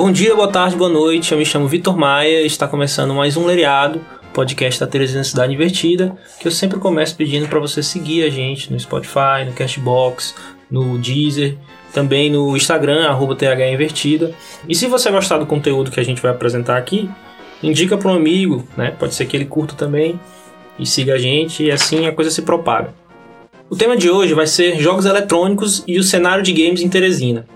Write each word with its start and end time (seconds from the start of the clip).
Bom 0.00 0.10
dia, 0.10 0.34
boa 0.34 0.48
tarde, 0.48 0.76
boa 0.76 0.88
noite. 0.88 1.30
Eu 1.30 1.36
me 1.36 1.44
chamo 1.44 1.68
Vitor 1.68 1.94
Maia 1.94 2.40
e 2.40 2.46
está 2.46 2.66
começando 2.66 3.12
mais 3.12 3.36
um 3.36 3.44
Lereado, 3.44 4.00
podcast 4.32 4.80
da 4.80 4.86
Teresina 4.86 5.22
Cidade 5.22 5.52
Invertida, 5.52 6.16
que 6.40 6.48
eu 6.48 6.50
sempre 6.50 6.78
começo 6.78 7.14
pedindo 7.14 7.46
para 7.46 7.60
você 7.60 7.82
seguir 7.82 8.24
a 8.24 8.30
gente 8.30 8.72
no 8.72 8.80
Spotify, 8.80 9.44
no 9.44 9.52
Cashbox, 9.52 10.34
no 10.70 10.96
Deezer, 10.96 11.58
também 11.92 12.30
no 12.30 12.56
Instagram, 12.56 13.08
arroba 13.08 13.36
THInvertida. 13.36 14.32
E 14.66 14.74
se 14.74 14.86
você 14.86 15.10
gostar 15.10 15.36
do 15.36 15.44
conteúdo 15.44 15.90
que 15.90 16.00
a 16.00 16.02
gente 16.02 16.22
vai 16.22 16.30
apresentar 16.30 16.78
aqui, 16.78 17.06
indica 17.62 17.98
para 17.98 18.10
um 18.10 18.14
amigo, 18.14 18.66
né? 18.78 18.94
Pode 18.98 19.14
ser 19.14 19.26
que 19.26 19.36
ele 19.36 19.44
curta 19.44 19.74
também 19.74 20.18
e 20.78 20.86
siga 20.86 21.12
a 21.12 21.18
gente 21.18 21.64
e 21.64 21.70
assim 21.70 22.06
a 22.06 22.12
coisa 22.12 22.30
se 22.30 22.40
propaga. 22.40 22.94
O 23.68 23.76
tema 23.76 23.98
de 23.98 24.08
hoje 24.08 24.32
vai 24.32 24.46
ser 24.46 24.80
jogos 24.80 25.04
eletrônicos 25.04 25.84
e 25.86 25.98
o 25.98 26.02
cenário 26.02 26.42
de 26.42 26.54
games 26.54 26.80
em 26.80 26.88
Teresina. 26.88 27.46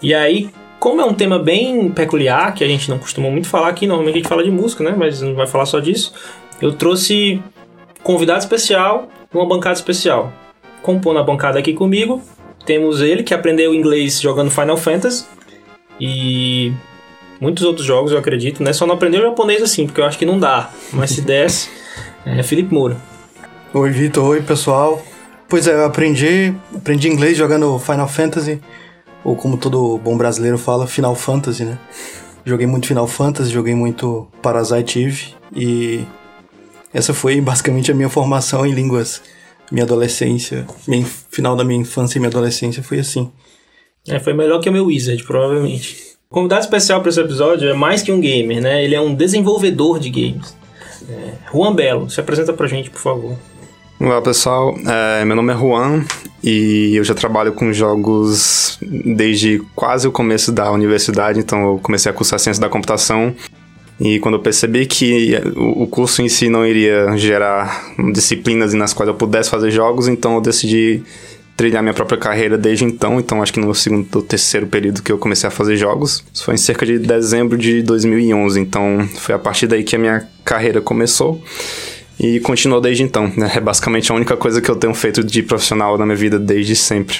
E 0.00 0.14
aí, 0.14 0.50
como 0.84 1.00
é 1.00 1.04
um 1.06 1.14
tema 1.14 1.38
bem 1.38 1.90
peculiar, 1.90 2.52
que 2.52 2.62
a 2.62 2.66
gente 2.68 2.90
não 2.90 2.98
costuma 2.98 3.30
muito 3.30 3.48
falar 3.48 3.68
aqui, 3.68 3.86
normalmente 3.86 4.16
a 4.16 4.18
gente 4.18 4.28
fala 4.28 4.44
de 4.44 4.50
música, 4.50 4.84
né? 4.84 4.94
Mas 4.94 5.22
não 5.22 5.34
vai 5.34 5.46
falar 5.46 5.64
só 5.64 5.80
disso. 5.80 6.12
Eu 6.60 6.72
trouxe 6.72 7.42
convidado 8.02 8.40
especial 8.40 9.08
uma 9.32 9.48
bancada 9.48 9.76
especial. 9.76 10.30
Compondo 10.82 11.18
a 11.18 11.22
bancada 11.22 11.58
aqui 11.58 11.72
comigo, 11.72 12.20
temos 12.66 13.00
ele 13.00 13.22
que 13.22 13.32
aprendeu 13.32 13.74
inglês 13.74 14.20
jogando 14.20 14.50
Final 14.50 14.76
Fantasy 14.76 15.24
e 15.98 16.70
muitos 17.40 17.64
outros 17.64 17.86
jogos, 17.86 18.12
eu 18.12 18.18
acredito, 18.18 18.62
né? 18.62 18.74
Só 18.74 18.86
não 18.86 18.96
aprendeu 18.96 19.22
japonês 19.22 19.62
assim, 19.62 19.86
porque 19.86 20.02
eu 20.02 20.04
acho 20.04 20.18
que 20.18 20.26
não 20.26 20.38
dá. 20.38 20.68
Mas 20.92 21.12
se 21.12 21.22
desse, 21.22 21.70
é 22.26 22.42
Felipe 22.42 22.74
Moura. 22.74 22.98
Oi, 23.72 23.88
Vitor. 23.88 24.26
Oi, 24.26 24.42
pessoal. 24.42 25.02
Pois 25.48 25.66
é, 25.66 25.72
eu 25.72 25.86
aprendi, 25.86 26.54
aprendi 26.76 27.08
inglês 27.08 27.38
jogando 27.38 27.78
Final 27.78 28.06
Fantasy 28.06 28.60
ou 29.24 29.34
como 29.34 29.56
todo 29.56 29.98
bom 29.98 30.16
brasileiro 30.16 30.58
fala, 30.58 30.86
Final 30.86 31.14
Fantasy, 31.14 31.64
né? 31.64 31.78
Joguei 32.44 32.66
muito 32.66 32.86
Final 32.86 33.06
Fantasy, 33.06 33.50
joguei 33.50 33.74
muito 33.74 34.28
Parasite 34.42 35.02
Eve 35.02 35.34
e 35.56 36.04
essa 36.92 37.14
foi 37.14 37.40
basicamente 37.40 37.90
a 37.90 37.94
minha 37.94 38.10
formação 38.10 38.66
em 38.66 38.72
línguas. 38.72 39.22
Minha 39.72 39.84
adolescência, 39.84 40.66
minha, 40.86 41.04
final 41.04 41.56
da 41.56 41.64
minha 41.64 41.80
infância 41.80 42.18
e 42.18 42.20
minha 42.20 42.28
adolescência 42.28 42.82
foi 42.82 42.98
assim. 42.98 43.32
É, 44.06 44.20
foi 44.20 44.34
melhor 44.34 44.60
que 44.60 44.68
o 44.68 44.72
meu 44.72 44.86
Wizard, 44.86 45.24
provavelmente. 45.24 45.96
O 46.30 46.34
convidado 46.34 46.60
especial 46.60 47.00
para 47.00 47.08
esse 47.08 47.20
episódio 47.20 47.70
é 47.70 47.72
mais 47.72 48.02
que 48.02 48.12
um 48.12 48.20
gamer, 48.20 48.60
né? 48.60 48.84
Ele 48.84 48.94
é 48.94 49.00
um 49.00 49.14
desenvolvedor 49.14 49.98
de 49.98 50.10
games. 50.10 50.54
É, 51.08 51.32
Juan 51.50 51.74
Belo, 51.74 52.10
se 52.10 52.20
apresenta 52.20 52.52
pra 52.52 52.66
gente, 52.66 52.90
por 52.90 53.00
favor. 53.00 53.36
Olá 53.98 54.20
pessoal, 54.20 54.74
é, 54.86 55.24
meu 55.24 55.34
nome 55.34 55.54
é 55.54 55.56
Juan 55.56 56.04
e 56.46 56.94
eu 56.94 57.02
já 57.02 57.14
trabalho 57.14 57.54
com 57.54 57.72
jogos 57.72 58.78
desde 58.82 59.62
quase 59.74 60.06
o 60.06 60.12
começo 60.12 60.52
da 60.52 60.70
universidade, 60.70 61.40
então 61.40 61.66
eu 61.66 61.78
comecei 61.82 62.10
a 62.10 62.14
cursar 62.14 62.38
ciência 62.38 62.60
da 62.60 62.68
computação. 62.68 63.34
E 63.98 64.18
quando 64.18 64.34
eu 64.34 64.40
percebi 64.40 64.84
que 64.84 65.40
o 65.56 65.86
curso 65.86 66.20
em 66.20 66.28
si 66.28 66.50
não 66.50 66.66
iria 66.66 67.16
gerar 67.16 67.94
disciplinas 68.12 68.74
nas 68.74 68.92
quais 68.92 69.08
eu 69.08 69.14
pudesse 69.14 69.48
fazer 69.48 69.70
jogos, 69.70 70.06
então 70.06 70.34
eu 70.34 70.42
decidi 70.42 71.02
trilhar 71.56 71.82
minha 71.82 71.94
própria 71.94 72.18
carreira 72.18 72.58
desde 72.58 72.84
então, 72.84 73.18
então 73.18 73.42
acho 73.42 73.52
que 73.52 73.60
no 73.60 73.74
segundo 73.74 74.06
ou 74.14 74.20
terceiro 74.20 74.66
período 74.66 75.02
que 75.02 75.12
eu 75.12 75.16
comecei 75.16 75.48
a 75.48 75.50
fazer 75.50 75.76
jogos. 75.76 76.22
Isso 76.30 76.44
foi 76.44 76.54
em 76.54 76.58
cerca 76.58 76.84
de 76.84 76.98
dezembro 76.98 77.56
de 77.56 77.82
2011, 77.82 78.60
então 78.60 79.08
foi 79.16 79.34
a 79.34 79.38
partir 79.38 79.66
daí 79.66 79.82
que 79.82 79.96
a 79.96 79.98
minha 79.98 80.28
carreira 80.44 80.82
começou 80.82 81.42
e 82.18 82.40
continuou 82.40 82.80
desde 82.80 83.02
então. 83.02 83.32
Né? 83.36 83.52
É 83.56 83.60
basicamente 83.60 84.10
a 84.10 84.14
única 84.14 84.36
coisa 84.36 84.60
que 84.60 84.70
eu 84.70 84.76
tenho 84.76 84.94
feito 84.94 85.22
de 85.22 85.42
profissional 85.42 85.98
na 85.98 86.06
minha 86.06 86.16
vida 86.16 86.38
desde 86.38 86.76
sempre. 86.76 87.18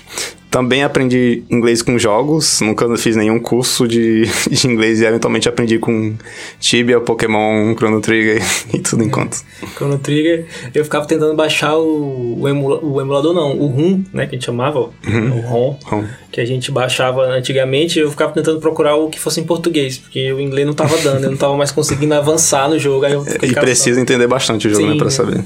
Também 0.54 0.84
aprendi 0.84 1.42
inglês 1.50 1.82
com 1.82 1.98
jogos, 1.98 2.60
nunca 2.60 2.96
fiz 2.96 3.16
nenhum 3.16 3.40
curso 3.40 3.88
de, 3.88 4.22
de 4.48 4.68
inglês 4.68 5.00
e 5.00 5.04
eventualmente 5.04 5.48
aprendi 5.48 5.80
com 5.80 6.14
Tibia, 6.60 7.00
Pokémon, 7.00 7.74
Chrono 7.74 8.00
Trigger 8.00 8.40
e 8.72 8.78
tudo 8.78 9.02
enquanto. 9.02 9.42
Chrono 9.74 9.98
Trigger, 9.98 10.46
eu 10.72 10.84
ficava 10.84 11.06
tentando 11.06 11.34
baixar 11.34 11.76
o, 11.76 12.40
o, 12.40 12.48
emula, 12.48 12.78
o 12.84 13.00
emulador, 13.00 13.34
não, 13.34 13.58
o 13.58 13.66
ROM, 13.66 14.04
né, 14.12 14.26
que 14.26 14.36
a 14.36 14.38
gente 14.38 14.44
chamava, 14.44 14.78
uhum. 14.78 15.38
o 15.38 15.40
ROM, 15.40 15.76
ROM, 15.86 16.04
que 16.30 16.40
a 16.40 16.44
gente 16.44 16.70
baixava 16.70 17.22
antigamente, 17.22 17.98
eu 17.98 18.08
ficava 18.08 18.32
tentando 18.32 18.60
procurar 18.60 18.94
o 18.94 19.10
que 19.10 19.18
fosse 19.18 19.40
em 19.40 19.44
português, 19.44 19.98
porque 19.98 20.32
o 20.32 20.40
inglês 20.40 20.64
não 20.64 20.74
tava 20.74 20.96
dando, 20.98 21.24
eu 21.24 21.30
não 21.32 21.36
tava 21.36 21.56
mais 21.56 21.72
conseguindo 21.72 22.14
avançar 22.14 22.68
no 22.70 22.78
jogo. 22.78 23.06
Aí 23.06 23.12
eu 23.14 23.26
e 23.42 23.52
precisa 23.54 24.00
entender 24.00 24.28
bastante 24.28 24.68
o 24.68 24.70
jogo, 24.70 24.84
Sim, 24.84 24.90
né, 24.92 24.98
pra 24.98 25.10
saber. 25.10 25.42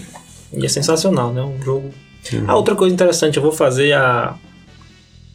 E 0.53 0.67
é 0.67 0.69
sensacional, 0.69 1.33
né, 1.33 1.41
um 1.41 1.63
jogo... 1.63 1.89
Uhum. 2.31 2.45
Ah, 2.47 2.57
outra 2.57 2.75
coisa 2.75 2.93
interessante, 2.93 3.39
eu 3.39 3.43
vou 3.43 3.53
fazer 3.53 3.95
a 3.95 4.35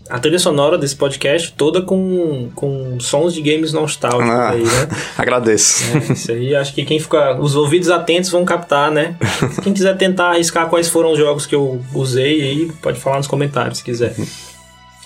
a 0.10 0.20
trilha 0.20 0.40
sonora 0.40 0.78
desse 0.78 0.96
podcast 0.96 1.54
toda 1.54 1.82
com, 1.82 2.50
com 2.56 3.00
sons 3.00 3.34
de 3.34 3.42
games 3.42 3.72
nostálgicos 3.72 4.30
ah, 4.30 4.50
aí, 4.50 4.64
né? 4.64 4.88
Agradeço. 5.18 5.84
É, 5.96 6.14
isso 6.14 6.32
aí 6.32 6.56
acho 6.56 6.74
que 6.74 6.84
quem 6.84 7.00
fica. 7.00 7.40
Os 7.40 7.56
ouvidos 7.56 7.90
atentos 7.90 8.30
vão 8.30 8.44
captar, 8.44 8.92
né? 8.92 9.16
Quem 9.64 9.74
quiser 9.74 9.96
tentar 9.98 10.32
arriscar 10.32 10.68
quais 10.68 10.90
foram 10.90 11.12
os 11.12 11.18
jogos 11.18 11.46
que 11.46 11.56
eu 11.56 11.82
usei 11.94 12.42
aí, 12.42 12.72
pode 12.82 13.00
falar 13.00 13.18
nos 13.18 13.28
comentários 13.28 13.80
se 13.80 13.84
quiser. 13.84 14.16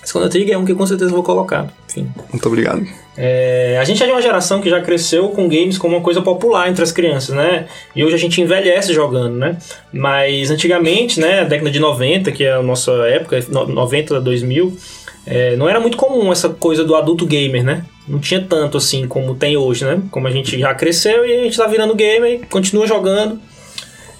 Segunda 0.08 0.30
Trigger 0.30 0.56
é 0.56 0.58
um 0.58 0.64
que 0.64 0.74
com 0.74 0.88
certeza 0.88 1.12
vou 1.12 1.22
colocar. 1.22 1.68
Enfim. 1.90 2.08
Muito 2.32 2.48
obrigado. 2.48 2.82
É, 3.18 3.78
a 3.78 3.84
gente 3.84 4.02
é 4.02 4.06
de 4.06 4.12
uma 4.14 4.22
geração 4.22 4.62
que 4.62 4.70
já 4.70 4.80
cresceu 4.80 5.28
com 5.28 5.50
games 5.50 5.78
como 5.78 5.98
uma 5.98 6.02
coisa 6.02 6.22
popular 6.22 6.70
entre 6.70 6.82
as 6.82 6.94
crianças, 6.94 7.36
né? 7.36 7.68
E 7.94 8.06
hoje 8.06 8.16
a 8.16 8.18
gente 8.18 8.40
envelhece 8.40 8.94
jogando, 8.94 9.36
né? 9.36 9.58
Mas 9.92 10.50
antigamente, 10.50 11.20
né, 11.20 11.44
década 11.44 11.70
de 11.70 11.82
90, 11.82 12.32
que 12.32 12.46
é 12.46 12.54
a 12.54 12.64
nossa 12.64 12.94
época, 13.10 13.38
90 13.50 14.16
a 14.16 14.20
2000, 14.22 14.78
é, 15.26 15.58
não 15.58 15.68
era 15.68 15.78
muito 15.78 15.98
comum 15.98 16.32
essa 16.32 16.48
coisa 16.48 16.86
do 16.86 16.96
adulto 16.96 17.26
gamer, 17.26 17.66
né? 17.66 17.84
Não 18.08 18.18
tinha 18.18 18.40
tanto 18.40 18.78
assim 18.78 19.10
como 19.10 19.36
tem 19.36 19.58
hoje, 19.58 19.84
né? 19.84 20.02
Como 20.10 20.26
a 20.26 20.32
gente 20.32 20.58
já 20.58 20.74
cresceu 20.74 21.26
e 21.26 21.34
a 21.38 21.44
gente 21.44 21.58
tá 21.58 21.68
virando 21.68 21.94
gamer 21.94 22.32
e 22.32 22.38
continua 22.46 22.88
jogando. 22.88 23.42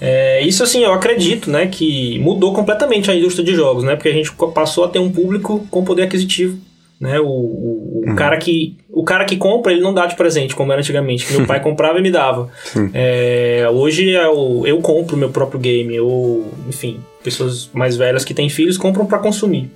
É, 0.00 0.42
isso 0.42 0.62
assim, 0.62 0.82
eu 0.84 0.92
acredito, 0.92 1.50
né, 1.50 1.66
que 1.66 2.18
mudou 2.20 2.52
completamente 2.52 3.10
a 3.10 3.14
indústria 3.14 3.44
de 3.44 3.54
jogos, 3.54 3.84
né, 3.84 3.96
porque 3.96 4.08
a 4.08 4.12
gente 4.12 4.32
passou 4.54 4.84
a 4.84 4.88
ter 4.88 4.98
um 4.98 5.10
público 5.10 5.66
com 5.70 5.84
poder 5.84 6.02
aquisitivo, 6.02 6.58
né, 7.00 7.18
o, 7.18 7.26
o, 7.26 8.02
o 8.04 8.08
uhum. 8.08 8.16
cara 8.16 8.36
que 8.36 8.76
o 8.90 9.04
cara 9.04 9.24
que 9.24 9.36
compra 9.36 9.72
ele 9.72 9.80
não 9.80 9.94
dá 9.94 10.06
de 10.06 10.16
presente 10.16 10.56
como 10.56 10.72
era 10.72 10.80
antigamente, 10.80 11.24
que 11.24 11.32
meu 11.34 11.46
pai 11.46 11.60
comprava 11.62 11.98
e 11.98 12.02
me 12.02 12.10
dava. 12.10 12.48
É, 12.92 13.68
hoje 13.72 14.10
eu, 14.10 14.62
é 14.66 14.70
eu 14.70 14.80
compro 14.80 15.16
meu 15.16 15.30
próprio 15.30 15.60
game, 15.60 15.98
ou 16.00 16.52
enfim, 16.68 16.98
pessoas 17.22 17.70
mais 17.72 17.96
velhas 17.96 18.24
que 18.24 18.34
têm 18.34 18.48
filhos 18.48 18.76
compram 18.76 19.06
para 19.06 19.18
consumir. 19.18 19.70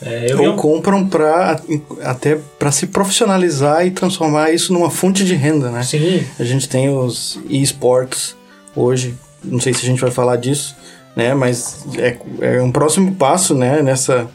É, 0.00 0.28
ou 0.36 0.54
compram 0.54 1.08
para 1.08 1.60
até 2.04 2.38
para 2.56 2.70
se 2.70 2.86
profissionalizar 2.86 3.84
e 3.84 3.90
transformar 3.90 4.52
isso 4.52 4.72
numa 4.72 4.90
fonte 4.90 5.24
de 5.24 5.34
renda, 5.34 5.70
né? 5.70 5.82
Sim. 5.82 6.24
A 6.38 6.44
gente 6.44 6.68
tem 6.68 6.88
os 6.88 7.40
esports 7.48 8.36
hoje 8.76 9.14
não 9.44 9.60
sei 9.60 9.72
se 9.72 9.84
a 9.84 9.88
gente 9.88 10.00
vai 10.00 10.10
falar 10.10 10.36
disso, 10.36 10.76
né? 11.14 11.34
Mas 11.34 11.84
é, 11.96 12.16
é 12.40 12.62
um 12.62 12.72
próximo 12.72 13.14
passo, 13.14 13.54
né? 13.54 13.82
Nessa 13.82 14.28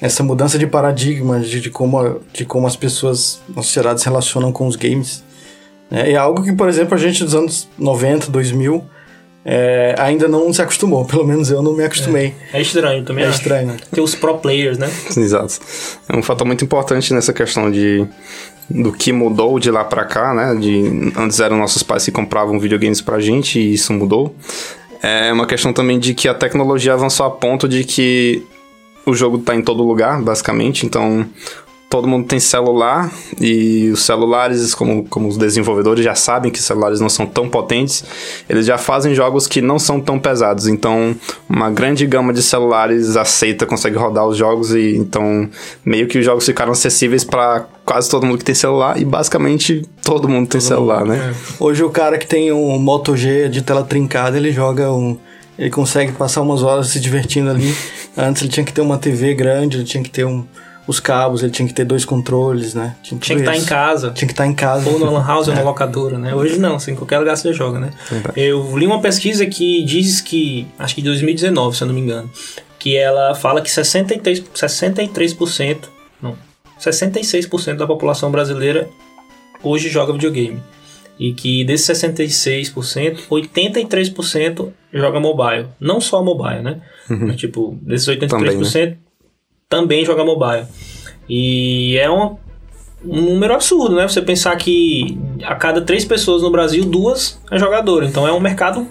essa 0.00 0.22
mudança 0.22 0.58
de 0.58 0.66
paradigma 0.66 1.40
de, 1.40 1.60
de, 1.60 1.70
como, 1.70 2.20
de 2.32 2.44
como 2.44 2.66
as 2.66 2.76
pessoas 2.76 3.40
na 3.48 3.62
sociedade 3.62 4.00
se 4.00 4.06
relacionam 4.06 4.52
com 4.52 4.66
os 4.66 4.76
games. 4.76 5.24
Né? 5.90 6.12
É 6.12 6.16
algo 6.16 6.42
que, 6.42 6.52
por 6.52 6.68
exemplo, 6.68 6.94
a 6.94 6.98
gente 6.98 7.24
dos 7.24 7.34
anos 7.34 7.68
90, 7.78 8.30
2000 8.30 8.84
é, 9.48 9.94
ainda 9.98 10.28
não 10.28 10.52
se 10.52 10.60
acostumou. 10.60 11.04
Pelo 11.06 11.24
menos 11.24 11.50
eu 11.50 11.62
não 11.62 11.74
me 11.74 11.84
acostumei. 11.84 12.34
É, 12.52 12.58
é 12.58 12.62
estranho 12.62 13.04
também. 13.04 13.24
É 13.24 13.28
acho. 13.28 13.38
estranho? 13.38 13.76
Ter 13.90 14.00
os 14.00 14.14
pro 14.14 14.38
players, 14.38 14.76
né? 14.76 14.90
Exato. 15.16 15.60
É 16.08 16.16
um 16.16 16.22
fator 16.22 16.46
muito 16.46 16.64
importante 16.64 17.14
nessa 17.14 17.32
questão 17.32 17.70
de 17.70 18.06
do 18.68 18.92
que 18.92 19.12
mudou 19.12 19.58
de 19.58 19.70
lá 19.70 19.84
para 19.84 20.04
cá, 20.04 20.34
né? 20.34 20.54
De, 20.54 21.12
antes 21.16 21.40
eram 21.40 21.58
nossos 21.58 21.82
pais 21.82 22.04
que 22.04 22.10
compravam 22.10 22.58
videogames 22.58 23.00
pra 23.00 23.20
gente 23.20 23.58
e 23.58 23.74
isso 23.74 23.92
mudou. 23.92 24.34
É 25.02 25.32
uma 25.32 25.46
questão 25.46 25.72
também 25.72 25.98
de 25.98 26.14
que 26.14 26.28
a 26.28 26.34
tecnologia 26.34 26.92
avançou 26.92 27.26
a 27.26 27.30
ponto 27.30 27.68
de 27.68 27.84
que 27.84 28.42
o 29.04 29.14
jogo 29.14 29.38
tá 29.38 29.54
em 29.54 29.62
todo 29.62 29.84
lugar, 29.84 30.20
basicamente. 30.20 30.84
Então, 30.84 31.26
todo 31.88 32.08
mundo 32.08 32.26
tem 32.26 32.40
celular 32.40 33.12
e 33.40 33.90
os 33.92 34.04
celulares, 34.04 34.74
como, 34.74 35.04
como 35.04 35.28
os 35.28 35.36
desenvolvedores 35.36 36.04
já 36.04 36.14
sabem 36.14 36.50
que 36.50 36.58
os 36.58 36.64
celulares 36.64 37.00
não 37.00 37.08
são 37.08 37.24
tão 37.26 37.48
potentes, 37.48 38.04
eles 38.48 38.66
já 38.66 38.76
fazem 38.76 39.14
jogos 39.14 39.46
que 39.46 39.62
não 39.62 39.78
são 39.78 40.00
tão 40.00 40.18
pesados. 40.18 40.66
Então, 40.66 41.14
uma 41.48 41.70
grande 41.70 42.04
gama 42.06 42.32
de 42.32 42.42
celulares 42.42 43.16
aceita, 43.16 43.64
consegue 43.66 43.96
rodar 43.96 44.26
os 44.26 44.36
jogos 44.36 44.74
e 44.74 44.96
então 44.96 45.48
meio 45.84 46.08
que 46.08 46.18
os 46.18 46.24
jogos 46.24 46.44
ficaram 46.44 46.72
acessíveis 46.72 47.24
para 47.24 47.66
quase 47.84 48.10
todo 48.10 48.26
mundo 48.26 48.38
que 48.38 48.44
tem 48.44 48.54
celular 48.54 49.00
e 49.00 49.04
basicamente 49.04 49.82
todo 50.02 50.28
mundo 50.28 50.48
tem 50.48 50.60
todo 50.60 50.68
celular, 50.68 51.00
mundo, 51.00 51.10
né? 51.10 51.34
É. 51.34 51.62
Hoje 51.62 51.84
o 51.84 51.90
cara 51.90 52.18
que 52.18 52.26
tem 52.26 52.50
um 52.52 52.78
Moto 52.78 53.16
G 53.16 53.48
de 53.48 53.62
tela 53.62 53.84
trincada, 53.84 54.36
ele 54.36 54.52
joga 54.52 54.92
um 54.92 55.16
ele 55.58 55.70
consegue 55.70 56.12
passar 56.12 56.42
umas 56.42 56.62
horas 56.62 56.88
se 56.88 57.00
divertindo 57.00 57.48
ali. 57.48 57.74
Antes 58.14 58.42
ele 58.42 58.50
tinha 58.50 58.64
que 58.64 58.72
ter 58.72 58.82
uma 58.82 58.98
TV 58.98 59.34
grande, 59.34 59.78
ele 59.78 59.84
tinha 59.84 60.02
que 60.02 60.10
ter 60.10 60.26
um 60.26 60.44
os 60.86 61.00
cabos, 61.00 61.42
ele 61.42 61.50
tinha 61.50 61.66
que 61.66 61.74
ter 61.74 61.84
dois 61.84 62.04
controles, 62.04 62.74
né? 62.74 62.94
Tinha, 63.02 63.18
tinha 63.18 63.36
que 63.36 63.42
estar 63.42 63.52
tá 63.52 63.58
em 63.58 63.64
casa. 63.64 64.10
Tinha 64.12 64.26
que 64.26 64.32
estar 64.32 64.44
tá 64.44 64.50
em 64.50 64.54
casa. 64.54 64.88
Ou 64.88 64.98
no 64.98 65.10
lan 65.10 65.26
house 65.26 65.48
é. 65.48 65.50
ou 65.50 65.56
na 65.56 65.62
locadora, 65.64 66.18
né? 66.18 66.34
Hoje 66.34 66.58
não, 66.58 66.76
assim, 66.76 66.92
em 66.92 66.96
qualquer 66.96 67.18
lugar 67.18 67.36
você 67.36 67.52
joga, 67.52 67.80
né? 67.80 67.90
É. 68.36 68.40
Eu 68.40 68.76
li 68.78 68.86
uma 68.86 69.00
pesquisa 69.00 69.44
que 69.46 69.84
diz 69.84 70.20
que, 70.20 70.66
acho 70.78 70.94
que 70.94 71.02
2019, 71.02 71.76
se 71.76 71.82
eu 71.82 71.88
não 71.88 71.94
me 71.94 72.00
engano, 72.00 72.30
que 72.78 72.96
ela 72.96 73.34
fala 73.34 73.60
que 73.60 73.68
63%, 73.68 74.44
63% 74.54 75.78
não, 76.22 76.36
66% 76.80 77.76
da 77.76 77.86
população 77.86 78.30
brasileira 78.30 78.88
hoje 79.62 79.88
joga 79.88 80.12
videogame. 80.12 80.62
E 81.18 81.32
que 81.32 81.64
desses 81.64 81.98
66%, 81.98 83.26
83% 83.28 84.72
joga 84.92 85.18
mobile. 85.18 85.68
Não 85.80 85.98
só 85.98 86.22
mobile, 86.22 86.62
né? 86.62 86.82
Mas, 87.08 87.36
tipo, 87.36 87.78
desses 87.80 88.06
83% 88.06 88.28
também, 88.28 88.98
também 89.68 90.04
joga 90.04 90.24
mobile. 90.24 90.66
E 91.28 91.96
é 91.98 92.08
uma, 92.08 92.38
um 93.04 93.20
número 93.20 93.54
absurdo, 93.54 93.96
né? 93.96 94.06
Você 94.08 94.22
pensar 94.22 94.54
que 94.56 95.18
a 95.42 95.54
cada 95.54 95.80
três 95.80 96.04
pessoas 96.04 96.42
no 96.42 96.50
Brasil, 96.50 96.84
duas 96.84 97.40
é 97.50 97.58
jogador. 97.58 98.04
Então 98.04 98.26
é 98.26 98.32
um 98.32 98.40
mercado 98.40 98.86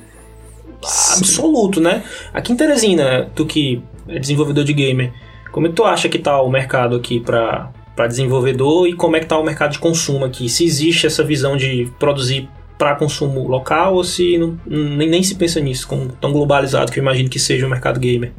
absoluto, 1.16 1.80
né? 1.80 2.04
Aqui 2.34 2.52
em 2.52 2.58
Teresina, 2.58 3.32
tu 3.34 3.46
que 3.46 3.82
é 4.08 4.20
desenvolvedor 4.20 4.64
de 4.64 4.74
gamer, 4.74 5.14
como 5.52 5.68
é 5.68 5.70
que 5.70 5.76
tu 5.76 5.86
acha 5.86 6.10
que 6.10 6.20
tá 6.20 6.42
o 6.42 6.50
mercado 6.50 6.96
aqui 6.96 7.20
para 7.20 7.72
para 7.96 8.08
desenvolvedor 8.08 8.90
e 8.90 8.94
como 8.94 9.16
é 9.16 9.22
que 9.22 9.26
tá 9.26 9.40
o 9.40 9.44
mercado 9.44 9.72
de 9.72 9.80
consumo 9.80 10.26
aqui? 10.26 10.50
Se 10.50 10.66
existe 10.66 11.08
essa 11.08 11.24
visão 11.24 11.56
de 11.56 11.90
produzir 11.98 12.50
para 12.78 12.94
consumo 12.94 13.48
local 13.48 13.96
ou 13.96 14.04
se 14.04 14.38
não, 14.38 14.60
nem, 14.68 15.10
nem 15.10 15.24
se 15.24 15.36
pensa 15.36 15.62
nisso, 15.62 15.88
como 15.88 16.10
tão 16.10 16.34
globalizado 16.34 16.92
que 16.92 17.00
eu 17.00 17.02
imagino 17.02 17.30
que 17.30 17.40
seja 17.40 17.66
o 17.66 17.70
mercado 17.70 17.98
gamer? 17.98 18.34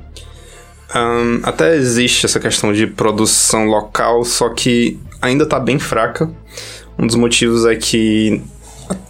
Um, 0.94 1.40
até 1.42 1.74
existe 1.74 2.26
essa 2.26 2.38
questão 2.38 2.72
de 2.72 2.86
produção 2.86 3.66
local, 3.66 4.24
só 4.24 4.48
que 4.50 4.98
ainda 5.20 5.44
está 5.44 5.58
bem 5.58 5.78
fraca. 5.78 6.30
Um 6.98 7.06
dos 7.06 7.16
motivos 7.16 7.66
é 7.66 7.74
que 7.74 8.40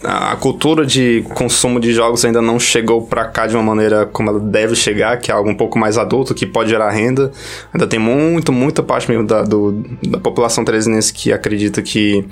a, 0.03 0.31
a 0.31 0.35
cultura 0.35 0.85
de 0.85 1.23
consumo 1.33 1.79
de 1.79 1.93
jogos 1.93 2.25
ainda 2.25 2.41
não 2.41 2.59
chegou 2.59 3.03
para 3.03 3.25
cá 3.25 3.45
de 3.45 3.55
uma 3.55 3.63
maneira 3.63 4.05
como 4.05 4.29
ela 4.29 4.39
deve 4.39 4.75
chegar, 4.75 5.17
que 5.17 5.31
é 5.31 5.33
algo 5.33 5.49
um 5.49 5.55
pouco 5.55 5.77
mais 5.77 5.97
adulto, 5.97 6.33
que 6.33 6.45
pode 6.45 6.69
gerar 6.69 6.89
renda. 6.89 7.31
Ainda 7.73 7.85
tem 7.85 7.99
muito, 7.99 8.51
muita 8.51 8.81
parte 8.81 9.09
mesmo 9.09 9.25
da, 9.25 9.43
do, 9.43 9.83
da 10.03 10.19
população 10.19 10.65
teresinense 10.65 11.13
que 11.13 11.31
acredita 11.31 11.81
que 11.81 12.25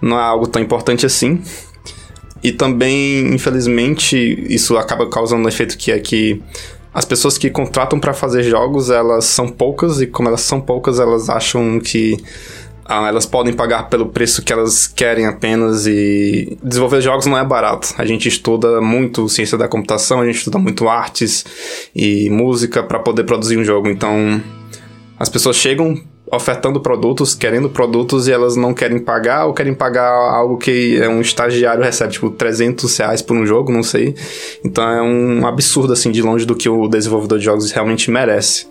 não 0.00 0.18
é 0.18 0.22
algo 0.22 0.46
tão 0.46 0.60
importante 0.60 1.06
assim. 1.06 1.40
E 2.42 2.50
também, 2.50 3.32
infelizmente, 3.32 4.16
isso 4.48 4.76
acaba 4.76 5.08
causando 5.08 5.44
um 5.44 5.48
efeito 5.48 5.78
que 5.78 5.92
é 5.92 5.98
que 6.00 6.42
as 6.94 7.04
pessoas 7.04 7.38
que 7.38 7.48
contratam 7.48 7.98
para 7.98 8.12
fazer 8.12 8.42
jogos, 8.42 8.90
elas 8.90 9.24
são 9.24 9.48
poucas 9.48 10.00
e 10.00 10.06
como 10.06 10.28
elas 10.28 10.42
são 10.42 10.60
poucas, 10.60 11.00
elas 11.00 11.30
acham 11.30 11.80
que 11.80 12.16
ah, 12.84 13.08
elas 13.08 13.24
podem 13.24 13.54
pagar 13.54 13.88
pelo 13.88 14.06
preço 14.06 14.42
que 14.42 14.52
elas 14.52 14.86
querem 14.86 15.24
apenas 15.26 15.86
e 15.86 16.58
desenvolver 16.62 17.00
jogos 17.00 17.26
não 17.26 17.38
é 17.38 17.44
barato. 17.44 17.94
A 17.96 18.04
gente 18.04 18.28
estuda 18.28 18.80
muito 18.80 19.28
ciência 19.28 19.56
da 19.56 19.68
computação, 19.68 20.20
a 20.20 20.26
gente 20.26 20.36
estuda 20.36 20.58
muito 20.58 20.88
artes 20.88 21.44
e 21.94 22.28
música 22.28 22.82
para 22.82 22.98
poder 22.98 23.24
produzir 23.24 23.56
um 23.56 23.64
jogo. 23.64 23.88
Então, 23.88 24.42
as 25.18 25.28
pessoas 25.30 25.56
chegam 25.56 25.98
ofertando 26.32 26.80
produtos, 26.80 27.34
querendo 27.34 27.68
produtos 27.68 28.26
e 28.26 28.32
elas 28.32 28.56
não 28.56 28.72
querem 28.72 28.98
pagar 28.98 29.44
ou 29.44 29.52
querem 29.52 29.74
pagar 29.74 30.08
algo 30.08 30.56
que 30.56 30.98
é 30.98 31.06
um 31.06 31.20
estagiário 31.20 31.84
recebe, 31.84 32.14
tipo 32.14 32.30
300 32.30 32.96
reais 32.96 33.20
por 33.20 33.36
um 33.36 33.44
jogo, 33.44 33.70
não 33.70 33.82
sei. 33.82 34.14
Então 34.64 34.88
é 34.88 35.02
um 35.02 35.46
absurdo, 35.46 35.92
assim, 35.92 36.10
de 36.10 36.22
longe 36.22 36.46
do 36.46 36.54
que 36.56 36.70
o 36.70 36.88
desenvolvedor 36.88 37.38
de 37.38 37.44
jogos 37.44 37.70
realmente 37.70 38.10
merece. 38.10 38.66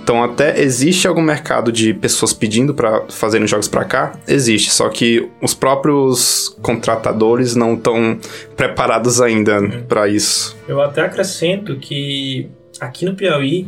Então 0.00 0.22
até 0.22 0.60
existe 0.60 1.08
algum 1.08 1.22
mercado 1.22 1.72
de 1.72 1.92
pessoas 1.92 2.32
pedindo 2.32 2.72
para 2.72 3.02
fazerem 3.08 3.48
jogos 3.48 3.66
para 3.66 3.84
cá? 3.84 4.18
Existe, 4.26 4.70
só 4.70 4.88
que 4.88 5.28
os 5.40 5.54
próprios 5.54 6.56
contratadores 6.62 7.56
não 7.56 7.74
estão 7.74 8.16
preparados 8.56 9.20
ainda 9.20 9.60
uhum. 9.60 9.82
para 9.88 10.08
isso. 10.08 10.56
Eu 10.68 10.80
até 10.80 11.02
acrescento 11.02 11.76
que 11.78 12.48
aqui 12.80 13.04
no 13.04 13.14
Piauí 13.14 13.66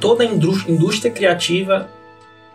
toda 0.00 0.22
a 0.22 0.26
indústria 0.26 1.10
criativa 1.10 1.88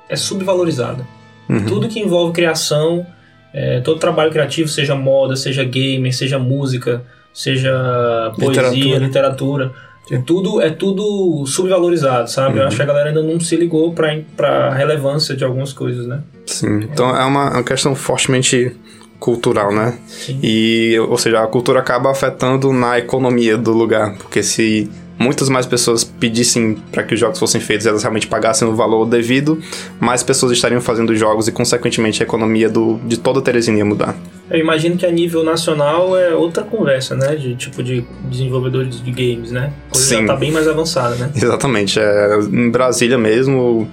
é 0.09 0.15
subvalorizada. 0.15 1.05
Uhum. 1.47 1.65
Tudo 1.65 1.87
que 1.87 1.99
envolve 1.99 2.33
criação, 2.33 3.05
é, 3.53 3.79
todo 3.79 3.99
trabalho 3.99 4.31
criativo, 4.31 4.67
seja 4.67 4.95
moda, 4.95 5.35
seja 5.35 5.63
gamer, 5.63 6.13
seja 6.13 6.37
música, 6.37 7.03
seja 7.33 8.33
poesia, 8.37 8.97
literatura, 8.97 8.99
literatura 8.99 9.89
é 10.11 10.17
tudo, 10.17 10.61
é 10.61 10.69
tudo 10.71 11.45
subvalorizado, 11.45 12.29
sabe? 12.29 12.55
Uhum. 12.55 12.61
Eu 12.61 12.67
acho 12.67 12.75
que 12.75 12.81
a 12.81 12.85
galera 12.85 13.09
ainda 13.09 13.21
não 13.21 13.39
se 13.39 13.55
ligou 13.55 13.93
para 13.93 14.67
a 14.67 14.73
relevância 14.73 15.35
de 15.35 15.43
algumas 15.43 15.71
coisas, 15.71 16.07
né? 16.07 16.21
Sim, 16.45 16.79
então 16.81 17.15
é 17.15 17.23
uma, 17.23 17.51
uma 17.51 17.63
questão 17.63 17.93
fortemente 17.93 18.75
cultural, 19.19 19.71
né? 19.71 19.99
Sim. 20.07 20.39
E, 20.41 20.97
ou 20.99 21.17
seja, 21.17 21.43
a 21.43 21.47
cultura 21.47 21.79
acaba 21.79 22.09
afetando 22.09 22.73
na 22.73 22.97
economia 22.97 23.57
do 23.57 23.71
lugar, 23.71 24.15
porque 24.17 24.41
se 24.41 24.89
muitas 25.19 25.49
mais 25.49 25.65
pessoas 25.65 26.03
pedissem 26.03 26.77
para 26.91 27.03
que 27.03 27.13
os 27.13 27.19
jogos 27.19 27.37
fossem 27.37 27.59
feitos 27.59 27.85
e 27.85 27.89
elas 27.89 28.01
realmente 28.01 28.25
pagassem 28.25 28.65
o 28.65 28.73
valor 28.73 29.05
devido, 29.05 29.61
mais 29.99 30.23
pessoas 30.23 30.53
estariam 30.53 30.79
fazendo 30.79 31.13
jogos 31.15 31.47
e, 31.49 31.51
consequentemente, 31.51 32.23
a 32.23 32.25
economia 32.25 32.69
do, 32.69 32.97
de 33.05 33.19
toda 33.19 33.41
Teresina 33.41 33.77
ia 33.77 33.85
mudar. 33.85 34.15
Eu 34.49 34.59
imagino 34.59 34.97
que 34.97 35.05
a 35.05 35.11
nível 35.11 35.43
nacional 35.43 36.17
é 36.17 36.33
outra 36.33 36.63
conversa, 36.63 37.15
né? 37.15 37.35
De 37.35 37.55
tipo 37.55 37.83
de 37.83 38.03
desenvolvedores 38.23 39.03
de 39.03 39.11
games, 39.11 39.51
né? 39.51 39.71
Coisa 39.91 40.07
Sim. 40.07 40.21
já 40.21 40.27
tá 40.27 40.35
bem 40.35 40.51
mais 40.51 40.67
avançada, 40.67 41.15
né? 41.15 41.29
Exatamente. 41.35 41.99
É, 41.99 42.39
em 42.39 42.71
Brasília 42.71 43.17
mesmo, 43.17 43.87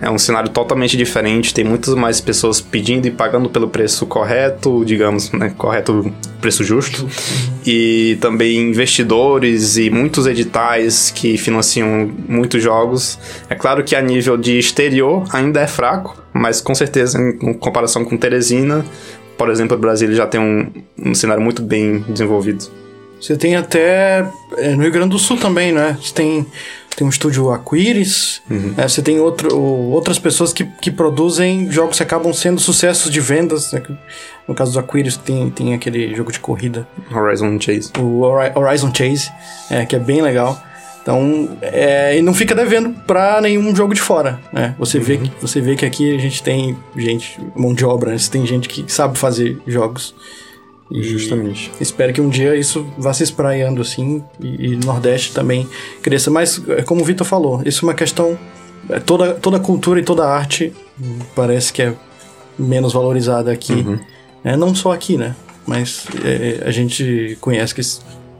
é 0.00 0.10
um 0.10 0.18
cenário 0.18 0.48
totalmente 0.50 0.96
diferente, 0.96 1.52
tem 1.52 1.64
muitas 1.64 1.94
mais 1.94 2.20
pessoas 2.20 2.60
pedindo 2.60 3.06
e 3.06 3.10
pagando 3.10 3.50
pelo 3.50 3.68
preço 3.68 4.06
correto, 4.06 4.84
digamos, 4.84 5.32
né? 5.32 5.52
Correto, 5.56 6.12
preço 6.40 6.62
justo. 6.62 7.08
E 7.66 8.16
também 8.20 8.70
investidores 8.70 9.76
e 9.76 9.90
muitos 9.90 10.26
editais 10.26 11.10
que 11.10 11.36
financiam 11.36 12.10
muitos 12.28 12.62
jogos. 12.62 13.18
É 13.50 13.54
claro 13.54 13.82
que 13.84 13.96
a 13.96 14.00
nível 14.00 14.36
de 14.36 14.58
exterior 14.58 15.24
ainda 15.32 15.60
é 15.60 15.66
fraco, 15.66 16.16
mas 16.32 16.60
com 16.60 16.74
certeza, 16.74 17.18
em 17.20 17.52
comparação 17.54 18.04
com 18.04 18.16
Teresina, 18.16 18.84
por 19.36 19.50
exemplo, 19.50 19.76
o 19.76 19.80
Brasil 19.80 20.12
já 20.12 20.26
tem 20.26 20.40
um, 20.40 20.70
um 20.98 21.14
cenário 21.14 21.42
muito 21.42 21.62
bem 21.62 22.04
desenvolvido. 22.08 22.66
Você 23.20 23.36
tem 23.36 23.56
até 23.56 24.28
é, 24.56 24.74
no 24.74 24.82
Rio 24.82 24.92
Grande 24.92 25.10
do 25.10 25.18
Sul 25.18 25.36
também, 25.36 25.72
né? 25.72 25.96
Você 26.00 26.14
tem 26.14 26.46
tem 26.98 27.06
um 27.06 27.10
estúdio 27.10 27.52
Aquiris, 27.52 28.42
uhum. 28.50 28.74
né? 28.76 28.88
você 28.88 29.00
tem 29.00 29.20
outro, 29.20 29.56
outras 29.56 30.18
pessoas 30.18 30.52
que, 30.52 30.64
que 30.64 30.90
produzem 30.90 31.70
jogos 31.70 31.96
que 31.96 32.02
acabam 32.02 32.32
sendo 32.32 32.60
sucessos 32.60 33.08
de 33.08 33.20
vendas. 33.20 33.72
Né? 33.72 33.80
No 34.48 34.52
caso 34.52 34.72
do 34.72 34.80
Aquiris, 34.80 35.16
tem, 35.16 35.48
tem 35.48 35.74
aquele 35.74 36.12
jogo 36.16 36.32
de 36.32 36.40
corrida. 36.40 36.88
Horizon 37.14 37.56
Chase. 37.60 37.92
O 38.00 38.22
Horizon 38.22 38.92
Chase, 38.92 39.30
é, 39.70 39.86
que 39.86 39.94
é 39.94 39.98
bem 40.00 40.20
legal. 40.20 40.60
Então, 41.00 41.56
é, 41.62 42.18
e 42.18 42.20
não 42.20 42.34
fica 42.34 42.52
devendo 42.52 42.90
para 43.06 43.40
nenhum 43.40 43.74
jogo 43.76 43.94
de 43.94 44.00
fora, 44.00 44.40
né? 44.52 44.74
Você, 44.76 44.98
uhum. 44.98 45.04
vê 45.04 45.18
que, 45.18 45.30
você 45.40 45.60
vê 45.60 45.76
que 45.76 45.86
aqui 45.86 46.16
a 46.16 46.18
gente 46.18 46.42
tem 46.42 46.76
gente, 46.96 47.40
mão 47.54 47.72
de 47.72 47.84
obra, 47.84 48.10
né? 48.10 48.18
Você 48.18 48.28
tem 48.28 48.44
gente 48.44 48.68
que 48.68 48.92
sabe 48.92 49.16
fazer 49.16 49.56
jogos. 49.68 50.16
E 50.90 51.02
Justamente. 51.02 51.70
Espero 51.80 52.12
que 52.12 52.20
um 52.20 52.28
dia 52.28 52.56
isso 52.56 52.86
vá 52.96 53.12
se 53.12 53.22
espraiando 53.22 53.82
assim 53.82 54.24
e, 54.40 54.72
e 54.72 54.76
Nordeste 54.76 55.34
também 55.34 55.68
cresça. 56.02 56.30
Mas, 56.30 56.62
é 56.68 56.82
como 56.82 57.02
o 57.02 57.04
Vitor 57.04 57.26
falou, 57.26 57.62
isso 57.64 57.84
é 57.84 57.88
uma 57.88 57.94
questão. 57.94 58.38
É, 58.88 58.98
toda, 58.98 59.34
toda 59.34 59.60
cultura 59.60 60.00
e 60.00 60.02
toda 60.02 60.26
arte 60.26 60.72
parece 61.34 61.72
que 61.72 61.82
é 61.82 61.94
menos 62.58 62.92
valorizada 62.92 63.52
aqui. 63.52 63.72
Uhum. 63.72 63.98
É, 64.42 64.56
não 64.56 64.74
só 64.74 64.92
aqui, 64.92 65.18
né? 65.18 65.36
Mas 65.66 66.06
é, 66.24 66.66
a 66.66 66.70
gente 66.70 67.36
conhece 67.40 67.74
que 67.74 67.80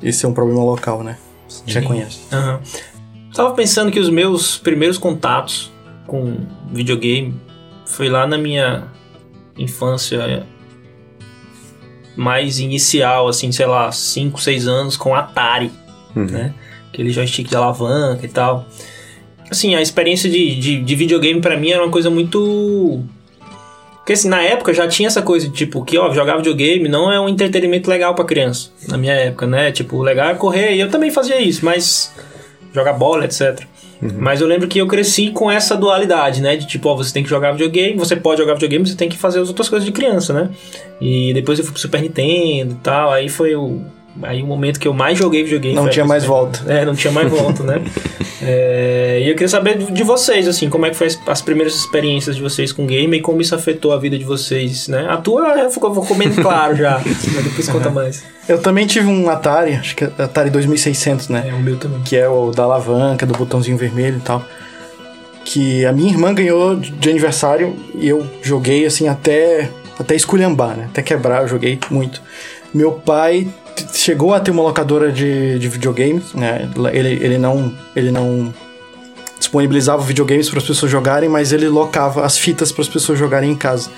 esse, 0.02 0.24
é 0.24 0.28
um 0.28 0.32
problema 0.32 0.64
local, 0.64 1.02
né? 1.02 1.18
Já 1.66 1.82
conhece. 1.82 2.20
Uhum. 2.32 2.58
Tava 3.34 3.54
pensando 3.54 3.92
que 3.92 4.00
os 4.00 4.08
meus 4.08 4.56
primeiros 4.56 4.96
contatos 4.96 5.70
com 6.06 6.38
videogame 6.72 7.34
foi 7.84 8.08
lá 8.08 8.26
na 8.26 8.38
minha 8.38 8.88
infância 9.56 10.46
mais 12.18 12.58
inicial, 12.58 13.28
assim, 13.28 13.52
sei 13.52 13.66
lá, 13.66 13.92
5, 13.92 14.40
6 14.40 14.66
anos 14.66 14.96
com 14.96 15.14
Atari, 15.14 15.70
uhum. 16.16 16.26
né? 16.26 16.52
Aquele 16.92 17.10
joystick 17.10 17.48
de 17.48 17.54
alavanca 17.54 18.26
e 18.26 18.28
tal. 18.28 18.66
Assim, 19.48 19.76
a 19.76 19.80
experiência 19.80 20.28
de, 20.28 20.58
de, 20.58 20.82
de 20.82 20.96
videogame 20.96 21.40
para 21.40 21.56
mim 21.56 21.70
era 21.70 21.82
uma 21.82 21.92
coisa 21.92 22.10
muito 22.10 23.04
porque 24.08 24.14
assim, 24.14 24.28
na 24.30 24.42
época 24.42 24.72
já 24.72 24.88
tinha 24.88 25.06
essa 25.06 25.20
coisa 25.20 25.46
de 25.46 25.52
tipo, 25.52 25.84
que 25.84 25.98
ó, 25.98 26.10
jogar 26.14 26.38
videogame 26.38 26.88
não 26.88 27.12
é 27.12 27.20
um 27.20 27.28
entretenimento 27.28 27.90
legal 27.90 28.14
para 28.14 28.24
criança. 28.24 28.70
Na 28.88 28.96
minha 28.96 29.12
época, 29.12 29.46
né? 29.46 29.70
Tipo, 29.70 30.02
legal 30.02 30.30
é 30.30 30.34
correr, 30.34 30.74
e 30.74 30.80
eu 30.80 30.90
também 30.90 31.10
fazia 31.10 31.38
isso, 31.38 31.62
mas 31.62 32.14
jogar 32.72 32.94
bola, 32.94 33.26
etc. 33.26 33.60
Uhum. 34.00 34.10
Mas 34.18 34.40
eu 34.40 34.46
lembro 34.46 34.68
que 34.68 34.78
eu 34.78 34.86
cresci 34.86 35.30
com 35.30 35.50
essa 35.50 35.76
dualidade, 35.76 36.40
né? 36.40 36.56
De 36.56 36.66
tipo, 36.66 36.88
ó, 36.88 36.94
você 36.94 37.12
tem 37.12 37.22
que 37.22 37.28
jogar 37.28 37.52
videogame, 37.52 37.98
você 37.98 38.14
pode 38.16 38.40
jogar 38.40 38.54
videogame, 38.54 38.86
você 38.86 38.96
tem 38.96 39.08
que 39.08 39.16
fazer 39.16 39.40
as 39.40 39.48
outras 39.48 39.68
coisas 39.68 39.84
de 39.84 39.92
criança, 39.92 40.32
né? 40.32 40.50
E 41.00 41.32
depois 41.34 41.58
eu 41.58 41.64
fui 41.64 41.72
pro 41.72 41.80
Super 41.80 42.00
Nintendo 42.00 42.72
e 42.72 42.82
tal, 42.82 43.10
aí 43.10 43.28
foi 43.28 43.54
o. 43.56 43.82
Aí 44.22 44.42
o 44.42 44.46
momento 44.46 44.80
que 44.80 44.88
eu 44.88 44.94
mais 44.94 45.18
joguei 45.18 45.42
videogame. 45.42 45.74
Não 45.74 45.88
tinha 45.88 46.04
mais 46.04 46.24
volta. 46.24 46.60
É, 46.66 46.84
não 46.84 46.94
tinha 46.94 47.12
mais 47.12 47.30
volta, 47.30 47.62
né? 47.62 47.82
É, 48.40 49.20
e 49.20 49.28
eu 49.28 49.34
queria 49.34 49.48
saber 49.48 49.76
de 49.76 50.02
vocês, 50.04 50.46
assim, 50.46 50.70
como 50.70 50.86
é 50.86 50.90
que 50.90 50.96
foi 50.96 51.08
as 51.26 51.42
primeiras 51.42 51.74
experiências 51.74 52.36
de 52.36 52.40
vocês 52.40 52.72
com 52.72 52.86
game 52.86 53.16
e 53.16 53.20
como 53.20 53.40
isso 53.40 53.52
afetou 53.52 53.92
a 53.92 53.98
vida 53.98 54.16
de 54.16 54.24
vocês, 54.24 54.86
né? 54.86 55.08
A 55.10 55.16
tua 55.16 55.58
eu 55.58 55.70
vou 55.92 56.06
comendo 56.06 56.40
claro 56.40 56.76
já, 56.76 57.02
mas 57.04 57.44
depois 57.44 57.68
conta 57.68 57.90
mais. 57.90 58.24
Eu 58.48 58.62
também 58.62 58.86
tive 58.86 59.08
um 59.08 59.28
Atari, 59.28 59.74
acho 59.74 59.96
que 59.96 60.04
é 60.04 60.12
Atari 60.18 60.50
2600, 60.50 61.28
né? 61.28 61.48
É, 61.48 61.52
o 61.52 61.58
meu 61.58 61.76
também. 61.76 62.00
Que 62.02 62.16
é 62.16 62.28
o 62.28 62.52
da 62.52 62.62
alavanca, 62.62 63.26
do 63.26 63.34
botãozinho 63.34 63.76
vermelho 63.76 64.18
e 64.18 64.20
tal. 64.20 64.42
Que 65.44 65.84
a 65.84 65.92
minha 65.92 66.10
irmã 66.10 66.32
ganhou 66.32 66.76
de 66.76 67.10
aniversário 67.10 67.74
e 67.96 68.08
eu 68.08 68.24
joguei, 68.40 68.86
assim, 68.86 69.08
até 69.08 69.68
até 69.98 70.14
esculhambar, 70.14 70.76
né? 70.76 70.86
Até 70.90 71.02
quebrar, 71.02 71.42
eu 71.42 71.48
joguei 71.48 71.78
muito. 71.90 72.22
Meu 72.72 72.92
pai 72.92 73.48
chegou 73.92 74.34
a 74.34 74.40
ter 74.40 74.50
uma 74.50 74.62
locadora 74.62 75.12
de, 75.12 75.58
de 75.58 75.68
videogames, 75.68 76.34
né? 76.34 76.68
Ele, 76.92 77.24
ele 77.24 77.38
não 77.38 77.72
ele 77.94 78.10
não 78.10 78.52
disponibilizava 79.38 80.02
videogames 80.02 80.50
para 80.50 80.58
as 80.58 80.64
pessoas 80.64 80.90
jogarem, 80.90 81.28
mas 81.28 81.52
ele 81.52 81.68
locava 81.68 82.24
as 82.24 82.36
fitas 82.36 82.72
para 82.72 82.82
as 82.82 82.88
pessoas 82.88 83.18
jogarem 83.18 83.50
em 83.50 83.56
casa. 83.56 83.90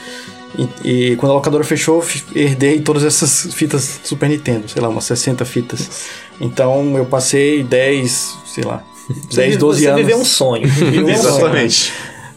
E, 0.58 1.12
e 1.12 1.16
quando 1.16 1.32
a 1.32 1.34
locadora 1.34 1.64
fechou, 1.64 2.04
herdei 2.34 2.80
todas 2.80 3.04
essas 3.04 3.54
fitas 3.54 4.00
Super 4.02 4.28
Nintendo, 4.28 4.68
sei 4.68 4.82
lá, 4.82 4.88
umas 4.88 5.04
60 5.04 5.44
fitas. 5.44 6.06
Então 6.40 6.96
eu 6.96 7.06
passei 7.06 7.62
10, 7.62 8.36
sei 8.46 8.64
lá, 8.64 8.82
10, 9.32 9.56
12 9.56 9.80
você 9.80 9.88
anos. 9.88 10.00
viveu 10.00 10.18
um 10.18 10.24
sonho. 10.24 10.68
Viveu 10.68 11.06
um 11.06 11.22
sonho. 11.22 11.70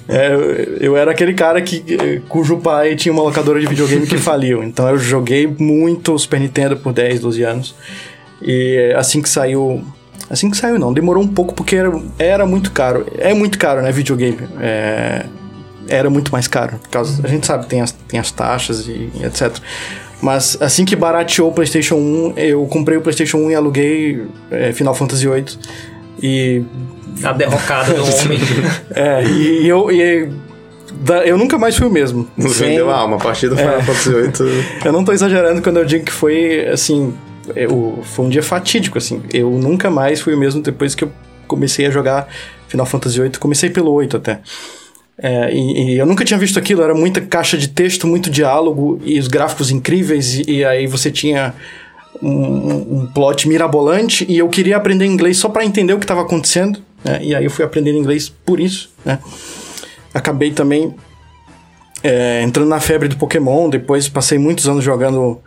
É, 0.07 0.77
eu, 0.81 0.97
era 0.97 1.11
aquele 1.11 1.33
cara 1.33 1.61
que, 1.61 2.21
cujo 2.27 2.57
pai 2.57 2.95
tinha 2.95 3.13
uma 3.13 3.23
locadora 3.23 3.59
de 3.59 3.65
videogame 3.65 4.05
que 4.05 4.17
faliu. 4.17 4.63
Então 4.63 4.89
eu 4.89 4.97
joguei 4.97 5.47
muito 5.47 6.17
Super 6.19 6.39
Nintendo 6.39 6.77
por 6.77 6.93
10, 6.93 7.21
12 7.21 7.43
anos. 7.43 7.75
E 8.41 8.93
assim 8.97 9.21
que 9.21 9.29
saiu. 9.29 9.83
Assim 10.29 10.49
que 10.49 10.57
saiu, 10.57 10.77
não. 10.77 10.93
Demorou 10.93 11.23
um 11.23 11.27
pouco 11.27 11.53
porque 11.53 11.75
era, 11.75 11.91
era 12.19 12.45
muito 12.45 12.71
caro. 12.71 13.05
É 13.17 13.33
muito 13.33 13.57
caro, 13.57 13.81
né? 13.81 13.91
Videogame. 13.91 14.39
É, 14.59 15.25
era 15.87 16.09
muito 16.09 16.31
mais 16.31 16.47
caro. 16.47 16.77
Por 16.79 16.89
causa, 16.89 17.25
a 17.25 17.27
gente 17.27 17.45
sabe, 17.45 17.65
tem 17.67 17.81
as, 17.81 17.91
tem 17.91 18.19
as 18.19 18.31
taxas 18.31 18.87
e, 18.87 19.09
e 19.15 19.23
etc. 19.23 19.57
Mas 20.21 20.57
assim 20.61 20.85
que 20.85 20.95
barateou 20.95 21.49
o 21.49 21.53
PlayStation 21.53 21.95
1, 21.95 22.33
eu 22.37 22.65
comprei 22.67 22.97
o 22.97 23.01
PlayStation 23.01 23.37
1 23.39 23.51
e 23.51 23.55
aluguei 23.55 24.25
eh, 24.51 24.71
Final 24.71 24.95
Fantasy 24.95 25.27
VIII. 25.27 25.45
E 26.21 26.63
A 27.23 27.31
derrocada 27.33 27.93
do 27.93 28.01
homem. 28.05 28.39
é, 28.95 29.23
e, 29.25 29.63
e 29.63 29.67
eu. 29.67 29.91
e 29.91 30.29
da- 30.93 31.25
eu 31.25 31.37
nunca 31.37 31.57
mais 31.57 31.75
fui 31.75 31.87
o 31.87 31.91
mesmo. 31.91 32.27
Nos 32.37 32.53
Sem- 32.55 32.69
vendeu 32.69 32.89
a 32.89 32.97
alma. 32.97 33.17
A 33.17 33.19
partir 33.19 33.49
do 33.49 33.57
Final 33.57 33.81
Fantasy 33.81 34.09
VIII. 34.09 34.65
Eu 34.85 34.91
não 34.93 35.03
tô 35.03 35.11
exagerando 35.11 35.61
quando 35.61 35.77
eu 35.77 35.85
digo 35.85 36.05
que 36.05 36.11
foi, 36.11 36.67
assim. 36.67 37.13
Eu, 37.55 37.99
foi 38.03 38.25
um 38.25 38.29
dia 38.29 38.43
fatídico, 38.43 38.97
assim. 38.97 39.21
Eu 39.33 39.49
nunca 39.51 39.89
mais 39.89 40.21
fui 40.21 40.33
o 40.33 40.37
mesmo 40.37 40.61
depois 40.61 40.95
que 40.95 41.03
eu 41.03 41.11
comecei 41.47 41.85
a 41.85 41.91
jogar 41.91 42.27
Final 42.67 42.85
Fantasy 42.85 43.19
VIII. 43.19 43.31
Comecei 43.39 43.69
pelo 43.69 43.91
8 43.91 44.17
até. 44.17 44.39
É, 45.17 45.53
e, 45.53 45.93
e 45.93 45.97
eu 45.99 46.05
nunca 46.05 46.23
tinha 46.25 46.39
visto 46.39 46.57
aquilo, 46.57 46.81
era 46.81 46.93
muita 46.95 47.21
caixa 47.21 47.55
de 47.57 47.67
texto, 47.67 48.07
muito 48.07 48.29
diálogo 48.31 48.99
e 49.05 49.19
os 49.19 49.27
gráficos 49.27 49.69
incríveis, 49.69 50.39
e, 50.39 50.43
e 50.51 50.65
aí 50.65 50.87
você 50.87 51.11
tinha 51.11 51.53
um, 52.21 53.01
um 53.03 53.11
plot 53.13 53.47
mirabolante, 53.47 54.25
e 54.27 54.39
eu 54.39 54.49
queria 54.49 54.75
aprender 54.75 55.05
inglês 55.05 55.37
só 55.37 55.49
para 55.49 55.63
entender 55.63 55.93
o 55.93 55.99
que 55.99 56.03
estava 56.03 56.21
acontecendo, 56.21 56.79
né? 57.03 57.19
e 57.21 57.35
aí 57.35 57.43
eu 57.43 57.51
fui 57.51 57.63
aprendendo 57.63 57.97
inglês 57.97 58.29
por 58.29 58.59
isso, 58.59 58.91
né? 59.03 59.19
Acabei 60.13 60.51
também 60.51 60.93
é, 62.03 62.41
entrando 62.43 62.69
na 62.69 62.79
febre 62.79 63.07
do 63.07 63.17
Pokémon, 63.17 63.69
depois 63.69 64.07
passei 64.07 64.37
muitos 64.37 64.67
anos 64.67 64.83
jogando 64.83 65.39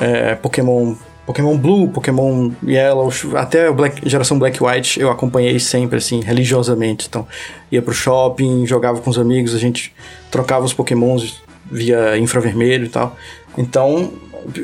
é, 0.00 0.34
Pokémon 0.34 0.94
Pokémon 1.26 1.58
Blue, 1.58 1.88
Pokémon 1.88 2.52
Yellow, 2.64 3.10
até 3.34 3.66
a 3.66 3.72
Black, 3.72 4.08
geração 4.08 4.38
Black 4.38 4.62
White 4.62 5.00
eu 5.00 5.10
acompanhei 5.10 5.58
sempre, 5.58 5.98
assim, 5.98 6.20
religiosamente. 6.20 7.08
Então, 7.08 7.26
ia 7.70 7.82
pro 7.82 7.92
shopping, 7.92 8.64
jogava 8.64 9.00
com 9.00 9.10
os 9.10 9.18
amigos, 9.18 9.52
a 9.52 9.58
gente 9.58 9.92
trocava 10.30 10.64
os 10.64 10.72
Pokémons 10.72 11.42
via 11.68 12.16
infravermelho 12.16 12.84
e 12.84 12.88
tal. 12.88 13.16
Então, 13.58 14.12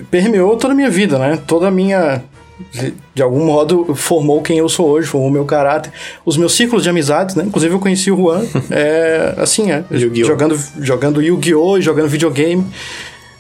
permeou 0.09 0.57
toda 0.57 0.73
a 0.73 0.77
minha 0.77 0.91
vida, 0.91 1.19
né? 1.19 1.37
Toda 1.47 1.67
a 1.67 1.71
minha. 1.71 2.23
De, 2.71 2.95
de 3.15 3.23
algum 3.23 3.45
modo, 3.45 3.95
formou 3.95 4.41
quem 4.41 4.59
eu 4.59 4.69
sou 4.69 4.89
hoje, 4.89 5.09
formou 5.09 5.29
o 5.29 5.33
meu 5.33 5.45
caráter. 5.45 5.93
Os 6.25 6.37
meus 6.37 6.55
ciclos 6.55 6.83
de 6.83 6.91
amizades, 6.91 7.35
né? 7.35 7.45
Inclusive, 7.45 7.75
eu 7.75 7.81
conheci 7.81 8.11
o 8.11 8.17
Juan, 8.17 8.45
é, 8.71 9.35
assim, 9.39 9.71
é, 9.71 9.85
Yu-Gi-Oh! 9.91 10.27
jogando, 10.27 10.59
jogando 10.81 11.23
Yu-Gi-Oh! 11.23 11.79
e 11.79 11.83
jogando 11.83 12.09
videogame. 12.09 12.67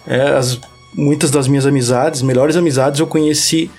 É, 0.06 0.22
as, 0.32 0.58
muitas 0.94 1.30
das 1.30 1.48
minhas 1.48 1.66
amizades, 1.66 2.22
melhores 2.22 2.56
amizades, 2.56 3.00
eu 3.00 3.06
conheci 3.06 3.70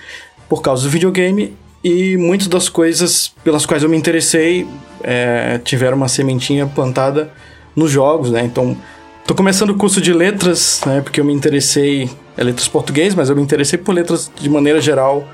por 0.48 0.62
causa 0.62 0.82
do 0.82 0.90
videogame 0.90 1.56
e 1.82 2.16
muitas 2.16 2.48
das 2.48 2.68
coisas 2.68 3.32
pelas 3.42 3.66
quais 3.66 3.82
eu 3.82 3.88
me 3.88 3.96
interessei 3.96 4.66
é, 5.02 5.60
tiveram 5.62 5.96
uma 5.96 6.08
sementinha 6.08 6.66
plantada 6.66 7.30
nos 7.76 7.90
jogos, 7.90 8.30
né? 8.30 8.42
Então, 8.44 8.76
tô 9.26 9.34
começando 9.34 9.70
o 9.70 9.74
curso 9.74 10.00
de 10.00 10.12
letras, 10.12 10.80
né? 10.86 11.00
Porque 11.00 11.20
eu 11.20 11.24
me 11.24 11.32
interessei, 11.32 12.10
é 12.36 12.42
letras 12.44 12.68
português, 12.68 13.14
mas 13.14 13.28
eu 13.30 13.36
me 13.36 13.42
interessei 13.42 13.78
por 13.78 13.94
letras 13.94 14.30
de 14.40 14.48
maneira 14.48 14.80
geral, 14.80 15.26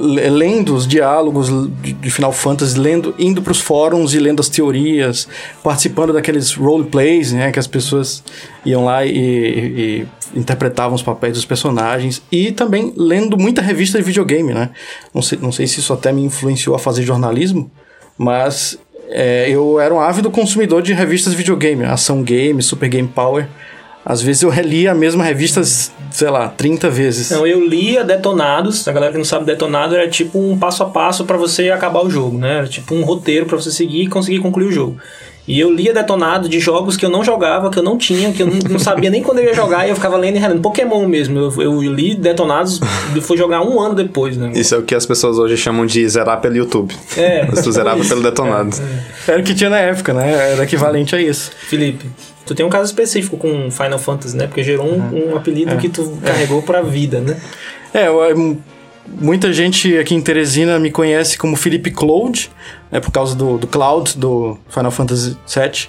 le- 0.00 0.28
lendo 0.30 0.74
os 0.74 0.86
diálogos 0.86 1.48
de, 1.80 2.10
Final 2.10 2.32
Fantasy, 2.32 2.78
lendo, 2.78 3.14
indo 3.18 3.40
para 3.40 3.52
os 3.52 3.60
fóruns 3.60 4.14
e 4.14 4.18
lendo 4.18 4.40
as 4.40 4.48
teorias, 4.48 5.28
participando 5.62 6.12
daqueles 6.12 6.52
roleplays, 6.54 7.32
né? 7.32 7.52
Que 7.52 7.58
as 7.60 7.66
pessoas 7.68 8.22
iam 8.64 8.84
lá 8.84 9.04
e, 9.06 9.10
e- 9.16 10.06
e 10.34 10.38
interpretavam 10.38 10.94
os 10.96 11.02
papéis 11.02 11.34
dos 11.34 11.44
personagens 11.44 12.20
e 12.32 12.50
também 12.50 12.92
lendo 12.96 13.38
muita 13.38 13.62
revista 13.62 13.96
de 13.98 14.04
videogame, 14.04 14.52
né? 14.52 14.70
Não 15.14 15.22
sei, 15.22 15.38
não 15.40 15.52
sei 15.52 15.66
se 15.68 15.78
isso 15.78 15.92
até 15.92 16.12
me 16.12 16.22
influenciou 16.24 16.74
a 16.74 16.78
fazer 16.80 17.02
jornalismo, 17.04 17.70
mas 18.18 18.76
é, 19.08 19.48
eu 19.48 19.78
era 19.78 19.94
um 19.94 20.00
ávido 20.00 20.30
consumidor 20.32 20.82
de 20.82 20.92
revistas 20.92 21.32
de 21.32 21.36
videogame, 21.38 21.84
Ação 21.84 22.24
Game, 22.24 22.60
Super 22.60 22.88
Game 22.88 23.06
Power. 23.06 23.46
Às 24.08 24.22
vezes 24.22 24.42
eu 24.42 24.50
relia 24.50 24.92
a 24.92 24.94
mesma 24.94 25.24
revista, 25.24 25.64
sei 25.64 26.30
lá, 26.30 26.48
30 26.48 26.88
vezes. 26.88 27.28
Então 27.28 27.44
eu 27.44 27.66
lia 27.66 28.04
Detonados, 28.04 28.86
a 28.86 28.92
galera 28.92 29.10
que 29.10 29.18
não 29.18 29.24
sabe 29.24 29.44
Detonado 29.46 29.96
era 29.96 30.08
tipo 30.08 30.38
um 30.38 30.56
passo 30.56 30.84
a 30.84 30.86
passo 30.86 31.24
pra 31.24 31.36
você 31.36 31.70
acabar 31.70 32.04
o 32.04 32.08
jogo, 32.08 32.38
né? 32.38 32.58
Era 32.58 32.68
tipo 32.68 32.94
um 32.94 33.02
roteiro 33.02 33.46
pra 33.46 33.56
você 33.56 33.72
seguir 33.72 34.04
e 34.04 34.06
conseguir 34.06 34.38
concluir 34.38 34.66
o 34.66 34.72
jogo. 34.72 34.96
E 35.48 35.60
eu 35.60 35.70
lia 35.72 35.92
Detonado 35.94 36.48
de 36.48 36.58
jogos 36.58 36.96
que 36.96 37.06
eu 37.06 37.10
não 37.10 37.22
jogava, 37.22 37.70
que 37.70 37.78
eu 37.78 37.82
não 37.82 37.96
tinha, 37.96 38.32
que 38.32 38.42
eu 38.42 38.46
não, 38.48 38.58
não 38.70 38.78
sabia 38.80 39.08
nem 39.10 39.22
quando 39.22 39.38
eu 39.38 39.44
ia 39.44 39.54
jogar 39.54 39.86
e 39.86 39.90
eu 39.90 39.94
ficava 39.94 40.16
lendo 40.16 40.36
e 40.36 40.38
relendo. 40.40 40.60
Pokémon 40.60 41.06
mesmo, 41.06 41.38
eu, 41.38 41.62
eu 41.62 41.82
li 41.82 42.14
Detonados 42.16 42.80
e 43.14 43.20
fui 43.20 43.36
jogar 43.36 43.62
um 43.62 43.80
ano 43.80 43.94
depois, 43.94 44.36
né? 44.36 44.50
Isso 44.54 44.74
é 44.74 44.78
o 44.78 44.82
que 44.82 44.94
as 44.94 45.06
pessoas 45.06 45.38
hoje 45.38 45.56
chamam 45.56 45.86
de 45.86 46.08
zerar 46.08 46.40
pelo 46.40 46.56
YouTube. 46.56 46.92
É. 47.16 47.46
Mas 47.50 47.62
tu 47.62 47.70
zerava 47.70 48.04
pelo 48.04 48.22
detonado. 48.22 48.70
Era 49.28 49.40
o 49.40 49.44
que 49.44 49.54
tinha 49.54 49.70
na 49.70 49.78
época, 49.78 50.12
né? 50.12 50.52
Era 50.52 50.64
equivalente 50.64 51.14
a 51.14 51.20
isso. 51.22 51.52
Felipe, 51.68 52.06
tu 52.44 52.52
tem 52.54 52.66
um 52.66 52.70
caso 52.70 52.86
específico 52.86 53.36
com 53.36 53.70
Final 53.70 53.98
Fantasy, 54.00 54.36
né? 54.36 54.46
Porque 54.48 54.64
gerou 54.64 54.86
um, 54.86 55.30
um 55.32 55.36
apelido 55.36 55.76
que 55.76 55.88
tu 55.88 56.18
carregou 56.24 56.60
pra 56.62 56.82
vida, 56.82 57.20
né? 57.20 57.36
É, 57.94 58.08
eu- 58.08 58.20
eu- 58.24 58.56
muita 59.08 59.52
gente 59.52 59.96
aqui 59.98 60.14
em 60.14 60.20
Teresina 60.20 60.78
me 60.78 60.90
conhece 60.90 61.38
como 61.38 61.56
Felipe 61.56 61.90
Cloud, 61.90 62.50
né, 62.90 63.00
por 63.00 63.10
causa 63.10 63.34
do, 63.34 63.58
do 63.58 63.66
Cloud, 63.66 64.16
do 64.16 64.58
Final 64.68 64.90
Fantasy 64.90 65.36
VII, 65.46 65.88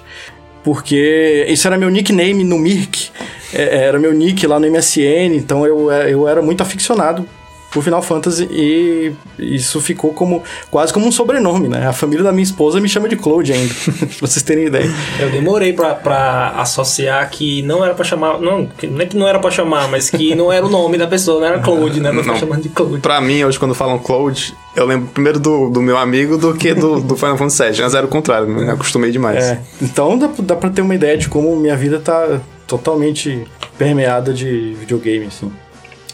porque 0.62 1.46
isso 1.48 1.66
era 1.66 1.76
meu 1.76 1.90
nickname 1.90 2.44
no 2.44 2.58
Mirk, 2.58 3.10
é, 3.52 3.84
era 3.84 3.98
meu 3.98 4.12
nick 4.12 4.46
lá 4.46 4.58
no 4.60 4.70
MSN, 4.70 5.34
então 5.34 5.66
eu, 5.66 5.90
é, 5.90 6.12
eu 6.12 6.28
era 6.28 6.42
muito 6.42 6.62
aficionado 6.62 7.26
por 7.70 7.82
Final 7.84 8.00
Fantasy 8.00 8.48
e 8.50 9.12
isso 9.38 9.80
ficou 9.80 10.12
como 10.14 10.42
quase 10.70 10.92
como 10.92 11.06
um 11.06 11.12
sobrenome, 11.12 11.68
né? 11.68 11.86
A 11.86 11.92
família 11.92 12.24
da 12.24 12.32
minha 12.32 12.42
esposa 12.42 12.80
me 12.80 12.88
chama 12.88 13.08
de 13.08 13.16
Cloud 13.16 13.52
ainda, 13.52 13.74
pra 13.98 14.06
vocês 14.26 14.42
terem 14.42 14.64
ideia. 14.66 14.90
Eu 15.20 15.30
demorei 15.30 15.72
pra, 15.74 15.94
pra 15.94 16.54
associar 16.56 17.28
que 17.30 17.60
não 17.62 17.84
era 17.84 17.94
pra 17.94 18.04
chamar. 18.04 18.40
Não, 18.40 18.64
que- 18.66 18.86
não 18.86 19.00
é 19.02 19.06
que 19.06 19.16
não 19.16 19.28
era 19.28 19.38
pra 19.38 19.50
chamar, 19.50 19.88
mas 19.88 20.08
que 20.08 20.34
não 20.34 20.50
era 20.52 20.64
o 20.64 20.70
nome 20.70 20.96
da 20.96 21.06
pessoa, 21.06 21.40
não 21.40 21.46
era 21.46 21.58
Claude, 21.58 22.00
né? 22.00 22.10
Pra 22.10 22.20
ficar 22.20 22.32
Não. 22.32 22.40
chamando 22.40 22.62
de 22.62 22.68
Claude. 22.70 22.98
Pra 23.00 23.20
mim, 23.20 23.44
hoje, 23.44 23.58
quando 23.58 23.74
falam 23.74 23.98
Cloud, 23.98 24.54
eu 24.74 24.86
lembro 24.86 25.08
primeiro 25.08 25.38
do, 25.38 25.68
do 25.68 25.82
meu 25.82 25.98
amigo 25.98 26.38
do 26.38 26.54
que 26.54 26.72
do, 26.72 27.00
do 27.00 27.16
Final 27.16 27.36
Fantasy 27.36 27.62
VII. 27.72 27.82
Mas 27.82 27.94
era 27.94 28.06
o 28.06 28.08
contrário, 28.08 28.48
me 28.48 28.68
acostumei 28.70 29.10
demais. 29.10 29.44
É, 29.44 29.60
então 29.82 30.16
dá, 30.18 30.30
dá 30.38 30.56
pra 30.56 30.70
ter 30.70 30.80
uma 30.80 30.94
ideia 30.94 31.18
de 31.18 31.28
como 31.28 31.54
minha 31.54 31.76
vida 31.76 31.98
tá 32.00 32.40
totalmente 32.66 33.46
permeada 33.76 34.32
de 34.32 34.74
videogame, 34.80 35.26
assim. 35.26 35.50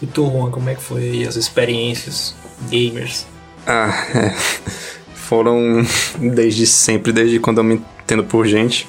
E 0.02 0.06
tu, 0.06 0.30
Juan, 0.30 0.50
como 0.50 0.68
é 0.68 0.74
que 0.74 0.82
foi 0.82 1.02
aí 1.02 1.26
as 1.26 1.36
experiências 1.36 2.34
gamers? 2.70 3.26
Ah, 3.66 4.06
é. 4.14 4.30
Foram 5.14 5.84
desde 6.18 6.66
sempre, 6.66 7.12
desde 7.12 7.38
quando 7.38 7.58
eu 7.58 7.64
me 7.64 7.80
entendo 8.02 8.24
por 8.24 8.46
gente. 8.46 8.86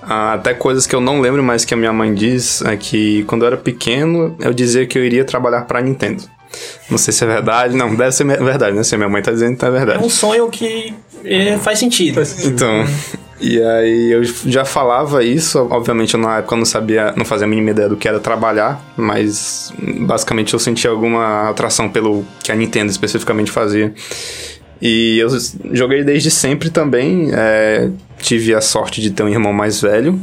Ah, 0.00 0.34
até 0.34 0.54
coisas 0.54 0.86
que 0.86 0.94
eu 0.94 1.00
não 1.00 1.20
lembro, 1.20 1.42
mas 1.42 1.64
que 1.64 1.74
a 1.74 1.76
minha 1.76 1.92
mãe 1.92 2.14
diz 2.14 2.62
é 2.62 2.76
que 2.76 3.24
quando 3.24 3.42
eu 3.42 3.46
era 3.48 3.56
pequeno, 3.56 4.36
eu 4.38 4.52
dizia 4.54 4.86
que 4.86 4.96
eu 4.98 5.04
iria 5.04 5.24
trabalhar 5.24 5.62
pra 5.62 5.80
Nintendo. 5.80 6.22
Não 6.90 6.98
sei 6.98 7.12
se 7.12 7.24
é 7.24 7.26
verdade, 7.26 7.74
não, 7.74 7.94
deve 7.94 8.12
ser 8.12 8.24
verdade, 8.24 8.76
né? 8.76 8.82
Se 8.84 8.94
a 8.94 8.98
minha 8.98 9.08
mãe 9.08 9.22
tá 9.22 9.32
dizendo, 9.32 9.52
então 9.54 9.68
é 9.70 9.72
É 9.72 9.78
verdade. 9.84 10.04
um 10.04 10.08
sonho 10.10 10.48
que 10.50 10.94
é, 11.24 11.58
faz 11.58 11.78
sentido. 11.78 12.22
Então, 12.44 12.84
e 13.42 13.60
aí 13.60 14.12
eu 14.12 14.22
já 14.24 14.64
falava 14.64 15.24
isso, 15.24 15.58
obviamente 15.70 16.14
eu 16.14 16.20
na 16.20 16.38
época 16.38 16.54
não 16.54 16.64
sabia, 16.64 17.12
não 17.16 17.24
fazia 17.24 17.44
a 17.44 17.50
mínima 17.50 17.70
ideia 17.70 17.88
do 17.88 17.96
que 17.96 18.06
era 18.06 18.20
trabalhar, 18.20 18.80
mas 18.96 19.72
basicamente 20.00 20.54
eu 20.54 20.60
sentia 20.60 20.90
alguma 20.90 21.50
atração 21.50 21.88
pelo 21.88 22.24
que 22.42 22.52
a 22.52 22.54
Nintendo 22.54 22.90
especificamente 22.90 23.50
fazia. 23.50 23.92
E 24.80 25.18
eu 25.18 25.28
joguei 25.72 26.04
desde 26.04 26.30
sempre 26.30 26.70
também, 26.70 27.30
é, 27.32 27.90
tive 28.18 28.54
a 28.54 28.60
sorte 28.60 29.00
de 29.00 29.10
ter 29.10 29.24
um 29.24 29.28
irmão 29.28 29.52
mais 29.52 29.80
velho, 29.80 30.20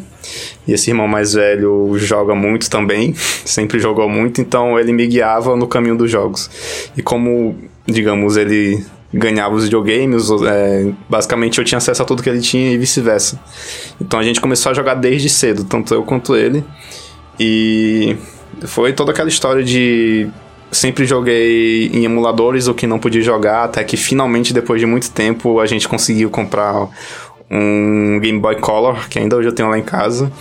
e 0.66 0.74
esse 0.74 0.90
irmão 0.90 1.08
mais 1.08 1.34
velho 1.34 1.98
joga 1.98 2.34
muito 2.34 2.70
também, 2.70 3.14
sempre 3.44 3.80
jogou 3.80 4.10
muito, 4.10 4.40
então 4.40 4.80
ele 4.80 4.94
me 4.94 5.06
guiava 5.08 5.58
no 5.58 5.68
caminho 5.68 5.98
dos 5.98 6.10
jogos. 6.10 6.50
E 6.96 7.02
como, 7.02 7.56
digamos, 7.86 8.38
ele 8.38 8.86
ganhava 9.14 9.56
os 9.56 9.64
videogames, 9.64 10.30
é, 10.48 10.92
basicamente 11.10 11.58
eu 11.58 11.66
tinha 11.66 11.78
acesso 11.78 12.02
a 12.02 12.06
tudo 12.06 12.22
que 12.22 12.30
ele 12.30 12.42
tinha 12.42 12.72
e 12.72 12.78
vice-versa. 12.78 13.40
Então 14.00 14.20
a 14.20 14.24
gente 14.24 14.40
começou 14.40 14.72
a 14.72 14.74
jogar 14.74 14.96
desde 14.96 15.30
cedo, 15.30 15.64
tanto 15.64 15.94
eu 15.94 16.04
quanto 16.04 16.36
ele. 16.36 16.64
E 17.40 18.16
foi 18.66 18.94
toda 18.94 19.12
aquela 19.12 19.30
história 19.30 19.64
de 19.64 20.30
sempre 20.72 21.06
joguei 21.06 21.88
em 21.88 22.06
emuladores 22.06 22.68
o 22.68 22.74
que 22.74 22.86
não 22.86 23.00
podia 23.00 23.22
jogar, 23.22 23.64
até 23.64 23.84
que 23.84 23.98
finalmente, 23.98 24.54
depois 24.54 24.80
de 24.80 24.86
muito 24.86 25.10
tempo, 25.12 25.60
a 25.60 25.66
gente 25.66 25.88
conseguiu 25.88 26.30
comprar 26.30 26.88
um 27.50 28.20
Game 28.20 28.40
Boy 28.40 28.58
Color, 28.58 29.10
que 29.10 29.18
ainda 29.18 29.36
hoje 29.36 29.48
eu 29.48 29.54
tenho 29.54 29.70
lá 29.70 29.78
em 29.80 29.84
casa. 29.84 30.32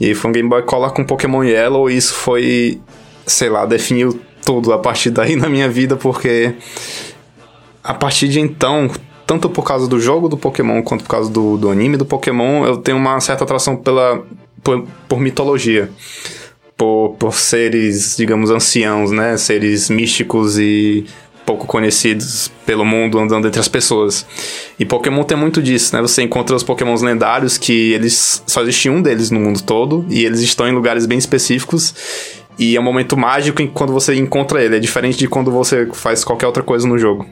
E 0.00 0.14
foi 0.14 0.30
um 0.30 0.32
Game 0.32 0.48
Boy 0.48 0.62
Color 0.62 0.92
com 0.92 1.04
Pokémon 1.04 1.44
Yellow, 1.44 1.90
e 1.90 1.96
isso 1.96 2.14
foi, 2.14 2.80
sei 3.26 3.50
lá, 3.50 3.66
definiu 3.66 4.18
tudo 4.44 4.72
a 4.72 4.78
partir 4.78 5.10
daí 5.10 5.36
na 5.36 5.48
minha 5.48 5.68
vida, 5.68 5.96
porque 5.96 6.54
a 7.86 7.94
partir 7.94 8.28
de 8.28 8.40
então, 8.40 8.90
tanto 9.26 9.48
por 9.48 9.64
causa 9.64 9.86
do 9.86 10.00
jogo 10.00 10.28
do 10.28 10.36
Pokémon 10.36 10.82
quanto 10.82 11.04
por 11.04 11.10
causa 11.10 11.30
do, 11.30 11.56
do 11.56 11.70
anime 11.70 11.96
do 11.96 12.04
Pokémon, 12.04 12.64
eu 12.64 12.76
tenho 12.78 12.96
uma 12.98 13.20
certa 13.20 13.44
atração 13.44 13.76
pela, 13.76 14.22
por, 14.62 14.86
por 15.08 15.20
mitologia 15.20 15.90
por, 16.76 17.16
por 17.18 17.34
seres, 17.34 18.16
digamos, 18.16 18.50
anciãos, 18.50 19.10
né? 19.10 19.36
Seres 19.36 19.88
místicos 19.88 20.58
e 20.58 21.06
pouco 21.46 21.66
conhecidos 21.66 22.50
pelo 22.66 22.84
mundo 22.84 23.18
andando 23.18 23.46
entre 23.46 23.60
as 23.60 23.68
pessoas. 23.68 24.26
E 24.78 24.84
Pokémon 24.84 25.22
tem 25.22 25.38
muito 25.38 25.62
disso, 25.62 25.94
né? 25.94 26.02
Você 26.02 26.22
encontra 26.22 26.54
os 26.54 26.62
Pokémons 26.62 27.02
lendários 27.02 27.56
que 27.56 27.92
eles 27.92 28.42
só 28.46 28.62
existe 28.62 28.90
um 28.90 29.00
deles 29.00 29.30
no 29.30 29.40
mundo 29.40 29.62
todo 29.62 30.04
e 30.10 30.24
eles 30.24 30.40
estão 30.40 30.68
em 30.68 30.72
lugares 30.72 31.06
bem 31.06 31.16
específicos. 31.16 31.94
E 32.58 32.76
é 32.76 32.80
um 32.80 32.82
momento 32.82 33.16
mágico 33.16 33.66
quando 33.68 33.92
você 33.92 34.14
encontra 34.14 34.62
ele, 34.62 34.76
é 34.76 34.80
diferente 34.80 35.18
de 35.18 35.28
quando 35.28 35.50
você 35.50 35.86
faz 35.92 36.24
qualquer 36.24 36.46
outra 36.46 36.62
coisa 36.62 36.86
no 36.88 36.98
jogo. 36.98 37.26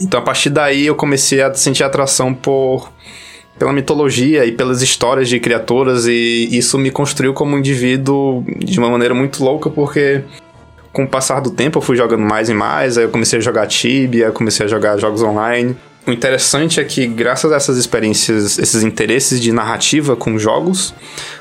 Então 0.00 0.20
a 0.20 0.22
partir 0.22 0.50
daí 0.50 0.86
eu 0.86 0.94
comecei 0.94 1.42
a 1.42 1.52
sentir 1.54 1.84
atração 1.84 2.32
por 2.32 2.90
pela 3.58 3.74
mitologia 3.74 4.46
e 4.46 4.52
pelas 4.52 4.80
histórias 4.80 5.28
de 5.28 5.38
criaturas 5.38 6.06
e 6.06 6.48
isso 6.50 6.78
me 6.78 6.90
construiu 6.90 7.34
como 7.34 7.58
indivíduo 7.58 8.42
de 8.56 8.78
uma 8.78 8.88
maneira 8.88 9.12
muito 9.12 9.44
louca 9.44 9.68
porque 9.68 10.22
com 10.92 11.04
o 11.04 11.06
passar 11.06 11.40
do 11.40 11.50
tempo 11.50 11.76
eu 11.78 11.82
fui 11.82 11.94
jogando 11.94 12.22
mais 12.22 12.48
e 12.48 12.54
mais, 12.54 12.96
aí 12.96 13.04
eu 13.04 13.10
comecei 13.10 13.38
a 13.38 13.42
jogar 13.42 13.66
Tibia, 13.66 14.30
comecei 14.30 14.64
a 14.64 14.68
jogar 14.68 14.96
jogos 14.96 15.22
online. 15.22 15.76
O 16.06 16.10
interessante 16.10 16.80
é 16.80 16.84
que 16.84 17.06
graças 17.06 17.52
a 17.52 17.56
essas 17.56 17.76
experiências, 17.76 18.58
esses 18.58 18.82
interesses 18.82 19.38
de 19.40 19.52
narrativa 19.52 20.16
com 20.16 20.38
jogos, 20.38 20.94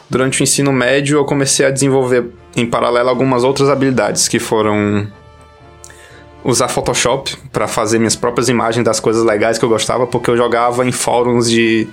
durante 0.09 0.41
o 0.41 0.43
ensino 0.43 0.73
médio 0.73 1.17
eu 1.19 1.25
comecei 1.25 1.65
a 1.65 1.71
desenvolver 1.71 2.25
em 2.55 2.65
paralelo 2.65 3.09
algumas 3.09 3.45
outras 3.45 3.69
habilidades 3.69 4.27
que 4.27 4.39
foram 4.39 5.07
usar 6.43 6.67
Photoshop 6.67 7.35
para 7.51 7.67
fazer 7.67 7.99
minhas 7.99 8.15
próprias 8.15 8.49
imagens 8.49 8.83
das 8.83 8.99
coisas 8.99 9.23
legais 9.23 9.57
que 9.57 9.65
eu 9.65 9.69
gostava, 9.69 10.07
porque 10.07 10.29
eu 10.29 10.37
jogava 10.37 10.85
em 10.85 10.91
fóruns 10.91 11.49
de, 11.49 11.87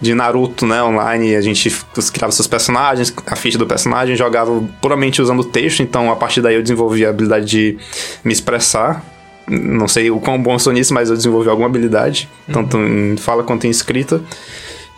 de 0.00 0.14
Naruto, 0.14 0.66
né, 0.66 0.82
online, 0.82 1.34
a 1.34 1.40
gente 1.40 1.74
criava 2.12 2.32
seus 2.32 2.46
personagens, 2.46 3.12
a 3.26 3.36
ficha 3.36 3.58
do 3.58 3.66
personagem, 3.66 4.16
jogava 4.16 4.62
puramente 4.80 5.20
usando 5.22 5.42
texto, 5.44 5.82
então 5.82 6.10
a 6.10 6.16
partir 6.16 6.40
daí 6.40 6.54
eu 6.54 6.62
desenvolvi 6.62 7.04
a 7.04 7.10
habilidade 7.10 7.46
de 7.46 7.78
me 8.24 8.32
expressar. 8.32 9.04
Não 9.48 9.88
sei 9.88 10.10
o 10.10 10.20
quão 10.20 10.40
bom 10.40 10.52
eu 10.52 10.58
sou 10.60 10.72
nisso, 10.72 10.94
mas 10.94 11.10
eu 11.10 11.16
desenvolvi 11.16 11.48
alguma 11.48 11.66
habilidade, 11.66 12.28
uhum. 12.46 12.54
tanto 12.54 12.76
em 12.76 13.16
fala 13.16 13.42
quanto 13.42 13.66
em 13.66 13.70
escrita, 13.70 14.20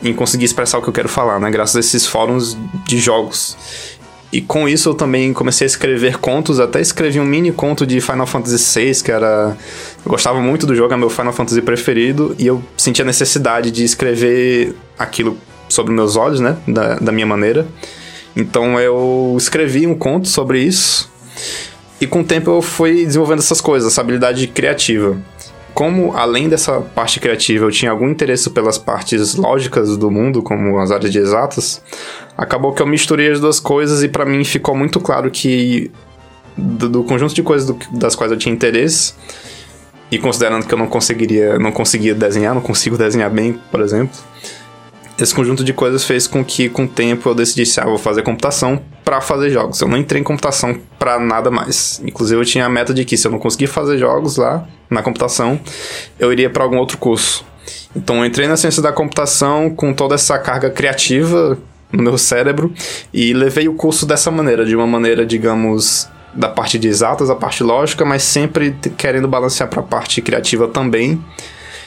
em 0.03 0.12
conseguir 0.12 0.45
expressar 0.45 0.79
o 0.79 0.83
que 0.83 0.89
eu 0.89 0.93
quero 0.93 1.09
falar, 1.09 1.41
né, 1.41 1.51
graças 1.51 1.77
a 1.77 1.81
esses 1.81 2.07
fóruns 2.07 2.59
de 2.87 2.99
jogos. 2.99 3.57
E 4.33 4.41
com 4.41 4.67
isso 4.67 4.89
eu 4.89 4.95
também 4.95 5.33
comecei 5.35 5.67
a 5.67 5.69
escrever 5.69 6.17
contos, 6.17 6.59
até 6.59 6.81
escrevi 6.81 7.21
um 7.21 7.25
mini 7.25 7.53
conto 7.53 7.87
de 7.87 8.01
Final 8.01 8.27
Fantasy 8.27 8.81
VI, 8.81 9.03
que 9.03 9.12
era. 9.12 9.57
Eu 10.05 10.11
gostava 10.11 10.40
muito 10.40 10.66
do 10.66 10.75
jogo, 10.75 10.95
é 10.95 10.97
meu 10.97 11.11
Final 11.11 11.35
Fantasy 11.35 11.61
preferido, 11.61 12.35
e 12.38 12.47
eu 12.47 12.62
sentia 12.77 13.05
a 13.05 13.07
necessidade 13.07 13.71
de 13.71 13.85
escrever 13.85 14.75
aquilo 14.99 15.37
sobre 15.68 15.92
meus 15.92 16.16
olhos, 16.16 16.40
né? 16.40 16.57
Da, 16.66 16.95
da 16.95 17.12
minha 17.12 17.27
maneira. 17.27 17.66
Então 18.35 18.81
eu 18.81 19.35
escrevi 19.37 19.87
um 19.87 19.95
conto 19.95 20.27
sobre 20.29 20.61
isso, 20.61 21.12
e 22.01 22.07
com 22.07 22.21
o 22.21 22.25
tempo 22.25 22.51
eu 22.51 22.62
fui 22.62 23.05
desenvolvendo 23.05 23.40
essas 23.40 23.61
coisas, 23.61 23.92
essa 23.92 24.01
habilidade 24.01 24.47
criativa 24.47 25.18
como 25.75 26.14
além 26.16 26.49
dessa 26.49 26.81
parte 26.81 27.18
criativa 27.18 27.64
eu 27.64 27.71
tinha 27.71 27.90
algum 27.90 28.09
interesse 28.09 28.51
pelas 28.51 28.79
partes 28.79 29.35
lógicas 29.35 29.97
do 29.97 30.11
mundo, 30.11 30.42
como 30.42 30.79
as 30.79 30.90
áreas 30.90 31.11
de 31.11 31.18
exatas, 31.18 31.83
acabou 32.42 32.72
que 32.72 32.83
eu 32.83 32.87
misturei 32.87 33.31
as 33.31 33.40
duas 33.40 33.61
coisas 33.61 34.02
e 34.02 34.09
para 34.09 34.24
mim 34.24 34.44
ficou 34.44 34.76
muito 34.76 35.00
claro 35.00 35.31
que 35.31 35.90
do, 36.57 36.88
do 36.88 37.05
conjunto 37.05 37.35
de 37.35 37.42
coisas 37.42 37.66
do, 37.66 37.78
das 37.92 38.14
quais 38.14 38.31
eu 38.33 38.38
tinha 38.38 38.55
interesse 38.55 39.14
e 40.11 40.18
considerando 40.18 40.66
que 40.66 40.74
eu 40.74 40.78
não 40.78 40.87
conseguiria, 40.87 41.59
não 41.59 41.72
conseguia 41.72 42.14
desenhar, 42.14 42.55
não 42.55 42.61
consigo 42.61 42.98
desenhar 42.98 43.31
bem, 43.31 43.59
por 43.70 43.81
exemplo, 43.81 44.14
esse 45.18 45.35
conjunto 45.35 45.62
de 45.62 45.72
coisas 45.72 46.05
fez 46.05 46.26
com 46.26 46.44
que, 46.44 46.68
com 46.68 46.85
o 46.85 46.88
tempo, 46.88 47.28
eu 47.28 47.35
decidisse, 47.35 47.81
ah, 47.81 47.85
vou 47.85 47.98
fazer 47.98 48.22
computação 48.22 48.83
para 49.05 49.20
fazer 49.20 49.50
jogos. 49.50 49.81
Eu 49.81 49.88
não 49.88 49.96
entrei 49.96 50.20
em 50.20 50.24
computação 50.24 50.78
para 50.98 51.18
nada 51.18 51.50
mais. 51.50 52.00
Inclusive, 52.05 52.40
eu 52.40 52.44
tinha 52.44 52.66
a 52.66 52.68
meta 52.68 52.92
de 52.92 53.05
que 53.05 53.16
se 53.16 53.26
eu 53.26 53.31
não 53.31 53.38
conseguir 53.38 53.68
fazer 53.68 53.98
jogos 53.98 54.37
lá 54.37 54.66
na 54.90 55.02
computação, 55.02 55.61
eu 56.18 56.33
iria 56.33 56.50
para 56.50 56.64
algum 56.64 56.76
outro 56.76 56.98
curso. 56.98 57.44
Então, 57.94 58.16
eu 58.16 58.24
entrei 58.24 58.48
na 58.48 58.57
ciência 58.57 58.83
da 58.83 58.92
computação 58.92 59.70
com 59.70 59.92
toda 59.92 60.14
essa 60.14 60.38
carga 60.38 60.70
criativa 60.70 61.59
no 61.92 62.02
meu 62.02 62.16
cérebro 62.16 62.72
e 63.12 63.33
levei 63.33 63.68
o 63.68 63.74
curso 63.74 64.07
dessa 64.07 64.31
maneira, 64.31 64.64
de 64.64 64.74
uma 64.74 64.87
maneira, 64.87 65.26
digamos, 65.26 66.09
da 66.35 66.48
parte 66.48 66.78
de 66.78 66.88
exatas, 66.88 67.28
a 67.28 67.35
parte 67.35 67.62
lógica, 67.62 68.05
mas 68.05 68.22
sempre 68.22 68.74
querendo 68.96 69.28
balancear 69.28 69.68
para 69.68 69.81
a 69.81 69.85
parte 69.85 70.22
criativa 70.22 70.66
também 70.66 71.22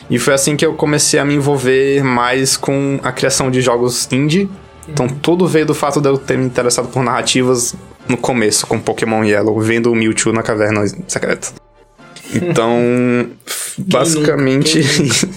e 0.10 0.20
foi 0.20 0.34
assim 0.34 0.56
que 0.56 0.66
eu 0.66 0.74
comecei 0.74 1.20
a 1.20 1.26
me 1.26 1.34
envolver 1.34 2.04
mais 2.04 2.56
com 2.56 3.00
a 3.04 3.12
criação 3.12 3.50
de 3.50 3.62
jogos 3.62 4.08
indie. 4.12 4.50
Então 4.88 5.08
tudo 5.08 5.48
veio 5.48 5.66
do 5.66 5.74
fato 5.74 6.00
de 6.00 6.08
eu 6.08 6.18
ter 6.18 6.38
me 6.38 6.46
interessado 6.46 6.88
por 6.90 7.04
narrativas 7.04 7.76
no 8.08 8.18
começo, 8.18 8.68
com 8.68 8.80
Pokémon 8.80 9.24
Yellow, 9.24 9.60
vendo 9.60 9.92
o 9.92 9.96
Mewtwo 9.96 10.32
na 10.32 10.44
caverna 10.44 10.86
secreta. 11.08 11.50
Então, 12.34 13.30
basicamente. 13.78 14.80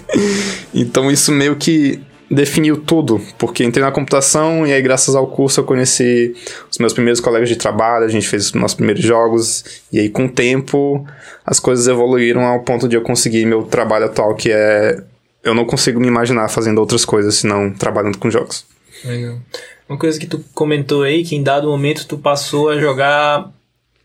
então 0.75 1.11
isso 1.11 1.33
meio 1.33 1.57
que 1.57 2.01
definiu 2.31 2.77
tudo, 2.77 3.21
porque 3.39 3.65
entrei 3.65 3.83
na 3.83 3.91
computação 3.91 4.67
e 4.67 4.73
aí 4.73 4.83
graças 4.83 5.15
ao 5.15 5.27
curso 5.27 5.61
eu 5.61 5.65
conheci 5.65 6.35
os 6.71 6.79
meus 6.79 6.93
primeiros 6.93 7.21
colegas 7.21 7.49
de 7.49 7.57
trabalho, 7.57 8.05
a 8.05 8.09
gente 8.09 8.29
fez 8.29 8.47
os 8.47 8.53
nossos 8.53 8.75
primeiros 8.75 9.03
jogos 9.03 9.83
e 9.91 9.99
aí 9.99 10.09
com 10.11 10.27
o 10.27 10.29
tempo 10.29 11.07
as 11.45 11.59
coisas 11.59 11.87
evoluíram 11.89 12.45
ao 12.45 12.61
ponto 12.61 12.87
de 12.87 12.97
eu 12.97 13.03
conseguir 13.03 13.47
meu 13.47 13.63
trabalho 13.63 14.05
atual, 14.07 14.35
que 14.35 14.51
é 14.53 15.03
eu 15.43 15.55
não 15.55 15.65
consigo 15.65 15.99
me 15.99 16.07
imaginar 16.07 16.49
fazendo 16.49 16.79
outras 16.79 17.05
coisas 17.05 17.37
senão 17.37 17.73
trabalhando 17.73 18.19
com 18.19 18.31
jogos. 18.31 18.67
Legal. 19.05 19.39
Uma 19.89 19.97
coisa 19.99 20.19
que 20.19 20.27
tu 20.27 20.45
comentou 20.53 21.05
aí, 21.05 21.25
que 21.25 21.35
em 21.35 21.43
dado 21.43 21.69
momento 21.69 22.07
tu 22.07 22.19
passou 22.19 22.69
a 22.69 22.79
jogar 22.79 23.51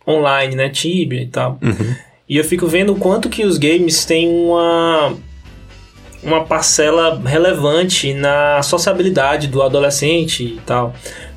online, 0.07 0.55
né, 0.55 0.69
Tibia 0.69 1.21
e 1.21 1.27
tal. 1.27 1.59
Uhum. 1.61 1.95
E 2.29 2.37
eu 2.37 2.43
fico 2.43 2.67
vendo 2.67 2.93
o 2.93 2.95
quanto 2.95 3.29
que 3.29 3.43
os 3.43 3.57
games 3.57 4.05
têm 4.05 4.29
uma 4.29 5.17
uma 6.23 6.45
parcela 6.45 7.21
relevante 7.23 8.13
na 8.13 8.61
sociabilidade 8.63 9.47
do 9.47 9.61
adolescente 9.61 10.43
e 10.43 10.59
tal. 10.65 10.93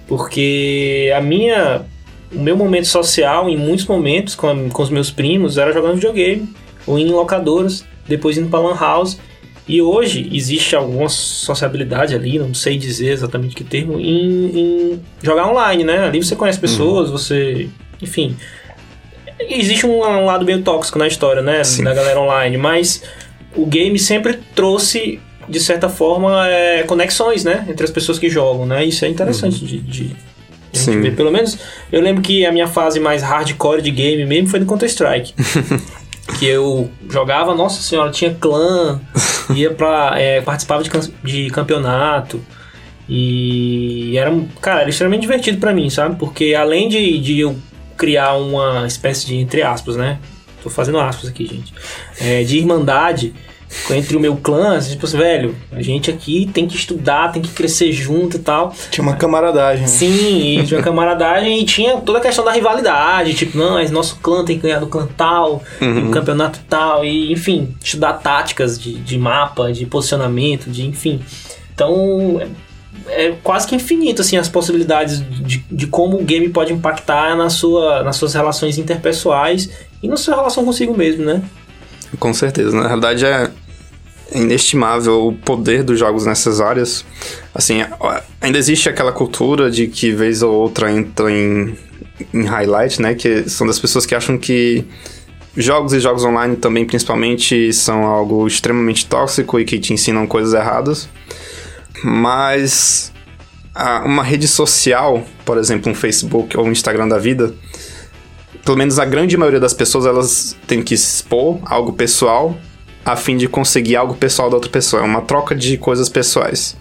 Porque 0.07 1.12
a 1.16 1.20
minha. 1.20 1.83
O 2.33 2.40
meu 2.40 2.57
momento 2.57 2.88
social, 2.88 3.49
em 3.49 3.57
muitos 3.57 3.87
momentos, 3.87 4.35
com, 4.35 4.49
a, 4.49 4.55
com 4.70 4.83
os 4.83 4.90
meus 4.90 5.11
primos, 5.11 5.59
era 5.59 5.72
jogando 5.72 5.94
videogame, 5.94 6.49
ou 6.85 6.99
em 6.99 7.07
locadoras, 7.07 7.85
depois 8.07 8.37
indo 8.37 8.49
pra 8.49 8.59
Lan 8.59 8.77
House. 8.77 9.18
E 9.68 9.81
hoje 9.81 10.29
existe 10.33 10.77
alguma 10.77 11.09
sociabilidade 11.09 12.14
ali, 12.14 12.38
não 12.38 12.55
sei 12.55 12.77
dizer 12.79 13.11
exatamente 13.11 13.55
que 13.55 13.64
termo, 13.64 13.99
em, 13.99 14.59
em 14.59 15.03
jogar 15.22 15.49
online, 15.49 15.85
né? 15.85 16.05
Ali 16.05 16.22
você 16.22 16.37
conhece 16.37 16.59
pessoas, 16.59 17.09
uhum. 17.09 17.16
você. 17.16 17.68
Enfim. 18.03 18.37
Existe 19.38 19.87
um, 19.87 20.03
um, 20.03 20.25
lado 20.25 20.44
meio 20.44 20.62
tóxico 20.62 20.99
na 20.99 21.07
história, 21.07 21.42
né? 21.42 21.62
Sim. 21.62 21.85
Da 21.85 21.94
galera 21.94 22.20
online, 22.20 22.57
mas 22.57 23.03
o 23.56 23.66
game 23.66 23.98
sempre 23.98 24.38
trouxe, 24.54 25.20
de 25.48 25.60
certa 25.60 25.88
forma, 25.88 26.46
é, 26.48 26.82
conexões, 26.82 27.44
né? 27.44 27.66
Entre 27.68 27.84
as 27.84 27.90
pessoas 27.90 28.18
que 28.18 28.28
jogam, 28.28 28.66
né? 28.66 28.84
Isso 28.84 29.04
é 29.04 29.08
interessante 29.08 29.60
uhum. 29.62 29.66
de, 29.66 29.80
de 29.80 30.16
Sim. 30.76 31.00
Ver. 31.00 31.16
Pelo 31.16 31.32
menos 31.32 31.58
eu 31.90 32.00
lembro 32.00 32.22
que 32.22 32.44
a 32.44 32.52
minha 32.52 32.66
fase 32.66 33.00
mais 33.00 33.22
hardcore 33.22 33.82
de 33.82 33.90
game 33.90 34.24
mesmo 34.26 34.48
foi 34.48 34.60
no 34.60 34.66
Counter-Strike. 34.66 35.34
que 36.38 36.46
eu 36.46 36.90
jogava, 37.08 37.54
nossa 37.54 37.80
senhora, 37.80 38.10
tinha 38.10 38.34
clã, 38.34 39.00
ia 39.54 39.70
pra. 39.70 40.12
É, 40.16 40.40
participava 40.40 40.82
de, 40.82 40.90
de 41.24 41.50
campeonato. 41.50 42.40
E 43.08 44.18
era, 44.18 44.34
cara, 44.60 44.80
era 44.80 44.90
extremamente 44.90 45.20
divertido 45.22 45.58
para 45.58 45.72
mim, 45.72 45.88
sabe? 45.88 46.16
Porque 46.16 46.54
além 46.54 46.88
de, 46.88 47.18
de 47.20 47.38
eu 47.38 47.56
criar 47.96 48.34
uma 48.34 48.86
espécie 48.86 49.26
de, 49.26 49.36
entre 49.36 49.62
aspas, 49.62 49.96
né? 49.96 50.18
Tô 50.62 50.68
fazendo 50.68 50.98
aspas 50.98 51.30
aqui, 51.30 51.46
gente. 51.46 51.72
É, 52.20 52.42
de 52.42 52.58
irmandade 52.58 53.32
entre 53.90 54.16
o 54.16 54.20
meu 54.20 54.36
clã, 54.36 54.76
assim, 54.76 54.90
tipo 54.90 55.06
assim, 55.06 55.18
velho, 55.18 55.54
a 55.72 55.82
gente 55.82 56.10
aqui 56.10 56.50
tem 56.52 56.66
que 56.66 56.76
estudar, 56.76 57.32
tem 57.32 57.42
que 57.42 57.50
crescer 57.50 57.92
junto 57.92 58.36
e 58.36 58.40
tal. 58.40 58.74
Tinha 58.90 59.02
uma 59.02 59.16
camaradagem. 59.16 59.82
Né? 59.82 59.88
Sim, 59.88 60.62
tinha 60.66 60.78
uma 60.78 60.84
camaradagem 60.84 61.60
e 61.60 61.64
tinha 61.64 61.96
toda 61.98 62.18
a 62.18 62.20
questão 62.22 62.44
da 62.44 62.52
rivalidade, 62.52 63.34
tipo, 63.34 63.56
não, 63.56 63.74
mas 63.74 63.90
nosso 63.90 64.16
clã 64.16 64.44
tem 64.44 64.56
que 64.56 64.62
ganhar 64.62 64.80
do 64.80 64.86
clã 64.86 65.08
tal, 65.16 65.62
uhum. 65.80 66.10
campeonato 66.10 66.60
tal, 66.68 67.04
e 67.04 67.32
enfim, 67.32 67.74
estudar 67.82 68.14
táticas 68.14 68.78
de, 68.78 68.94
de 68.94 69.18
mapa, 69.18 69.72
de 69.72 69.86
posicionamento, 69.86 70.70
de 70.70 70.86
enfim. 70.86 71.20
Então, 71.74 72.40
é 73.08 73.34
quase 73.42 73.66
que 73.66 73.74
infinito, 73.74 74.22
assim, 74.22 74.36
as 74.36 74.48
possibilidades 74.48 75.22
de, 75.28 75.64
de 75.70 75.86
como 75.86 76.18
o 76.18 76.24
game 76.24 76.48
pode 76.48 76.72
impactar 76.72 77.36
na 77.36 77.50
sua, 77.50 78.02
nas 78.02 78.16
suas 78.16 78.34
relações 78.34 78.78
interpessoais 78.78 79.70
e 80.02 80.08
na 80.08 80.16
sua 80.16 80.36
relação 80.36 80.64
consigo 80.64 80.96
mesmo, 80.96 81.24
né? 81.24 81.42
Com 82.18 82.32
certeza. 82.32 82.74
Na 82.74 82.86
realidade, 82.86 83.24
é 83.24 83.50
inestimável 84.34 85.28
o 85.28 85.32
poder 85.32 85.82
dos 85.82 85.98
jogos 85.98 86.26
nessas 86.26 86.60
áreas. 86.60 87.04
Assim, 87.54 87.84
ainda 88.40 88.58
existe 88.58 88.88
aquela 88.88 89.12
cultura 89.12 89.70
de 89.70 89.86
que 89.86 90.12
vez 90.12 90.42
ou 90.42 90.52
outra 90.52 90.90
entra 90.90 91.30
em, 91.30 91.76
em 92.34 92.42
highlight, 92.44 93.00
né? 93.00 93.14
Que 93.14 93.48
são 93.48 93.66
das 93.66 93.78
pessoas 93.78 94.04
que 94.04 94.14
acham 94.14 94.36
que 94.36 94.84
jogos 95.56 95.92
e 95.92 96.00
jogos 96.00 96.24
online 96.24 96.56
também, 96.56 96.84
principalmente, 96.84 97.72
são 97.72 98.04
algo 98.04 98.46
extremamente 98.46 99.06
tóxico 99.06 99.58
e 99.58 99.64
que 99.64 99.78
te 99.78 99.92
ensinam 99.92 100.26
coisas 100.26 100.52
erradas. 100.52 101.08
Mas 102.04 103.12
uma 104.04 104.22
rede 104.22 104.48
social, 104.48 105.24
por 105.44 105.58
exemplo, 105.58 105.90
um 105.90 105.94
Facebook 105.94 106.56
ou 106.56 106.66
um 106.66 106.72
Instagram 106.72 107.08
da 107.08 107.18
vida, 107.18 107.54
pelo 108.64 108.76
menos 108.76 108.98
a 108.98 109.04
grande 109.04 109.36
maioria 109.36 109.60
das 109.60 109.74
pessoas, 109.74 110.06
elas 110.06 110.56
têm 110.66 110.82
que 110.82 110.94
expor 110.94 111.58
algo 111.64 111.92
pessoal 111.92 112.56
a 113.06 113.14
fim 113.14 113.36
de 113.36 113.46
conseguir 113.46 113.94
algo 113.94 114.14
pessoal 114.14 114.50
da 114.50 114.56
outra 114.56 114.68
pessoa. 114.68 115.00
É 115.00 115.04
uma 115.04 115.22
troca 115.22 115.54
de 115.54 115.78
coisas 115.78 116.08
pessoais. 116.08 116.76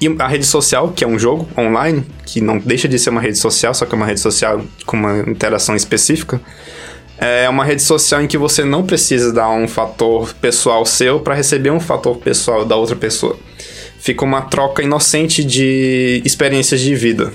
E 0.00 0.08
a 0.18 0.26
rede 0.26 0.44
social, 0.44 0.90
que 0.90 1.04
é 1.04 1.06
um 1.06 1.16
jogo 1.16 1.48
online, 1.56 2.04
que 2.26 2.40
não 2.40 2.58
deixa 2.58 2.88
de 2.88 2.98
ser 2.98 3.10
uma 3.10 3.20
rede 3.20 3.38
social, 3.38 3.72
só 3.72 3.86
que 3.86 3.94
é 3.94 3.96
uma 3.96 4.04
rede 4.04 4.18
social 4.18 4.60
com 4.84 4.96
uma 4.96 5.20
interação 5.20 5.76
específica, 5.76 6.40
é 7.16 7.48
uma 7.48 7.64
rede 7.64 7.82
social 7.82 8.20
em 8.20 8.26
que 8.26 8.36
você 8.36 8.64
não 8.64 8.84
precisa 8.84 9.32
dar 9.32 9.48
um 9.50 9.68
fator 9.68 10.34
pessoal 10.34 10.84
seu 10.84 11.20
para 11.20 11.34
receber 11.34 11.70
um 11.70 11.78
fator 11.78 12.16
pessoal 12.16 12.64
da 12.64 12.74
outra 12.74 12.96
pessoa. 12.96 13.38
Fica 14.00 14.24
uma 14.24 14.42
troca 14.42 14.82
inocente 14.82 15.44
de 15.44 16.20
experiências 16.24 16.80
de 16.80 16.96
vida. 16.96 17.32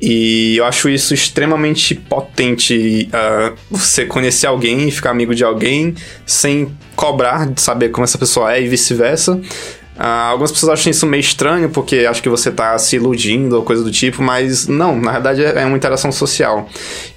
E 0.00 0.56
eu 0.56 0.64
acho 0.64 0.88
isso 0.88 1.12
extremamente 1.12 1.94
potente. 1.94 3.08
Uh, 3.12 3.56
você 3.70 4.06
conhecer 4.06 4.46
alguém 4.46 4.88
e 4.88 4.90
ficar 4.90 5.10
amigo 5.10 5.34
de 5.34 5.44
alguém 5.44 5.94
sem 6.24 6.74
cobrar 6.96 7.46
de 7.46 7.60
saber 7.60 7.90
como 7.90 8.04
essa 8.04 8.16
pessoa 8.16 8.54
é 8.54 8.62
e 8.62 8.68
vice-versa. 8.68 9.34
Uh, 9.34 10.30
algumas 10.30 10.50
pessoas 10.50 10.72
acham 10.72 10.90
isso 10.90 11.06
meio 11.06 11.20
estranho 11.20 11.68
porque 11.68 12.06
acham 12.08 12.22
que 12.22 12.28
você 12.30 12.50
tá 12.50 12.78
se 12.78 12.96
iludindo 12.96 13.56
ou 13.56 13.62
coisa 13.62 13.84
do 13.84 13.90
tipo, 13.90 14.22
mas 14.22 14.66
não, 14.66 14.98
na 14.98 15.12
verdade 15.12 15.44
é 15.44 15.66
uma 15.66 15.76
interação 15.76 16.10
social. 16.10 16.66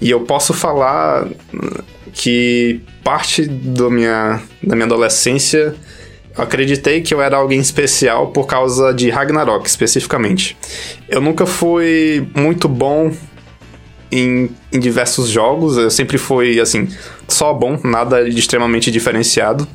E 0.02 0.10
eu 0.10 0.22
posso 0.22 0.54
falar 0.54 1.26
que 2.12 2.82
parte 3.02 3.46
do 3.46 3.89
minha, 3.89 4.41
da 4.62 4.76
minha 4.76 4.86
adolescência 4.86 5.74
acreditei 6.38 7.02
que 7.02 7.13
eu 7.13 7.22
era 7.22 7.38
alguém 7.38 7.60
especial 7.60 8.28
por 8.28 8.46
causa 8.46 8.93
de 8.93 9.10
Ragnarok, 9.10 9.67
especificamente. 9.67 10.58
Eu 11.08 11.22
nunca 11.22 11.46
fui 11.46 12.28
muito 12.36 12.67
bom 12.67 13.12
em, 14.12 14.50
em, 14.72 14.80
diversos 14.80 15.30
jogos, 15.30 15.78
eu 15.78 15.89
sempre 15.89 16.17
fui, 16.17 16.60
assim, 16.60 16.88
só 17.28 17.54
bom, 17.54 17.80
nada 17.84 18.30
de 18.30 18.38
extremamente 18.38 18.91
diferenciado. 18.91 19.67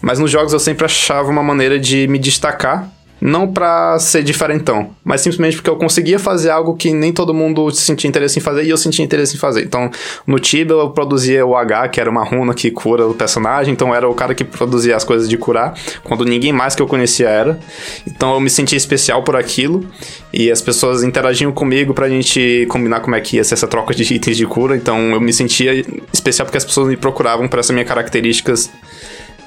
Mas 0.00 0.18
nos 0.18 0.30
jogos 0.30 0.52
eu 0.52 0.58
sempre 0.58 0.84
achava 0.84 1.28
uma 1.30 1.42
maneira 1.42 1.78
de 1.78 2.08
me 2.08 2.18
destacar 2.18 2.90
não 3.20 3.48
para 3.48 3.98
ser 3.98 4.22
diferentão, 4.22 4.90
mas 5.02 5.20
simplesmente 5.20 5.56
porque 5.56 5.70
eu 5.70 5.76
conseguia 5.76 6.18
fazer 6.18 6.50
algo 6.50 6.76
que 6.76 6.92
nem 6.92 7.12
todo 7.12 7.32
mundo 7.32 7.70
sentia 7.70 8.08
interesse 8.08 8.38
em 8.38 8.42
fazer 8.42 8.64
e 8.64 8.70
eu 8.70 8.76
sentia 8.76 9.04
interesse 9.04 9.36
em 9.36 9.38
fazer. 9.38 9.62
Então, 9.64 9.90
no 10.26 10.38
Tibia 10.38 10.74
eu 10.74 10.90
produzia 10.90 11.44
o 11.44 11.56
H, 11.56 11.88
que 11.88 12.00
era 12.00 12.10
uma 12.10 12.24
runa 12.24 12.52
que 12.52 12.70
cura 12.70 13.06
o 13.06 13.14
personagem, 13.14 13.72
então 13.72 13.94
era 13.94 14.08
o 14.08 14.14
cara 14.14 14.34
que 14.34 14.44
produzia 14.44 14.94
as 14.96 15.04
coisas 15.04 15.28
de 15.28 15.38
curar, 15.38 15.74
quando 16.04 16.24
ninguém 16.24 16.52
mais 16.52 16.74
que 16.74 16.82
eu 16.82 16.86
conhecia 16.86 17.28
era. 17.28 17.58
Então 18.06 18.34
eu 18.34 18.40
me 18.40 18.50
sentia 18.50 18.76
especial 18.76 19.22
por 19.22 19.36
aquilo 19.36 19.86
e 20.32 20.50
as 20.50 20.60
pessoas 20.60 21.02
interagiam 21.02 21.50
comigo 21.52 21.94
pra 21.94 22.08
gente 22.08 22.66
combinar 22.68 23.00
como 23.00 23.16
é 23.16 23.20
que 23.20 23.36
ia 23.36 23.44
ser 23.44 23.54
essa 23.54 23.66
troca 23.66 23.94
de 23.94 24.02
itens 24.14 24.36
de 24.36 24.46
cura, 24.46 24.76
então 24.76 25.12
eu 25.12 25.20
me 25.20 25.32
sentia 25.32 25.84
especial 26.12 26.46
porque 26.46 26.58
as 26.58 26.64
pessoas 26.64 26.88
me 26.88 26.96
procuravam 26.96 27.48
por 27.48 27.58
essas 27.58 27.70
minhas 27.70 27.88
características 27.88 28.70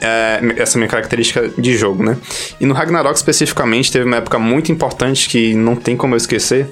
é, 0.02 0.40
essa 0.58 0.78
minha 0.78 0.90
característica 0.90 1.50
de 1.58 1.78
jogo, 1.78 2.04
né? 2.04 2.18
E 2.60 2.66
no 2.66 2.74
Ragnarok 2.74 3.16
especificamente 3.16 3.92
teve 3.92 4.06
uma 4.06 4.18
época 4.18 4.40
muito 4.40 4.72
importante 4.72 5.30
que 5.30 5.54
não 5.54 5.76
tem 5.76 5.96
como 5.96 6.14
eu 6.14 6.18
esquecer, 6.18 6.70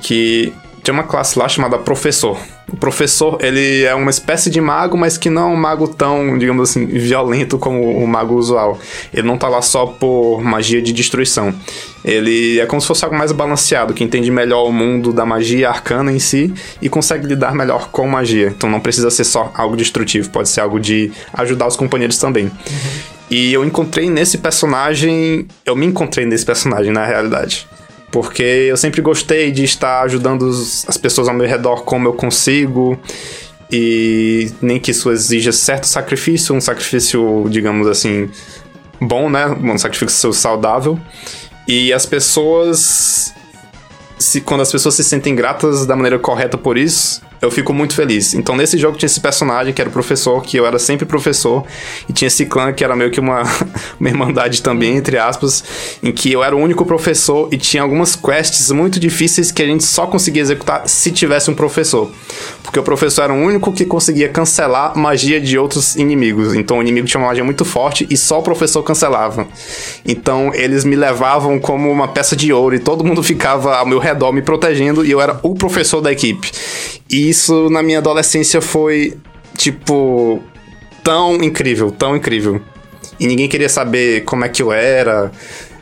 que 0.00 0.52
tinha 0.82 0.92
uma 0.92 1.04
classe 1.04 1.38
lá 1.38 1.48
chamada 1.48 1.78
Professor. 1.78 2.38
O 2.72 2.76
professor, 2.76 3.38
ele 3.40 3.84
é 3.84 3.94
uma 3.94 4.10
espécie 4.10 4.48
de 4.48 4.60
mago, 4.60 4.96
mas 4.96 5.18
que 5.18 5.28
não 5.28 5.42
é 5.42 5.54
um 5.54 5.56
mago 5.56 5.86
tão, 5.86 6.38
digamos 6.38 6.70
assim, 6.70 6.86
violento 6.86 7.58
como 7.58 7.98
o 7.98 8.06
mago 8.06 8.34
usual. 8.34 8.78
Ele 9.12 9.26
não 9.26 9.36
tá 9.36 9.48
lá 9.48 9.60
só 9.60 9.86
por 9.86 10.42
magia 10.42 10.80
de 10.80 10.92
destruição. 10.92 11.54
Ele 12.02 12.58
é 12.58 12.66
como 12.66 12.80
se 12.80 12.86
fosse 12.86 13.04
algo 13.04 13.16
mais 13.16 13.30
balanceado, 13.30 13.92
que 13.92 14.02
entende 14.02 14.30
melhor 14.30 14.66
o 14.66 14.72
mundo 14.72 15.12
da 15.12 15.26
magia 15.26 15.68
arcana 15.68 16.10
em 16.10 16.18
si 16.18 16.52
e 16.80 16.88
consegue 16.88 17.26
lidar 17.26 17.54
melhor 17.54 17.90
com 17.90 18.08
magia. 18.08 18.48
Então 18.56 18.70
não 18.70 18.80
precisa 18.80 19.10
ser 19.10 19.24
só 19.24 19.52
algo 19.54 19.76
destrutivo, 19.76 20.30
pode 20.30 20.48
ser 20.48 20.62
algo 20.62 20.80
de 20.80 21.12
ajudar 21.34 21.66
os 21.66 21.76
companheiros 21.76 22.16
também. 22.16 22.44
Uhum. 22.44 22.52
E 23.30 23.52
eu 23.52 23.64
encontrei 23.64 24.08
nesse 24.08 24.38
personagem. 24.38 25.46
Eu 25.64 25.76
me 25.76 25.86
encontrei 25.86 26.24
nesse 26.24 26.44
personagem, 26.44 26.90
na 26.90 27.04
realidade 27.04 27.68
porque 28.12 28.42
eu 28.42 28.76
sempre 28.76 29.00
gostei 29.00 29.50
de 29.50 29.64
estar 29.64 30.02
ajudando 30.02 30.48
as 30.48 30.96
pessoas 30.96 31.26
ao 31.26 31.34
meu 31.34 31.48
redor 31.48 31.82
como 31.82 32.06
eu 32.06 32.12
consigo 32.12 32.96
e 33.70 34.52
nem 34.60 34.78
que 34.78 34.90
isso 34.90 35.10
exija 35.10 35.50
certo 35.50 35.86
sacrifício, 35.86 36.54
um 36.54 36.60
sacrifício, 36.60 37.46
digamos 37.48 37.86
assim, 37.88 38.28
bom, 39.00 39.30
né? 39.30 39.46
Um 39.46 39.78
sacrifício 39.78 40.30
saudável. 40.32 41.00
E 41.66 41.90
as 41.90 42.04
pessoas 42.04 43.32
se, 44.18 44.40
quando 44.40 44.60
as 44.60 44.70
pessoas 44.70 44.94
se 44.94 45.02
sentem 45.02 45.34
gratas 45.34 45.86
da 45.86 45.96
maneira 45.96 46.18
correta 46.18 46.58
por 46.58 46.76
isso, 46.76 47.22
eu 47.42 47.50
fico 47.50 47.74
muito 47.74 47.94
feliz. 47.94 48.34
Então, 48.34 48.56
nesse 48.56 48.78
jogo 48.78 48.96
tinha 48.96 49.08
esse 49.08 49.18
personagem 49.18 49.74
que 49.74 49.80
era 49.82 49.90
o 49.90 49.92
professor, 49.92 50.40
que 50.42 50.56
eu 50.56 50.64
era 50.64 50.78
sempre 50.78 51.04
professor, 51.04 51.64
e 52.08 52.12
tinha 52.12 52.28
esse 52.28 52.46
clã 52.46 52.72
que 52.72 52.84
era 52.84 52.94
meio 52.94 53.10
que 53.10 53.18
uma, 53.18 53.42
uma 53.98 54.08
irmandade 54.08 54.62
também, 54.62 54.96
entre 54.96 55.18
aspas, 55.18 55.64
em 56.00 56.12
que 56.12 56.32
eu 56.32 56.44
era 56.44 56.54
o 56.54 56.60
único 56.60 56.86
professor 56.86 57.48
e 57.50 57.56
tinha 57.56 57.82
algumas 57.82 58.14
quests 58.14 58.70
muito 58.70 59.00
difíceis 59.00 59.50
que 59.50 59.60
a 59.60 59.66
gente 59.66 59.82
só 59.82 60.06
conseguia 60.06 60.40
executar 60.40 60.88
se 60.88 61.10
tivesse 61.10 61.50
um 61.50 61.54
professor. 61.54 62.12
Porque 62.62 62.78
o 62.78 62.82
professor 62.84 63.22
era 63.22 63.32
o 63.32 63.36
único 63.36 63.72
que 63.72 63.84
conseguia 63.84 64.28
cancelar 64.28 64.96
magia 64.96 65.40
de 65.40 65.58
outros 65.58 65.96
inimigos. 65.96 66.54
Então, 66.54 66.78
o 66.78 66.80
inimigo 66.82 67.08
tinha 67.08 67.20
uma 67.20 67.26
magia 67.26 67.42
muito 67.42 67.64
forte 67.64 68.06
e 68.08 68.16
só 68.16 68.38
o 68.38 68.42
professor 68.42 68.84
cancelava. 68.84 69.48
Então, 70.06 70.52
eles 70.54 70.84
me 70.84 70.94
levavam 70.94 71.58
como 71.58 71.90
uma 71.90 72.06
peça 72.06 72.36
de 72.36 72.52
ouro 72.52 72.76
e 72.76 72.78
todo 72.78 73.04
mundo 73.04 73.20
ficava 73.20 73.74
ao 73.76 73.86
meu 73.86 73.98
redor 73.98 74.32
me 74.32 74.42
protegendo 74.42 75.04
e 75.04 75.10
eu 75.10 75.20
era 75.20 75.40
o 75.42 75.56
professor 75.56 76.00
da 76.00 76.12
equipe. 76.12 76.52
E 77.12 77.28
isso 77.28 77.68
na 77.68 77.82
minha 77.82 77.98
adolescência 77.98 78.62
foi, 78.62 79.18
tipo, 79.56 80.42
tão 81.04 81.36
incrível, 81.42 81.90
tão 81.90 82.16
incrível. 82.16 82.60
E 83.20 83.26
ninguém 83.26 83.48
queria 83.48 83.68
saber 83.68 84.22
como 84.24 84.44
é 84.44 84.48
que 84.48 84.62
eu 84.62 84.72
era. 84.72 85.30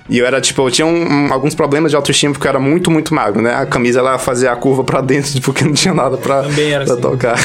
E 0.08 0.18
eu 0.18 0.26
era, 0.26 0.40
tipo, 0.40 0.60
eu 0.60 0.70
tinha 0.72 0.84
um, 0.84 1.26
um, 1.28 1.32
alguns 1.32 1.54
problemas 1.54 1.92
de 1.92 1.96
autoestima 1.96 2.32
porque 2.32 2.46
eu 2.46 2.50
era 2.50 2.58
muito, 2.58 2.90
muito 2.90 3.14
magro, 3.14 3.40
né? 3.40 3.54
A 3.54 3.64
camisa, 3.64 4.00
ela 4.00 4.18
fazia 4.18 4.50
a 4.50 4.56
curva 4.56 4.82
para 4.82 5.00
dentro 5.00 5.38
porque 5.42 5.64
não 5.64 5.72
tinha 5.72 5.94
nada 5.94 6.16
pra, 6.16 6.42
pra 6.42 6.82
assim. 6.82 7.00
tocar. 7.00 7.38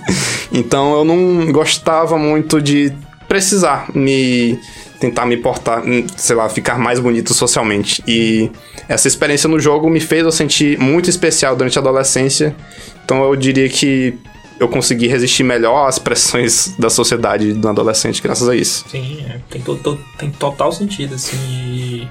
então 0.52 0.98
eu 0.98 1.04
não 1.04 1.50
gostava 1.50 2.18
muito 2.18 2.60
de 2.60 2.92
precisar 3.26 3.86
me 3.94 4.58
tentar 5.00 5.24
me 5.24 5.38
portar, 5.38 5.82
sei 6.16 6.36
lá, 6.36 6.48
ficar 6.48 6.78
mais 6.78 7.00
bonito 7.00 7.32
socialmente. 7.32 8.02
E 8.06 8.50
essa 8.86 9.08
experiência 9.08 9.48
no 9.48 9.58
jogo 9.58 9.88
me 9.88 9.98
fez 9.98 10.22
eu 10.22 10.30
sentir 10.30 10.78
muito 10.78 11.08
especial 11.08 11.56
durante 11.56 11.78
a 11.78 11.80
adolescência. 11.80 12.54
Então 13.02 13.24
eu 13.24 13.34
diria 13.34 13.68
que 13.68 14.14
eu 14.60 14.68
consegui 14.68 15.06
resistir 15.06 15.42
melhor 15.42 15.88
às 15.88 15.98
pressões 15.98 16.74
da 16.78 16.90
sociedade 16.90 17.54
do 17.54 17.66
adolescente 17.66 18.20
graças 18.20 18.46
a 18.46 18.54
isso. 18.54 18.84
Sim, 18.90 19.24
é, 19.26 19.40
tem, 19.48 19.62
to, 19.62 19.74
to, 19.76 19.98
tem 20.18 20.30
total 20.30 20.70
sentido, 20.70 21.14
assim, 21.14 22.08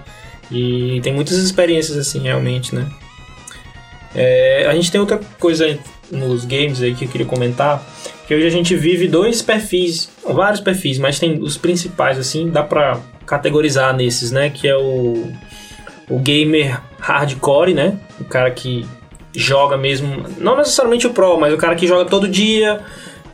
e, 0.51 0.95
e, 0.97 1.01
tem 1.01 1.13
muitas 1.13 1.37
experiências, 1.37 1.95
assim, 1.95 2.23
realmente, 2.23 2.73
né? 2.73 2.87
É, 4.15 4.65
a 4.67 4.73
gente 4.73 4.91
tem 4.91 4.99
outra 4.99 5.19
coisa 5.39 5.77
nos 6.11 6.45
games 6.45 6.81
aí 6.81 6.93
que 6.93 7.05
eu 7.05 7.09
queria 7.09 7.27
comentar, 7.27 7.83
que 8.27 8.33
hoje 8.33 8.45
a 8.45 8.49
gente 8.49 8.75
vive 8.75 9.07
dois 9.07 9.41
perfis, 9.41 10.09
vários 10.23 10.59
perfis, 10.59 10.97
mas 10.97 11.19
tem 11.19 11.41
os 11.41 11.57
principais, 11.57 12.17
assim, 12.17 12.49
dá 12.49 12.63
pra 12.63 12.99
categorizar 13.25 13.95
nesses, 13.95 14.31
né? 14.31 14.49
Que 14.49 14.67
é 14.67 14.75
o, 14.75 15.31
o 16.09 16.19
gamer 16.19 16.79
hardcore, 16.99 17.73
né? 17.73 17.97
O 18.19 18.23
cara 18.23 18.51
que 18.51 18.85
joga 19.35 19.77
mesmo, 19.77 20.25
não 20.37 20.57
necessariamente 20.57 21.07
o 21.07 21.11
pro, 21.11 21.39
mas 21.39 21.53
o 21.53 21.57
cara 21.57 21.75
que 21.75 21.87
joga 21.87 22.09
todo 22.09 22.27
dia, 22.27 22.81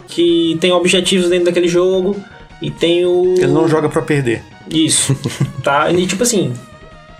que 0.07 0.57
tem 0.59 0.71
objetivos 0.71 1.29
dentro 1.29 1.45
daquele 1.45 1.67
jogo 1.67 2.15
e 2.61 2.69
tem 2.69 3.05
o 3.05 3.35
Ele 3.37 3.47
não 3.47 3.67
joga 3.67 3.89
para 3.89 4.01
perder. 4.01 4.43
Isso. 4.69 5.15
tá? 5.63 5.91
E 5.91 6.05
tipo 6.05 6.23
assim, 6.23 6.53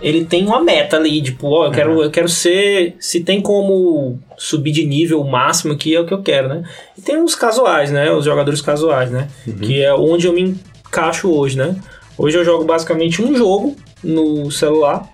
ele 0.02 0.26
tem 0.26 0.46
uma 0.46 0.62
meta 0.62 0.98
ali, 0.98 1.22
tipo, 1.22 1.48
ó, 1.48 1.66
eu 1.66 1.72
quero, 1.72 1.94
uhum. 1.96 2.04
eu 2.04 2.12
quero 2.12 2.28
ser. 2.28 2.96
Se 3.00 3.22
tem 3.22 3.42
como 3.42 4.20
subir 4.38 4.72
de 4.72 4.86
nível 4.86 5.22
o 5.22 5.30
máximo 5.30 5.74
aqui, 5.74 5.96
é 5.96 6.00
o 6.00 6.06
que 6.06 6.14
eu 6.14 6.22
quero, 6.22 6.50
né? 6.50 6.64
E 6.98 7.02
tem 7.02 7.22
os 7.22 7.36
casuais, 7.36 7.92
né? 7.92 8.12
Os 8.12 8.26
jogadores 8.26 8.62
casuais, 8.62 9.10
né? 9.10 9.28
Uhum. 9.48 9.58
Que 9.60 9.84
é 9.84 9.94
onde 9.94 10.28
eu 10.28 10.34
me 10.34 10.42
encaixo 10.88 11.30
hoje, 11.30 11.58
né? 11.58 11.76
Hoje 12.18 12.38
eu 12.38 12.46
jogo 12.46 12.64
basicamente 12.64 13.22
um 13.22 13.36
jogo 13.36 13.76
no 14.04 14.52
celular 14.52 15.10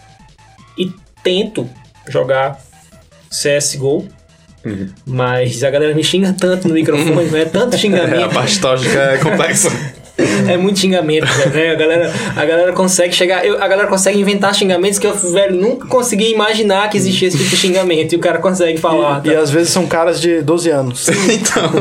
e 0.78 0.91
tento 1.24 1.67
jogar 2.08 2.60
CSGO. 3.30 4.08
Mas 5.06 5.63
a 5.63 5.70
galera 5.72 5.96
me 5.96 6.04
xinga 6.04 6.34
tanto 6.34 6.67
no 6.67 6.74
microfone, 6.74 7.26
não 7.32 7.38
é 7.38 7.46
tanto 7.46 7.74
É, 7.74 7.76
a 7.76 7.80
xingamento. 7.80 8.34
parte 8.34 8.60
tóxica 8.60 9.00
é 9.00 9.17
complexa. 9.17 9.70
É 10.47 10.57
muito 10.57 10.79
xingamento, 10.79 11.25
né? 11.53 11.71
A 11.71 11.75
galera, 11.75 12.13
a 12.36 12.45
galera 12.45 12.73
consegue 12.73 13.13
chegar. 13.13 13.45
eu- 13.45 13.62
a 13.62 13.67
galera 13.67 13.88
consegue 13.88 14.19
inventar 14.19 14.53
xingamentos 14.55 14.99
que 14.99 15.07
eu, 15.07 15.13
velho, 15.15 15.55
nunca 15.55 15.88
consegui 15.88 16.31
imaginar 16.31 16.89
que 16.89 16.97
existia 16.97 17.27
esse 17.27 17.38
tipo 17.38 17.49
de 17.49 17.57
xingamento. 17.57 18.13
E 18.13 18.15
o 18.15 18.19
cara 18.19 18.39
consegue 18.39 18.77
falar. 18.77 19.21
E 19.25 19.31
tá? 19.31 19.39
às 19.39 19.49
vezes 19.51 19.69
são 19.71 19.86
caras 19.88 20.19
de 20.21 20.41
12 20.41 20.69
anos. 20.69 21.07
então, 21.29 21.71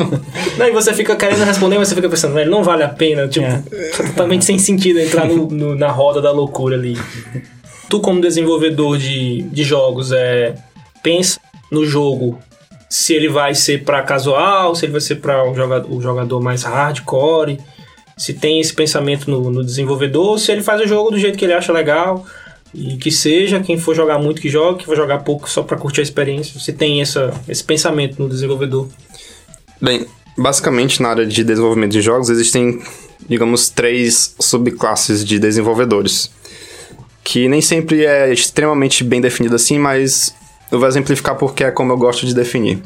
Não, 0.58 0.66
e 0.66 0.70
você 0.72 0.92
fica 0.94 1.14
querendo 1.16 1.44
responder, 1.44 1.78
mas 1.78 1.88
você 1.88 1.94
fica 1.94 2.08
pensando, 2.08 2.34
velho, 2.34 2.50
não 2.50 2.62
vale 2.62 2.82
a 2.82 2.88
pena. 2.88 3.28
Tipo, 3.28 3.46
É. 3.46 3.62
totalmente 4.08 4.44
sem 4.44 4.58
sentido 4.58 4.98
entrar 5.00 5.26
no- 5.26 5.48
no- 5.48 5.74
na 5.74 5.88
roda 5.88 6.20
da 6.20 6.30
loucura 6.30 6.76
ali. 6.76 6.96
Tu, 7.88 8.00
como 8.00 8.20
desenvolvedor 8.20 8.98
de, 8.98 9.42
de 9.42 9.64
jogos, 9.64 10.12
é, 10.12 10.54
pensa 11.02 11.40
no 11.72 11.84
jogo 11.84 12.38
se 12.88 13.14
ele 13.14 13.28
vai 13.28 13.54
ser 13.54 13.84
pra 13.84 14.02
casual, 14.02 14.74
se 14.74 14.84
ele 14.84 14.92
vai 14.92 15.00
ser 15.00 15.16
pra 15.16 15.48
um 15.48 15.54
jogador, 15.54 15.92
um 15.92 16.00
jogador 16.00 16.40
mais 16.40 16.62
hardcore, 16.64 17.58
se 18.20 18.34
tem 18.34 18.60
esse 18.60 18.74
pensamento 18.74 19.30
no, 19.30 19.50
no 19.50 19.64
desenvolvedor, 19.64 20.32
ou 20.32 20.38
se 20.38 20.52
ele 20.52 20.62
faz 20.62 20.78
o 20.82 20.86
jogo 20.86 21.12
do 21.12 21.18
jeito 21.18 21.38
que 21.38 21.44
ele 21.46 21.54
acha 21.54 21.72
legal. 21.72 22.26
E 22.74 22.98
que 22.98 23.10
seja, 23.10 23.60
quem 23.60 23.78
for 23.78 23.96
jogar 23.96 24.18
muito 24.18 24.42
que 24.42 24.50
jogue, 24.50 24.80
quem 24.80 24.86
for 24.86 24.94
jogar 24.94 25.20
pouco 25.20 25.48
só 25.48 25.62
pra 25.62 25.78
curtir 25.78 26.00
a 26.00 26.02
experiência. 26.02 26.60
Se 26.60 26.70
tem 26.70 27.00
essa, 27.00 27.32
esse 27.48 27.64
pensamento 27.64 28.22
no 28.22 28.28
desenvolvedor. 28.28 28.88
bem, 29.80 30.06
basicamente 30.36 31.00
na 31.00 31.08
área 31.08 31.26
de 31.26 31.42
desenvolvimento 31.42 31.92
de 31.92 32.02
jogos 32.02 32.28
existem, 32.28 32.82
digamos, 33.26 33.70
três 33.70 34.34
subclasses 34.38 35.24
de 35.24 35.38
desenvolvedores. 35.38 36.30
Que 37.24 37.48
nem 37.48 37.62
sempre 37.62 38.04
é 38.04 38.30
extremamente 38.30 39.02
bem 39.02 39.22
definido 39.22 39.56
assim, 39.56 39.78
mas 39.78 40.34
eu 40.70 40.78
vou 40.78 40.86
exemplificar 40.86 41.36
porque 41.36 41.64
é 41.64 41.70
como 41.70 41.90
eu 41.90 41.96
gosto 41.96 42.26
de 42.26 42.34
definir. 42.34 42.82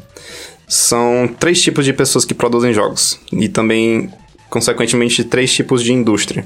São 0.65 1.29
três 1.37 1.61
tipos 1.61 1.83
de 1.83 1.91
pessoas 1.91 2.23
que 2.23 2.33
produzem 2.33 2.73
jogos 2.73 3.19
e 3.33 3.49
também, 3.49 4.09
consequentemente, 4.55 5.21
três 5.25 5.53
tipos 5.53 5.83
de 5.83 5.91
indústria. 5.91 6.45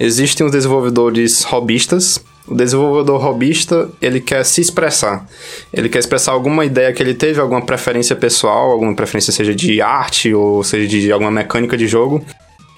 Existem 0.00 0.46
os 0.46 0.50
desenvolvedores 0.50 1.42
robistas. 1.42 2.18
O 2.48 2.54
desenvolvedor 2.54 3.20
robista, 3.20 3.90
ele 4.00 4.18
quer 4.18 4.42
se 4.46 4.62
expressar. 4.62 5.26
Ele 5.74 5.90
quer 5.90 5.98
expressar 5.98 6.32
alguma 6.32 6.64
ideia 6.64 6.90
que 6.94 7.02
ele 7.02 7.12
teve, 7.12 7.38
alguma 7.38 7.60
preferência 7.60 8.16
pessoal, 8.16 8.70
alguma 8.70 8.94
preferência 8.94 9.30
seja 9.30 9.54
de 9.54 9.82
arte 9.82 10.32
ou 10.32 10.64
seja 10.64 10.86
de 10.86 11.12
alguma 11.12 11.30
mecânica 11.30 11.76
de 11.76 11.86
jogo. 11.86 12.24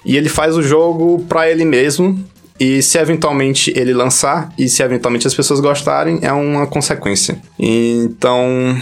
E 0.03 0.17
ele 0.17 0.27
faz 0.27 0.57
o 0.57 0.61
jogo 0.61 1.25
para 1.29 1.49
ele 1.49 1.63
mesmo. 1.63 2.21
E 2.59 2.81
se 2.81 2.97
eventualmente 2.97 3.71
ele 3.73 3.93
lançar 3.93 4.51
e 4.57 4.67
se 4.67 4.83
eventualmente 4.83 5.25
as 5.25 5.33
pessoas 5.33 5.61
gostarem, 5.61 6.19
é 6.21 6.33
uma 6.33 6.67
consequência. 6.67 7.39
Então, 7.57 8.75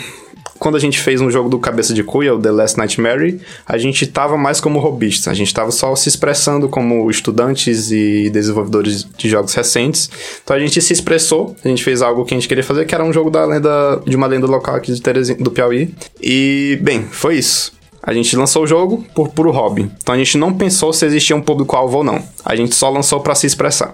quando 0.59 0.75
a 0.75 0.79
gente 0.79 0.99
fez 0.99 1.21
um 1.21 1.29
jogo 1.29 1.49
do 1.49 1.59
Cabeça 1.59 1.93
de 1.93 2.03
Cuia, 2.03 2.33
o 2.33 2.39
The 2.39 2.51
Last 2.51 2.77
Nightmare, 2.77 3.39
a 3.65 3.77
gente 3.77 4.05
tava 4.07 4.37
mais 4.37 4.59
como 4.59 4.79
robista. 4.79 5.31
A 5.31 5.33
gente 5.33 5.53
tava 5.53 5.71
só 5.71 5.95
se 5.95 6.09
expressando 6.09 6.67
como 6.69 7.09
estudantes 7.09 7.91
e 7.91 8.29
desenvolvedores 8.29 9.07
de 9.17 9.29
jogos 9.29 9.53
recentes. 9.53 10.09
Então 10.43 10.55
a 10.55 10.59
gente 10.59 10.81
se 10.81 10.93
expressou, 10.93 11.55
a 11.63 11.67
gente 11.67 11.83
fez 11.83 12.01
algo 12.01 12.25
que 12.25 12.33
a 12.33 12.37
gente 12.37 12.47
queria 12.47 12.63
fazer, 12.63 12.85
que 12.85 12.95
era 12.95 13.03
um 13.03 13.13
jogo 13.13 13.29
da 13.29 13.45
lenda 13.45 14.01
de 14.05 14.15
uma 14.15 14.27
lenda 14.27 14.47
local 14.47 14.75
aqui 14.75 14.93
de 14.93 15.01
Terezinha, 15.01 15.37
do 15.37 15.51
Piauí. 15.51 15.93
E, 16.21 16.77
bem, 16.81 17.03
foi 17.03 17.37
isso. 17.37 17.77
A 18.01 18.13
gente 18.13 18.35
lançou 18.37 18.63
o 18.63 18.67
jogo 18.67 19.05
por 19.13 19.29
puro 19.29 19.51
hobby. 19.51 19.91
Então 20.01 20.15
a 20.15 20.17
gente 20.17 20.37
não 20.37 20.53
pensou 20.53 20.93
se 20.93 21.05
existia 21.05 21.35
um 21.35 21.41
público-alvo 21.41 21.97
ou 21.97 22.03
não. 22.03 22.23
A 22.45 22.55
gente 22.55 22.73
só 22.73 22.89
lançou 22.89 23.19
para 23.19 23.35
se 23.35 23.45
expressar. 23.45 23.93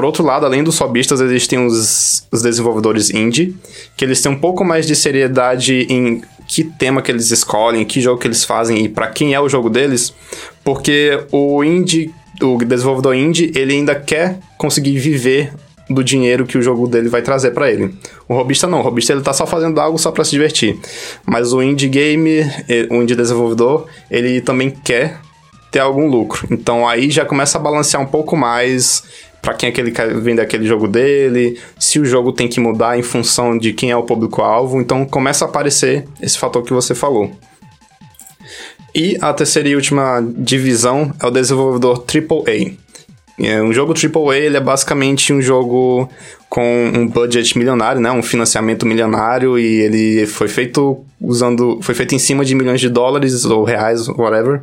Por 0.00 0.06
outro 0.06 0.24
lado, 0.24 0.46
além 0.46 0.64
dos 0.64 0.78
hobbyistas, 0.78 1.20
existem 1.20 1.58
os, 1.58 2.26
os 2.32 2.40
desenvolvedores 2.40 3.10
indie, 3.10 3.54
que 3.94 4.02
eles 4.02 4.22
têm 4.22 4.32
um 4.32 4.38
pouco 4.38 4.64
mais 4.64 4.86
de 4.86 4.96
seriedade 4.96 5.86
em 5.90 6.22
que 6.48 6.64
tema 6.64 7.02
que 7.02 7.12
eles 7.12 7.30
escolhem, 7.30 7.84
que 7.84 8.00
jogo 8.00 8.18
que 8.18 8.26
eles 8.26 8.42
fazem 8.42 8.82
e 8.82 8.88
para 8.88 9.08
quem 9.08 9.34
é 9.34 9.40
o 9.40 9.46
jogo 9.46 9.68
deles, 9.68 10.14
porque 10.64 11.22
o 11.30 11.62
indie, 11.62 12.10
o 12.40 12.56
desenvolvedor 12.64 13.14
indie, 13.14 13.52
ele 13.54 13.74
ainda 13.74 13.94
quer 13.94 14.38
conseguir 14.56 14.98
viver 14.98 15.52
do 15.90 16.02
dinheiro 16.02 16.46
que 16.46 16.56
o 16.56 16.62
jogo 16.62 16.88
dele 16.88 17.10
vai 17.10 17.20
trazer 17.20 17.50
para 17.50 17.70
ele. 17.70 17.94
O 18.26 18.32
robista 18.32 18.66
não, 18.66 18.80
o 18.80 18.82
robista 18.82 19.12
ele 19.12 19.20
tá 19.20 19.34
só 19.34 19.46
fazendo 19.46 19.78
algo 19.78 19.98
só 19.98 20.10
para 20.10 20.24
se 20.24 20.30
divertir. 20.30 20.78
Mas 21.26 21.52
o 21.52 21.62
indie 21.62 21.88
game, 21.88 22.40
o 22.88 23.02
indie 23.02 23.14
desenvolvedor, 23.14 23.86
ele 24.10 24.40
também 24.40 24.70
quer 24.70 25.20
ter 25.70 25.80
algum 25.80 26.08
lucro. 26.08 26.46
Então 26.50 26.88
aí 26.88 27.10
já 27.10 27.24
começa 27.26 27.58
a 27.58 27.60
balancear 27.60 28.02
um 28.02 28.06
pouco 28.06 28.34
mais 28.34 29.04
para 29.40 29.54
quem 29.54 29.68
é 29.68 29.72
que 29.72 29.80
ele 29.80 29.90
quer 29.90 30.14
vender 30.14 30.42
aquele 30.42 30.66
jogo 30.66 30.86
dele, 30.86 31.58
se 31.78 31.98
o 31.98 32.04
jogo 32.04 32.32
tem 32.32 32.48
que 32.48 32.60
mudar 32.60 32.98
em 32.98 33.02
função 33.02 33.56
de 33.56 33.72
quem 33.72 33.90
é 33.90 33.96
o 33.96 34.02
público-alvo. 34.02 34.80
Então 34.80 35.04
começa 35.04 35.44
a 35.44 35.48
aparecer 35.48 36.06
esse 36.20 36.38
fator 36.38 36.62
que 36.62 36.72
você 36.72 36.94
falou. 36.94 37.30
E 38.94 39.16
a 39.20 39.32
terceira 39.32 39.68
e 39.68 39.76
última 39.76 40.20
divisão 40.36 41.12
é 41.22 41.26
o 41.26 41.30
desenvolvedor 41.30 42.04
AAA. 42.06 42.72
É, 43.42 43.62
Um 43.62 43.72
jogo 43.72 43.94
AAA 43.94 44.36
ele 44.36 44.56
é 44.56 44.60
basicamente 44.60 45.32
um 45.32 45.40
jogo 45.40 46.08
com 46.48 46.92
um 46.94 47.06
budget 47.06 47.56
milionário, 47.56 48.00
né? 48.00 48.10
um 48.10 48.22
financiamento 48.22 48.84
milionário 48.84 49.58
e 49.58 49.80
ele 49.80 50.26
foi 50.26 50.48
feito 50.48 50.98
usando, 51.20 51.78
foi 51.80 51.94
feito 51.94 52.14
em 52.14 52.18
cima 52.18 52.44
de 52.44 52.54
milhões 52.54 52.80
de 52.80 52.88
dólares 52.88 53.44
ou 53.44 53.62
reais, 53.62 54.08
whatever, 54.08 54.60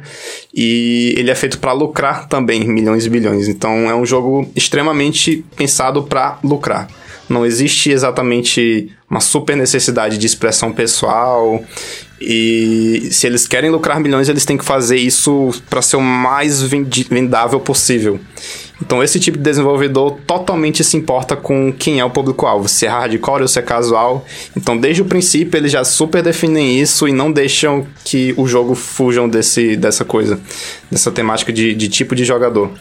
e 0.53 1.13
ele 1.17 1.31
é 1.31 1.35
feito 1.35 1.59
para 1.59 1.71
lucrar 1.71 2.27
também 2.27 2.67
milhões 2.67 3.05
e 3.05 3.09
bilhões. 3.09 3.47
Então 3.47 3.89
é 3.89 3.95
um 3.95 4.05
jogo 4.05 4.49
extremamente 4.55 5.45
pensado 5.55 6.03
para 6.03 6.37
lucrar. 6.43 6.87
Não 7.29 7.45
existe 7.45 7.89
exatamente 7.91 8.89
uma 9.09 9.19
super 9.19 9.55
necessidade 9.55 10.17
de 10.17 10.25
expressão 10.25 10.71
pessoal. 10.71 11.61
E 12.19 13.09
se 13.11 13.27
eles 13.27 13.47
querem 13.47 13.69
lucrar 13.69 13.99
milhões, 13.99 14.29
eles 14.29 14.45
têm 14.45 14.57
que 14.57 14.65
fazer 14.65 14.97
isso 14.97 15.51
para 15.69 15.81
ser 15.81 15.97
o 15.97 16.01
mais 16.01 16.61
vendável 16.61 17.59
possível. 17.59 18.19
Então 18.81 19.03
esse 19.03 19.19
tipo 19.19 19.37
de 19.37 19.43
desenvolvedor 19.43 20.17
totalmente 20.25 20.83
se 20.83 20.95
importa 20.97 21.35
com 21.35 21.73
quem 21.73 21.99
é 21.99 22.05
o 22.05 22.09
público-alvo, 22.09 22.67
se 22.67 22.85
é 22.85 22.89
hardcore 22.89 23.41
ou 23.41 23.47
se 23.47 23.59
é 23.59 23.61
casual. 23.61 24.25
Então 24.55 24.77
desde 24.77 25.01
o 25.01 25.05
princípio 25.05 25.57
eles 25.57 25.71
já 25.71 25.83
super 25.83 26.21
definem 26.21 26.79
isso 26.79 27.07
e 27.07 27.11
não 27.11 27.31
deixam 27.31 27.85
que 28.03 28.33
o 28.37 28.47
jogo 28.47 28.75
fujam 28.75 29.27
desse, 29.27 29.75
dessa 29.75 30.05
coisa, 30.05 30.39
dessa 30.91 31.11
temática 31.11 31.51
de, 31.51 31.73
de 31.73 31.89
tipo 31.89 32.15
de 32.15 32.23
jogador. 32.23 32.71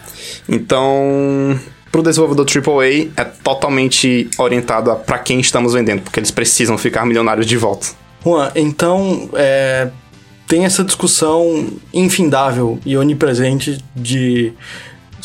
Então 0.48 1.58
pro 1.90 2.02
desenvolvedor 2.02 2.46
AAA 2.46 3.08
é 3.16 3.24
totalmente 3.24 4.28
orientado 4.36 4.94
para 5.06 5.18
quem 5.18 5.40
estamos 5.40 5.72
vendendo, 5.72 6.02
porque 6.02 6.20
eles 6.20 6.30
precisam 6.30 6.76
ficar 6.76 7.06
milionários 7.06 7.46
de 7.46 7.56
volta. 7.56 7.86
Juan, 8.22 8.50
então 8.54 9.30
é, 9.34 9.88
tem 10.46 10.64
essa 10.64 10.84
discussão 10.84 11.68
infindável 11.94 12.78
e 12.84 12.96
onipresente 12.96 13.82
de 13.94 14.52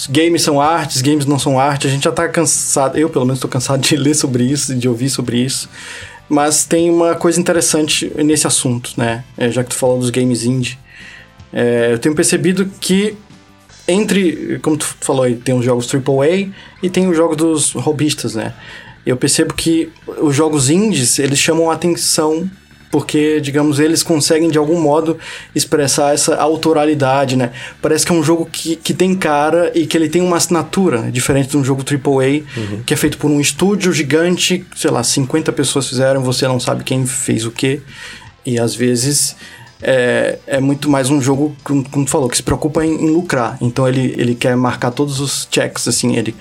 games 0.08 0.42
são 0.42 0.62
artes, 0.62 1.02
games 1.02 1.26
não 1.26 1.40
são 1.40 1.60
arte. 1.60 1.88
A 1.88 1.90
gente 1.90 2.04
já 2.04 2.12
tá 2.12 2.28
cansado, 2.28 2.98
eu 2.98 3.10
pelo 3.10 3.26
menos 3.26 3.40
tô 3.40 3.48
cansado 3.48 3.82
de 3.82 3.96
ler 3.98 4.14
sobre 4.14 4.44
isso, 4.44 4.76
de 4.76 4.88
ouvir 4.88 5.10
sobre 5.10 5.38
isso. 5.38 5.70
Mas 6.30 6.64
tem 6.64 6.90
uma 6.90 7.16
coisa 7.16 7.40
interessante 7.40 8.12
nesse 8.16 8.48
assunto, 8.48 8.94
né? 8.96 9.24
É, 9.38 9.52
já 9.52 9.64
que 9.64 9.70
tu 9.70 9.76
falou 9.76 10.00
dos 10.00 10.10
games 10.10 10.46
indie. 10.46 10.80
É, 11.52 11.90
eu 11.92 12.00
tenho 12.00 12.16
percebido 12.16 12.66
que 12.80 13.18
entre, 13.88 14.60
como 14.62 14.78
tu 14.78 14.86
falou 15.02 15.24
aí, 15.24 15.36
tem 15.36 15.54
os 15.54 15.66
jogos 15.66 15.94
AAA 15.94 16.50
e 16.82 16.90
tem 16.90 17.10
os 17.10 17.18
jogos 17.18 17.36
dos 17.36 17.72
robistas, 17.74 18.36
né? 18.36 18.54
Eu 19.06 19.18
percebo 19.18 19.54
que 19.54 19.92
os 20.22 20.36
jogos 20.36 20.70
indies, 20.70 21.20
eles 21.20 21.40
chamam 21.40 21.70
a 21.70 21.74
atenção 21.74 22.50
porque, 22.92 23.40
digamos, 23.40 23.80
eles 23.80 24.04
conseguem 24.04 24.50
de 24.50 24.58
algum 24.58 24.80
modo 24.80 25.18
expressar 25.56 26.14
essa 26.14 26.36
autoralidade, 26.36 27.38
né? 27.38 27.52
Parece 27.82 28.06
que 28.06 28.12
é 28.12 28.16
um 28.16 28.22
jogo 28.22 28.46
que, 28.46 28.76
que 28.76 28.94
tem 28.94 29.16
cara 29.16 29.72
e 29.74 29.88
que 29.88 29.98
ele 29.98 30.10
tem 30.10 30.22
uma 30.22 30.36
assinatura, 30.36 31.10
diferente 31.10 31.50
de 31.50 31.58
um 31.58 31.64
jogo 31.64 31.84
AAA, 31.84 32.44
que 32.86 32.94
é 32.94 32.98
feito 32.98 33.18
por 33.18 33.32
um 33.32 33.40
estúdio 33.40 33.94
gigante, 33.94 34.66
sei 34.76 34.92
lá, 34.92 35.02
50 35.02 35.54
pessoas 35.54 35.88
fizeram, 35.88 36.22
você 36.22 36.46
não 36.48 36.60
sabe 36.60 36.84
quem 36.84 37.06
fez 37.06 37.46
o 37.46 37.52
quê. 37.52 37.82
E 38.46 38.60
às 38.60 38.76
vezes 38.76 39.38
é, 39.82 40.38
é 40.46 40.60
muito 40.60 40.90
mais 40.90 41.10
um 41.10 41.22
jogo, 41.22 41.56
como, 41.64 41.84
tu 41.84 42.08
falou, 42.08 42.28
que 42.28 42.36
se 42.36 42.44
preocupa 42.44 42.86
em, 42.86 43.06
em 43.06 43.10
lucrar. 43.10 43.58
Então 43.62 43.88
ele, 43.88 44.14
ele 44.18 44.36
quer 44.36 44.56
marcar 44.58 44.92
todos 44.92 45.22
os 45.22 45.48
checks, 45.50 45.88
assim, 45.88 46.18
ele, 46.18 46.36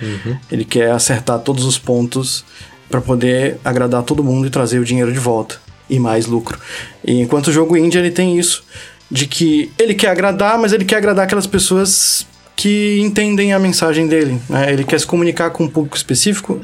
ele 0.51 0.65
quer 0.65 0.91
acertar 0.91 1.39
todos 1.39 1.65
os 1.65 1.79
pontos 1.79 2.45
para 2.91 3.01
poder 3.01 3.59
agradar 3.65 4.03
todo 4.03 4.25
mundo 4.25 4.49
e 4.49 4.51
trazer 4.51 4.81
o 4.81 4.85
dinheiro 4.85 5.13
de 5.13 5.19
volta 5.21 5.70
e 5.91 5.99
mais 5.99 6.25
lucro. 6.27 6.59
E 7.05 7.21
enquanto 7.21 7.49
o 7.49 7.53
jogo 7.53 7.77
indie 7.77 7.99
ele 7.99 8.11
tem 8.11 8.39
isso 8.39 8.65
de 9.11 9.27
que 9.27 9.71
ele 9.79 9.93
quer 9.95 10.09
agradar, 10.09 10.57
mas 10.59 10.73
ele 10.73 10.85
quer 10.85 10.97
agradar 10.97 11.25
aquelas 11.25 11.47
pessoas 11.47 12.25
que 12.57 12.99
entendem 13.01 13.53
a 13.53 13.59
mensagem 13.59 14.07
dele. 14.07 14.41
Né? 14.49 14.73
Ele 14.73 14.85
quer 14.85 15.01
se 15.01 15.07
comunicar 15.07 15.51
com 15.51 15.65
um 15.65 15.69
público 15.69 15.97
específico 15.97 16.61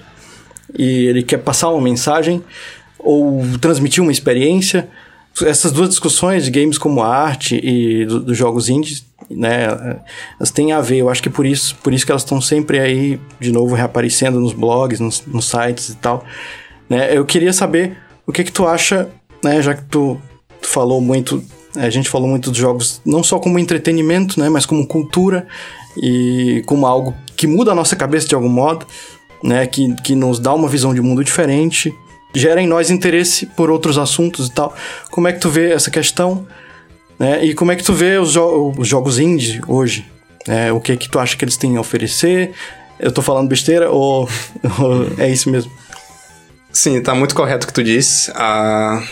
e 0.79 1.07
ele 1.07 1.23
quer 1.23 1.39
passar 1.39 1.71
uma 1.71 1.81
mensagem 1.83 2.43
ou 2.99 3.43
transmitir 3.61 4.03
uma 4.03 4.13
experiência. 4.13 4.89
Essas 5.45 5.73
duas 5.73 5.89
discussões 5.89 6.45
de 6.45 6.51
games 6.51 6.79
como 6.79 7.03
arte 7.03 7.61
e 7.63 8.07
do- 8.07 8.21
dos 8.21 8.37
jogos 8.39 8.69
indies, 8.69 9.05
né, 9.31 9.99
elas 10.39 10.51
têm 10.51 10.73
a 10.73 10.81
ver. 10.81 10.99
Eu 10.99 11.09
acho 11.11 11.23
que 11.23 11.29
por 11.31 11.45
isso, 11.45 11.75
por 11.83 11.93
isso 11.93 12.07
que 12.07 12.13
elas 12.13 12.23
estão 12.23 12.41
sempre 12.41 12.79
aí, 12.79 13.19
de 13.41 13.51
novo, 13.53 13.75
reaparecendo 13.75 14.39
nos 14.41 14.53
blogs, 14.53 15.01
nos, 15.01 15.23
nos 15.27 15.47
sites 15.49 15.89
e 15.91 15.97
tal. 15.97 16.25
Né? 16.89 17.17
Eu 17.17 17.25
queria 17.25 17.53
saber 17.53 17.97
o 18.27 18.33
que 18.33 18.45
que 18.45 18.53
tu 18.53 18.67
acha, 18.67 19.09
né, 19.43 19.63
já 19.63 19.75
que 19.75 19.85
tu, 19.85 20.21
tu 20.61 20.69
falou 20.69 21.01
muito, 21.01 21.43
a 21.77 21.89
gente 21.91 22.09
falou 22.09 22.29
muito 22.29 22.51
dos 22.51 22.59
jogos 22.59 23.01
não 23.05 23.23
só 23.23 23.39
como 23.39 23.59
entretenimento, 23.59 24.41
né, 24.41 24.49
mas 24.49 24.67
como 24.67 24.87
cultura 24.87 25.47
e 25.97 26.63
como 26.67 26.87
algo 26.87 27.15
que 27.37 27.47
muda 27.47 27.73
a 27.73 27.75
nossa 27.75 27.95
cabeça 27.95 28.27
de 28.27 28.35
algum 28.35 28.49
modo, 28.49 28.87
né, 29.43 29.67
que, 29.67 29.95
que 30.03 30.15
nos 30.15 30.39
dá 30.39 30.53
uma 30.53 30.69
visão 30.69 30.93
de 30.93 31.01
mundo 31.01 31.23
diferente, 31.23 31.95
gera 32.35 32.61
em 32.61 32.67
nós 32.67 32.91
interesse 32.91 33.47
por 33.47 33.71
outros 33.71 33.97
assuntos 33.97 34.49
e 34.49 34.51
tal. 34.53 34.75
Como 35.11 35.29
é 35.29 35.33
que 35.33 35.41
tu 35.41 35.49
vê 35.49 35.73
essa 35.73 35.91
questão? 35.91 36.47
Né? 37.19 37.45
E 37.45 37.55
como 37.55 37.73
é 37.73 37.77
que 37.77 37.83
tu 37.83 37.95
vê 37.95 38.19
os, 38.19 38.33
jo 38.33 38.75
os 38.77 38.87
jogos 38.87 39.19
indie 39.19 39.61
hoje? 39.67 40.05
É, 40.47 40.71
o 40.73 40.81
que 40.81 40.97
que 40.97 41.09
tu 41.09 41.19
acha 41.19 41.37
que 41.37 41.45
eles 41.45 41.57
têm 41.57 41.77
a 41.77 41.81
oferecer? 41.81 42.53
Eu 42.99 43.11
tô 43.11 43.23
falando 43.23 43.49
besteira 43.49 43.91
ou, 43.91 44.29
ou 44.79 45.07
é 45.19 45.31
isso 45.31 45.51
mesmo? 45.51 45.71
Sim, 46.77 47.01
tá 47.01 47.15
muito 47.15 47.35
correto 47.35 47.65
o 47.65 47.69
que 47.69 47.73
tu 47.73 47.83
disse. 47.83 48.31
Ah, 48.35 49.03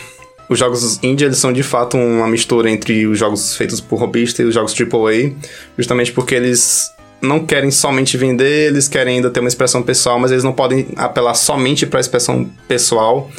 os 0.47 0.59
jogos 0.59 0.99
indie 1.01 1.25
eles 1.25 1.39
são 1.39 1.51
de 1.51 1.63
fato 1.63 1.97
uma 1.97 2.27
mistura 2.27 2.69
entre 2.69 3.07
os 3.07 3.17
jogos 3.17 3.57
feitos 3.57 3.81
por 3.81 3.99
robista 3.99 4.43
e 4.43 4.45
os 4.45 4.53
jogos 4.53 4.75
AAA, 4.79 5.33
justamente 5.75 6.11
porque 6.11 6.35
eles 6.35 6.91
não 7.21 7.45
querem 7.45 7.71
somente 7.71 8.17
vender, 8.17 8.67
eles 8.67 8.87
querem 8.87 9.15
ainda 9.15 9.29
ter 9.29 9.39
uma 9.39 9.49
expressão 9.49 9.81
pessoal, 9.81 10.19
mas 10.19 10.31
eles 10.31 10.43
não 10.43 10.53
podem 10.53 10.87
apelar 10.95 11.33
somente 11.33 11.85
para 11.85 11.99
a 11.99 12.01
expressão 12.01 12.49
pessoal, 12.67 13.29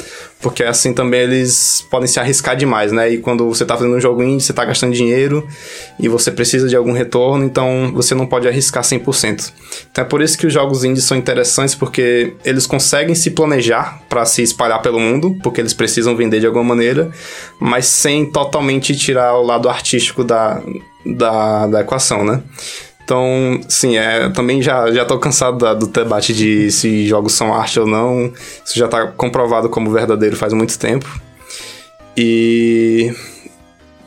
porque 0.41 0.63
assim 0.63 0.93
também 0.93 1.21
eles 1.21 1.85
podem 1.89 2.07
se 2.07 2.19
arriscar 2.19 2.55
demais, 2.55 2.91
né? 2.91 3.09
E 3.09 3.17
quando 3.17 3.47
você 3.47 3.63
está 3.63 3.75
fazendo 3.75 3.95
um 3.95 3.99
jogo 3.99 4.23
indie, 4.23 4.43
você 4.43 4.51
está 4.51 4.63
gastando 4.65 4.93
dinheiro 4.93 5.47
e 5.99 6.07
você 6.07 6.31
precisa 6.31 6.67
de 6.67 6.75
algum 6.75 6.91
retorno, 6.91 7.43
então 7.43 7.91
você 7.93 8.13
não 8.13 8.25
pode 8.25 8.47
arriscar 8.47 8.83
100%. 8.83 9.51
Então 9.91 10.03
é 10.03 10.07
por 10.07 10.21
isso 10.21 10.37
que 10.37 10.45
os 10.45 10.53
jogos 10.53 10.83
indies 10.83 11.05
são 11.05 11.17
interessantes, 11.17 11.73
porque 11.73 12.33
eles 12.45 12.67
conseguem 12.67 13.15
se 13.15 13.31
planejar 13.31 14.01
para 14.07 14.25
se 14.25 14.43
espalhar 14.43 14.81
pelo 14.81 14.99
mundo, 14.99 15.35
porque 15.41 15.61
eles 15.61 15.73
precisam 15.73 16.15
vender 16.15 16.39
de 16.39 16.45
alguma 16.45 16.63
maneira, 16.63 17.09
mas 17.59 17.87
sem 17.87 18.29
totalmente 18.29 18.95
tirar 18.95 19.35
o 19.37 19.43
lado 19.43 19.69
artístico 19.69 20.23
da, 20.23 20.61
da, 21.05 21.67
da 21.67 21.81
equação, 21.81 22.23
né? 22.23 22.43
Então, 23.07 23.61
sim, 23.69 23.95
é, 23.95 24.27
também 24.31 24.61
já, 24.61 24.91
já 24.91 25.05
tô 25.05 25.17
cansado 25.17 25.59
da, 25.59 25.73
do 25.73 25.87
debate 25.87 26.33
de 26.33 26.69
se 26.69 27.07
jogos 27.07 27.31
são 27.31 27.53
arte 27.53 27.79
ou 27.79 27.87
não. 27.87 28.33
Isso 28.65 28.77
já 28.77 28.85
tá 28.85 29.07
comprovado 29.07 29.69
como 29.69 29.89
verdadeiro 29.89 30.35
faz 30.35 30.51
muito 30.51 30.77
tempo. 30.77 31.07
E 32.17 33.15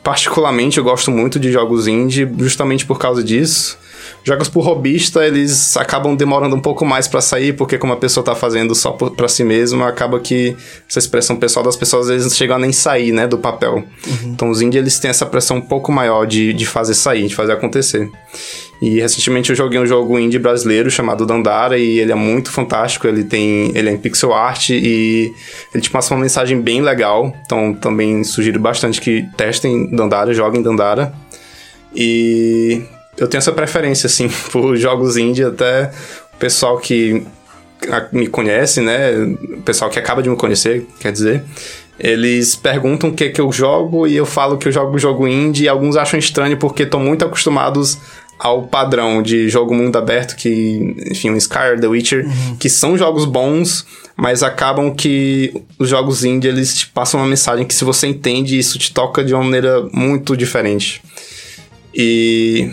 particularmente 0.03 0.77
eu 0.77 0.83
gosto 0.83 1.09
muito 1.09 1.39
de 1.39 1.51
jogos 1.51 1.87
indie 1.87 2.31
justamente 2.37 2.85
por 2.85 2.99
causa 2.99 3.23
disso. 3.23 3.75
Jogos 4.23 4.49
por 4.49 4.63
robista, 4.63 5.25
eles 5.25 5.75
acabam 5.75 6.15
demorando 6.15 6.55
um 6.55 6.59
pouco 6.59 6.85
mais 6.85 7.07
para 7.07 7.21
sair, 7.21 7.53
porque 7.53 7.77
como 7.77 7.93
a 7.93 7.97
pessoa 7.97 8.23
tá 8.23 8.35
fazendo 8.35 8.75
só 8.75 8.91
para 8.91 9.27
si 9.27 9.43
mesma, 9.43 9.87
acaba 9.87 10.19
que 10.19 10.55
essa 10.87 10.99
expressão 10.99 11.35
pessoal 11.35 11.65
das 11.65 11.75
pessoas 11.75 12.03
às 12.03 12.11
vezes 12.11 12.27
não 12.27 12.35
chega 12.35 12.55
a 12.55 12.59
nem 12.59 12.71
sair, 12.71 13.11
né, 13.11 13.25
do 13.27 13.39
papel. 13.39 13.83
Uhum. 14.05 14.33
Então 14.33 14.49
os 14.49 14.61
indie, 14.61 14.77
eles 14.77 14.99
têm 14.99 15.09
essa 15.09 15.25
pressão 15.25 15.57
um 15.57 15.61
pouco 15.61 15.91
maior 15.91 16.25
de, 16.25 16.53
de 16.53 16.65
fazer 16.67 16.93
sair, 16.93 17.27
de 17.27 17.35
fazer 17.35 17.53
acontecer. 17.53 18.09
E 18.79 18.99
recentemente 18.99 19.49
eu 19.51 19.55
joguei 19.55 19.79
um 19.79 19.85
jogo 19.85 20.17
indie 20.17 20.39
brasileiro 20.39 20.89
chamado 20.89 21.25
Dandara 21.25 21.77
e 21.77 21.99
ele 21.99 22.11
é 22.11 22.15
muito 22.15 22.51
fantástico, 22.51 23.07
ele 23.07 23.23
tem, 23.23 23.71
ele 23.75 23.89
é 23.89 23.91
em 23.91 23.97
pixel 23.97 24.33
art 24.33 24.69
e 24.69 25.31
ele 25.73 25.81
te 25.81 25.89
passa 25.89 26.13
uma 26.13 26.21
mensagem 26.21 26.59
bem 26.59 26.81
legal. 26.81 27.35
Então 27.45 27.73
também 27.73 28.23
sugiro 28.23 28.59
bastante 28.59 29.01
que 29.01 29.27
testem 29.35 29.89
Dandara, 29.95 30.33
joguem 30.33 30.61
Dandara. 30.61 31.13
E 31.95 32.81
eu 33.21 33.27
tenho 33.27 33.37
essa 33.37 33.51
preferência, 33.51 34.07
assim, 34.07 34.27
por 34.51 34.75
jogos 34.75 35.15
indie, 35.15 35.43
até 35.43 35.91
o 36.33 36.37
pessoal 36.37 36.79
que 36.79 37.23
me 38.11 38.27
conhece, 38.27 38.81
né? 38.81 39.11
O 39.57 39.61
pessoal 39.61 39.89
que 39.91 39.99
acaba 39.99 40.23
de 40.23 40.29
me 40.29 40.35
conhecer, 40.35 40.85
quer 40.99 41.11
dizer. 41.11 41.43
Eles 41.99 42.55
perguntam 42.55 43.11
o 43.11 43.13
que, 43.13 43.29
que 43.29 43.39
eu 43.39 43.51
jogo 43.51 44.07
e 44.07 44.15
eu 44.15 44.25
falo 44.25 44.57
que 44.57 44.67
eu 44.67 44.71
jogo 44.71 44.97
jogo 44.97 45.27
indie 45.27 45.65
e 45.65 45.67
alguns 45.67 45.95
acham 45.95 46.19
estranho 46.19 46.57
porque 46.57 46.81
estão 46.81 46.99
muito 46.99 47.23
acostumados 47.23 47.99
ao 48.39 48.63
padrão 48.63 49.21
de 49.21 49.47
jogo 49.47 49.71
mundo 49.71 49.95
aberto 49.97 50.35
que, 50.35 50.95
enfim, 51.11 51.29
o 51.29 51.37
Skyrim, 51.37 51.79
The 51.79 51.87
Witcher, 51.87 52.25
uhum. 52.25 52.55
que 52.55 52.69
são 52.69 52.97
jogos 52.97 53.25
bons, 53.25 53.85
mas 54.17 54.41
acabam 54.41 54.95
que 54.95 55.53
os 55.77 55.89
jogos 55.89 56.23
indie 56.23 56.47
eles 56.47 56.75
te 56.75 56.87
passam 56.87 57.19
uma 57.19 57.27
mensagem 57.27 57.67
que 57.67 57.73
se 57.73 57.83
você 57.83 58.07
entende, 58.07 58.57
isso 58.57 58.79
te 58.79 58.91
toca 58.91 59.23
de 59.23 59.35
uma 59.35 59.43
maneira 59.43 59.87
muito 59.93 60.35
diferente. 60.35 61.03
E 61.93 62.71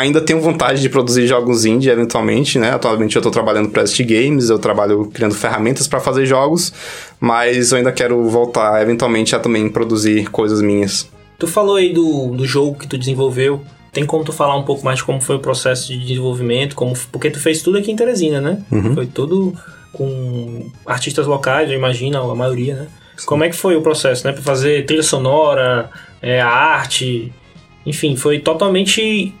ainda 0.00 0.20
tenho 0.20 0.40
vontade 0.40 0.80
de 0.80 0.88
produzir 0.88 1.26
jogos 1.26 1.64
indie 1.64 1.90
eventualmente, 1.90 2.58
né? 2.58 2.70
Atualmente 2.70 3.14
eu 3.16 3.20
estou 3.20 3.30
trabalhando 3.30 3.68
para 3.68 3.86
St 3.86 4.02
Games, 4.04 4.48
eu 4.48 4.58
trabalho 4.58 5.10
criando 5.12 5.34
ferramentas 5.34 5.86
para 5.86 6.00
fazer 6.00 6.26
jogos, 6.26 6.72
mas 7.20 7.72
eu 7.72 7.78
ainda 7.78 7.92
quero 7.92 8.22
voltar 8.28 8.82
eventualmente 8.82 9.36
a 9.36 9.38
também 9.38 9.68
produzir 9.68 10.28
coisas 10.30 10.60
minhas. 10.60 11.08
Tu 11.38 11.46
falou 11.46 11.76
aí 11.76 11.92
do, 11.92 12.28
do 12.28 12.46
jogo 12.46 12.78
que 12.78 12.86
tu 12.86 12.98
desenvolveu. 12.98 13.62
Tem 13.92 14.06
como 14.06 14.24
tu 14.24 14.32
falar 14.32 14.56
um 14.56 14.62
pouco 14.62 14.84
mais 14.84 14.98
de 14.98 15.04
como 15.04 15.20
foi 15.20 15.36
o 15.36 15.40
processo 15.40 15.88
de 15.88 15.98
desenvolvimento, 15.98 16.76
como 16.76 16.94
porque 17.10 17.30
tu 17.30 17.40
fez 17.40 17.60
tudo 17.60 17.78
aqui 17.78 17.90
em 17.90 17.96
Teresina, 17.96 18.40
né? 18.40 18.62
Uhum. 18.70 18.94
Foi 18.94 19.06
tudo 19.06 19.54
com 19.92 20.70
artistas 20.86 21.26
locais, 21.26 21.68
eu 21.68 21.76
imagino, 21.76 22.18
a 22.18 22.34
maioria, 22.34 22.74
né? 22.74 22.86
Sim. 23.16 23.26
Como 23.26 23.42
é 23.42 23.48
que 23.48 23.56
foi 23.56 23.74
o 23.76 23.82
processo, 23.82 24.26
né? 24.26 24.32
Para 24.32 24.42
fazer 24.42 24.86
trilha 24.86 25.02
sonora, 25.02 25.90
é, 26.22 26.40
a 26.40 26.48
arte, 26.48 27.32
enfim, 27.84 28.14
foi 28.14 28.38
totalmente 28.38 29.34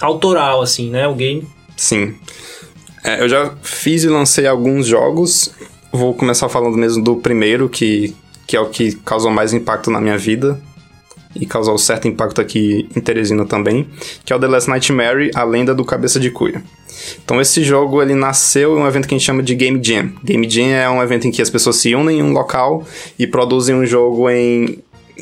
autoral, 0.00 0.62
assim, 0.62 0.90
né? 0.90 1.12
Game. 1.14 1.46
Sim. 1.76 2.14
É, 3.04 3.22
eu 3.22 3.28
já 3.28 3.54
fiz 3.62 4.04
e 4.04 4.08
lancei 4.08 4.46
alguns 4.46 4.86
jogos. 4.86 5.52
Vou 5.92 6.14
começar 6.14 6.48
falando 6.48 6.76
mesmo 6.76 7.02
do 7.02 7.16
primeiro, 7.16 7.68
que, 7.68 8.14
que 8.46 8.56
é 8.56 8.60
o 8.60 8.68
que 8.68 8.96
causou 8.96 9.30
mais 9.30 9.52
impacto 9.52 9.90
na 9.90 10.00
minha 10.00 10.18
vida 10.18 10.60
e 11.40 11.46
causou 11.46 11.76
certo 11.78 12.08
impacto 12.08 12.40
aqui 12.40 12.88
em 12.94 13.00
Teresina 13.00 13.44
também, 13.44 13.86
que 14.24 14.32
é 14.32 14.36
o 14.36 14.40
The 14.40 14.46
Last 14.46 14.70
Nightmare, 14.70 15.30
a 15.34 15.44
lenda 15.44 15.74
do 15.74 15.84
cabeça 15.84 16.18
de 16.18 16.30
cuia. 16.30 16.62
Então 17.22 17.40
esse 17.40 17.62
jogo 17.62 18.02
ele 18.02 18.14
nasceu 18.14 18.76
em 18.76 18.82
um 18.82 18.86
evento 18.86 19.06
que 19.06 19.14
a 19.14 19.18
gente 19.18 19.26
chama 19.26 19.42
de 19.42 19.54
Game 19.54 19.78
Jam. 19.82 20.12
Game 20.24 20.48
Jam 20.48 20.68
é 20.68 20.88
um 20.88 21.02
evento 21.02 21.28
em 21.28 21.30
que 21.30 21.42
as 21.42 21.50
pessoas 21.50 21.76
se 21.76 21.94
unem 21.94 22.20
em 22.20 22.22
um 22.22 22.32
local 22.32 22.84
e 23.18 23.26
produzem 23.26 23.74
um 23.74 23.84
jogo 23.84 24.28
em 24.30 24.78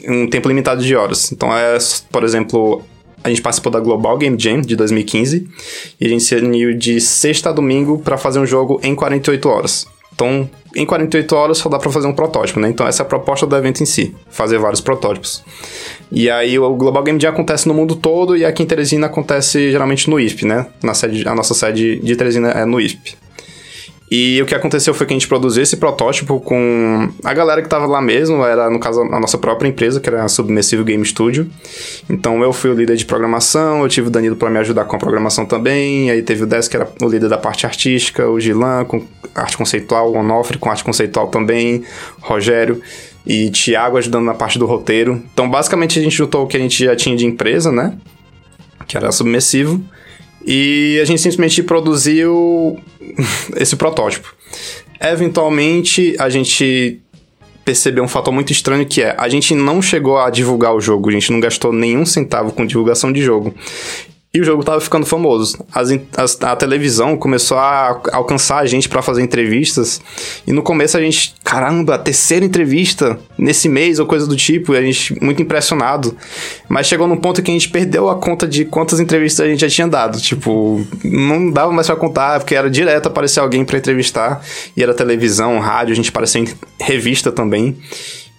um 0.08 0.28
tempo 0.28 0.48
limitado 0.48 0.82
de 0.82 0.94
horas. 0.94 1.32
Então 1.32 1.54
é, 1.56 1.76
por 2.10 2.24
exemplo, 2.24 2.82
a 3.24 3.30
gente 3.30 3.40
participou 3.40 3.72
da 3.72 3.80
Global 3.80 4.18
Game 4.18 4.38
Jam 4.38 4.60
de 4.60 4.76
2015 4.76 5.48
e 5.98 6.06
a 6.06 6.08
gente 6.08 6.22
se 6.22 6.36
uniu 6.36 6.76
de 6.76 7.00
sexta 7.00 7.48
a 7.48 7.52
domingo 7.52 7.98
para 7.98 8.18
fazer 8.18 8.38
um 8.38 8.46
jogo 8.46 8.78
em 8.82 8.94
48 8.94 9.48
horas. 9.48 9.86
Então, 10.14 10.48
em 10.76 10.84
48 10.84 11.34
horas 11.34 11.58
só 11.58 11.68
dá 11.68 11.78
para 11.78 11.90
fazer 11.90 12.06
um 12.06 12.12
protótipo, 12.12 12.60
né? 12.60 12.68
Então 12.68 12.86
essa 12.86 13.02
é 13.02 13.04
a 13.04 13.08
proposta 13.08 13.46
do 13.46 13.56
evento 13.56 13.82
em 13.82 13.86
si, 13.86 14.14
fazer 14.28 14.58
vários 14.58 14.80
protótipos. 14.80 15.42
E 16.12 16.30
aí 16.30 16.58
o 16.58 16.74
Global 16.74 17.02
Game 17.02 17.18
Jam 17.18 17.30
acontece 17.30 17.66
no 17.66 17.74
mundo 17.74 17.96
todo 17.96 18.36
e 18.36 18.44
aqui 18.44 18.62
em 18.62 18.66
Teresina 18.66 19.06
acontece 19.06 19.72
geralmente 19.72 20.08
no 20.08 20.20
ISP, 20.20 20.44
né? 20.44 20.66
Na 20.82 20.92
sede, 20.92 21.26
a 21.26 21.34
nossa 21.34 21.54
sede 21.54 21.98
de 22.00 22.14
Teresina 22.14 22.50
é 22.50 22.64
no 22.64 22.78
ISP. 22.78 23.16
E 24.16 24.40
o 24.40 24.46
que 24.46 24.54
aconteceu 24.54 24.94
foi 24.94 25.08
que 25.08 25.12
a 25.12 25.16
gente 25.16 25.26
produziu 25.26 25.60
esse 25.60 25.76
protótipo 25.76 26.38
com 26.38 27.08
a 27.24 27.34
galera 27.34 27.60
que 27.60 27.66
estava 27.66 27.84
lá 27.84 28.00
mesmo, 28.00 28.44
era 28.44 28.70
no 28.70 28.78
caso 28.78 29.00
a 29.00 29.18
nossa 29.18 29.36
própria 29.36 29.66
empresa, 29.66 29.98
que 29.98 30.08
era 30.08 30.22
a 30.22 30.28
Submersive 30.28 30.84
Game 30.84 31.04
Studio. 31.04 31.50
Então 32.08 32.40
eu 32.40 32.52
fui 32.52 32.70
o 32.70 32.74
líder 32.74 32.94
de 32.94 33.04
programação, 33.04 33.82
eu 33.82 33.88
tive 33.88 34.06
o 34.06 34.10
Danilo 34.12 34.36
para 34.36 34.48
me 34.48 34.58
ajudar 34.60 34.84
com 34.84 34.94
a 34.94 35.00
programação 35.00 35.44
também, 35.44 36.12
aí 36.12 36.22
teve 36.22 36.44
o 36.44 36.46
Des 36.46 36.68
que 36.68 36.76
era 36.76 36.88
o 37.02 37.08
líder 37.08 37.28
da 37.28 37.36
parte 37.36 37.66
artística, 37.66 38.28
o 38.28 38.38
Gilan 38.38 38.84
com 38.84 39.04
arte 39.34 39.56
conceitual, 39.56 40.12
o 40.12 40.16
Onofre 40.16 40.58
com 40.58 40.70
arte 40.70 40.84
conceitual 40.84 41.26
também, 41.26 41.82
Rogério 42.20 42.80
e 43.26 43.50
Thiago 43.50 43.96
ajudando 43.96 44.26
na 44.26 44.34
parte 44.34 44.60
do 44.60 44.66
roteiro. 44.66 45.20
Então 45.32 45.50
basicamente 45.50 45.98
a 45.98 46.02
gente 46.02 46.14
juntou 46.14 46.44
o 46.44 46.46
que 46.46 46.56
a 46.56 46.60
gente 46.60 46.84
já 46.84 46.94
tinha 46.94 47.16
de 47.16 47.26
empresa, 47.26 47.72
né? 47.72 47.98
Que 48.86 48.96
era 48.96 49.10
submersivo 49.10 49.82
e 50.46 50.98
a 51.00 51.04
gente 51.04 51.20
simplesmente 51.20 51.62
produziu 51.62 52.78
esse 53.56 53.76
protótipo. 53.76 54.34
Eventualmente, 55.00 56.16
a 56.18 56.28
gente 56.28 57.00
percebeu 57.64 58.04
um 58.04 58.08
fator 58.08 58.32
muito 58.32 58.52
estranho 58.52 58.84
que 58.84 59.02
é 59.02 59.14
a 59.16 59.28
gente 59.28 59.54
não 59.54 59.80
chegou 59.80 60.18
a 60.18 60.28
divulgar 60.28 60.74
o 60.74 60.80
jogo, 60.80 61.08
a 61.08 61.12
gente 61.12 61.32
não 61.32 61.40
gastou 61.40 61.72
nenhum 61.72 62.04
centavo 62.04 62.52
com 62.52 62.66
divulgação 62.66 63.10
de 63.10 63.22
jogo. 63.22 63.54
E 64.34 64.40
o 64.40 64.44
jogo 64.44 64.64
tava 64.64 64.80
ficando 64.80 65.06
famoso. 65.06 65.64
As, 65.72 65.90
as, 66.16 66.42
a 66.42 66.56
televisão 66.56 67.16
começou 67.16 67.56
a 67.56 68.02
alcançar 68.12 68.58
a 68.58 68.66
gente 68.66 68.88
para 68.88 69.00
fazer 69.00 69.22
entrevistas. 69.22 70.00
E 70.44 70.52
no 70.52 70.60
começo 70.60 70.96
a 70.96 71.00
gente, 71.00 71.36
caramba, 71.44 71.96
terceira 71.96 72.44
entrevista 72.44 73.16
nesse 73.38 73.68
mês 73.68 74.00
ou 74.00 74.06
coisa 74.06 74.26
do 74.26 74.34
tipo. 74.34 74.74
E 74.74 74.76
a 74.76 74.82
gente 74.82 75.22
muito 75.22 75.40
impressionado. 75.40 76.16
Mas 76.68 76.88
chegou 76.88 77.06
num 77.06 77.16
ponto 77.16 77.40
que 77.44 77.50
a 77.52 77.54
gente 77.54 77.68
perdeu 77.68 78.08
a 78.08 78.16
conta 78.16 78.44
de 78.44 78.64
quantas 78.64 78.98
entrevistas 78.98 79.46
a 79.46 79.48
gente 79.48 79.60
já 79.60 79.68
tinha 79.68 79.86
dado. 79.86 80.20
Tipo, 80.20 80.84
não 81.04 81.52
dava 81.52 81.70
mais 81.70 81.86
pra 81.86 81.94
contar, 81.94 82.40
porque 82.40 82.56
era 82.56 82.68
direto 82.68 83.06
aparecer 83.06 83.38
alguém 83.38 83.64
para 83.64 83.78
entrevistar. 83.78 84.44
E 84.76 84.82
era 84.82 84.92
televisão, 84.92 85.60
rádio, 85.60 85.92
a 85.92 85.96
gente 85.96 86.08
apareceu 86.08 86.42
em 86.42 86.48
revista 86.80 87.30
também. 87.30 87.78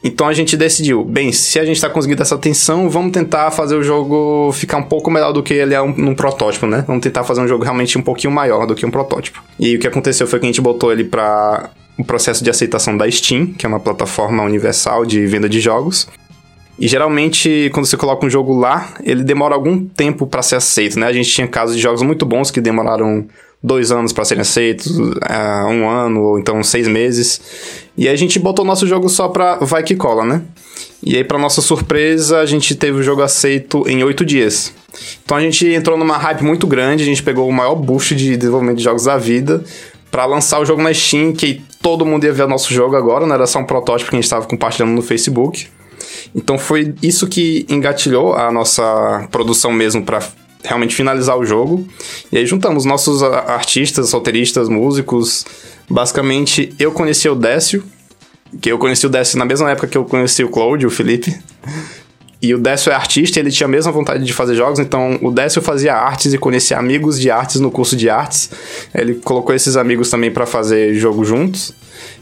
Então 0.07 0.27
a 0.27 0.33
gente 0.33 0.55
decidiu, 0.55 1.03
bem, 1.03 1.31
se 1.31 1.57
a 1.57 1.65
gente 1.65 1.77
está 1.77 1.89
conseguindo 1.89 2.21
essa 2.21 2.35
atenção, 2.35 2.87
vamos 2.91 3.11
tentar 3.11 3.49
fazer 3.49 3.75
o 3.75 3.81
jogo 3.81 4.51
ficar 4.53 4.77
um 4.77 4.83
pouco 4.83 5.09
melhor 5.09 5.33
do 5.33 5.41
que 5.41 5.51
ele 5.51 5.73
é 5.73 5.81
um, 5.81 6.13
protótipo, 6.13 6.67
né? 6.67 6.83
Vamos 6.85 7.01
tentar 7.01 7.23
fazer 7.23 7.41
um 7.41 7.47
jogo 7.47 7.63
realmente 7.63 7.97
um 7.97 8.03
pouquinho 8.03 8.31
maior 8.31 8.67
do 8.67 8.75
que 8.75 8.85
um 8.85 8.91
protótipo. 8.91 9.43
E 9.59 9.75
o 9.75 9.79
que 9.79 9.87
aconteceu 9.87 10.27
foi 10.27 10.37
que 10.37 10.45
a 10.45 10.49
gente 10.49 10.61
botou 10.61 10.91
ele 10.91 11.05
para 11.05 11.71
o 11.97 12.05
processo 12.05 12.43
de 12.43 12.51
aceitação 12.51 12.95
da 12.95 13.09
Steam, 13.09 13.47
que 13.47 13.65
é 13.65 13.69
uma 13.69 13.79
plataforma 13.79 14.43
universal 14.43 15.07
de 15.07 15.25
venda 15.25 15.49
de 15.49 15.59
jogos. 15.59 16.07
E 16.77 16.87
geralmente, 16.87 17.71
quando 17.73 17.87
você 17.87 17.97
coloca 17.97 18.23
um 18.23 18.29
jogo 18.29 18.53
lá, 18.55 18.93
ele 19.03 19.23
demora 19.23 19.55
algum 19.55 19.83
tempo 19.87 20.27
para 20.27 20.43
ser 20.43 20.57
aceito, 20.57 20.99
né? 20.99 21.07
A 21.07 21.13
gente 21.13 21.31
tinha 21.31 21.47
casos 21.47 21.75
de 21.75 21.81
jogos 21.81 22.03
muito 22.03 22.27
bons 22.27 22.51
que 22.51 22.61
demoraram 22.61 23.25
dois 23.65 23.91
anos 23.91 24.13
para 24.13 24.23
serem 24.23 24.41
aceitos, 24.41 24.87
uh, 24.87 25.67
um 25.67 25.89
ano 25.89 26.21
ou 26.21 26.39
então 26.39 26.61
seis 26.63 26.87
meses. 26.87 27.41
E 27.97 28.07
aí 28.07 28.13
a 28.13 28.17
gente 28.17 28.37
botou 28.37 28.63
nosso 28.63 28.85
jogo 28.85 29.09
só 29.09 29.27
pra 29.27 29.55
vai 29.55 29.81
que 29.81 29.95
cola, 29.95 30.23
né? 30.23 30.41
E 31.01 31.15
aí, 31.17 31.23
para 31.23 31.37
nossa 31.37 31.61
surpresa, 31.61 32.39
a 32.39 32.45
gente 32.45 32.75
teve 32.75 32.99
o 32.99 33.03
jogo 33.03 33.21
aceito 33.21 33.87
em 33.87 34.03
oito 34.03 34.25
dias. 34.25 34.73
Então 35.23 35.37
a 35.37 35.41
gente 35.41 35.67
entrou 35.67 35.97
numa 35.97 36.17
hype 36.17 36.43
muito 36.43 36.67
grande, 36.67 37.03
a 37.03 37.05
gente 37.05 37.23
pegou 37.23 37.47
o 37.47 37.53
maior 37.53 37.75
boost 37.75 38.15
de 38.15 38.37
desenvolvimento 38.37 38.77
de 38.77 38.83
jogos 38.83 39.03
da 39.03 39.17
vida 39.17 39.63
para 40.09 40.25
lançar 40.25 40.59
o 40.59 40.65
jogo 40.65 40.81
na 40.81 40.93
Steam, 40.93 41.33
que 41.33 41.61
todo 41.81 42.05
mundo 42.05 42.23
ia 42.23 42.33
ver 42.33 42.43
o 42.43 42.47
nosso 42.47 42.73
jogo 42.73 42.95
agora, 42.95 43.25
não 43.25 43.35
era 43.35 43.45
só 43.45 43.59
um 43.59 43.65
protótipo 43.65 44.09
que 44.09 44.15
a 44.15 44.17
gente 44.17 44.25
estava 44.25 44.45
compartilhando 44.45 44.93
no 44.93 45.01
Facebook. 45.01 45.67
Então 46.33 46.57
foi 46.57 46.93
isso 47.01 47.27
que 47.27 47.65
engatilhou 47.69 48.33
a 48.33 48.51
nossa 48.51 49.27
produção 49.31 49.71
mesmo 49.71 50.03
para 50.03 50.21
realmente 50.65 50.95
finalizar 50.95 51.37
o 51.37 51.45
jogo. 51.45 51.87
E 52.31 52.37
aí 52.37 52.45
juntamos 52.45 52.85
nossos 52.85 53.23
artistas, 53.23 54.11
roteiristas, 54.11 54.67
músicos. 54.67 55.45
Basicamente, 55.89 56.73
eu 56.79 56.91
conheci 56.91 57.29
o 57.29 57.35
Décio, 57.35 57.83
que 58.61 58.71
eu 58.71 58.77
conheci 58.77 59.05
o 59.05 59.09
Décio 59.09 59.37
na 59.37 59.45
mesma 59.45 59.71
época 59.71 59.87
que 59.87 59.97
eu 59.97 60.05
conheci 60.05 60.43
o 60.43 60.49
Claude, 60.49 60.85
o 60.85 60.89
Felipe. 60.89 61.35
E 62.41 62.53
o 62.53 62.59
Décio 62.59 62.91
é 62.91 62.95
artista, 62.95 63.39
ele 63.39 63.49
tinha 63.49 63.65
a 63.65 63.69
mesma 63.69 63.91
vontade 63.91 64.23
de 64.23 64.33
fazer 64.33 64.55
jogos, 64.55 64.77
então 64.77 65.17
o 65.21 65.31
Décio 65.31 65.61
fazia 65.61 65.95
artes 65.95 66.33
e 66.33 66.37
conhecia 66.37 66.77
amigos 66.77 67.19
de 67.19 67.31
artes 67.31 67.59
no 67.59 67.71
curso 67.71 67.95
de 67.95 68.09
artes. 68.09 68.51
Ele 68.93 69.15
colocou 69.15 69.55
esses 69.55 69.75
amigos 69.75 70.09
também 70.09 70.29
para 70.31 70.45
fazer 70.45 70.93
jogo 70.93 71.25
juntos. 71.25 71.73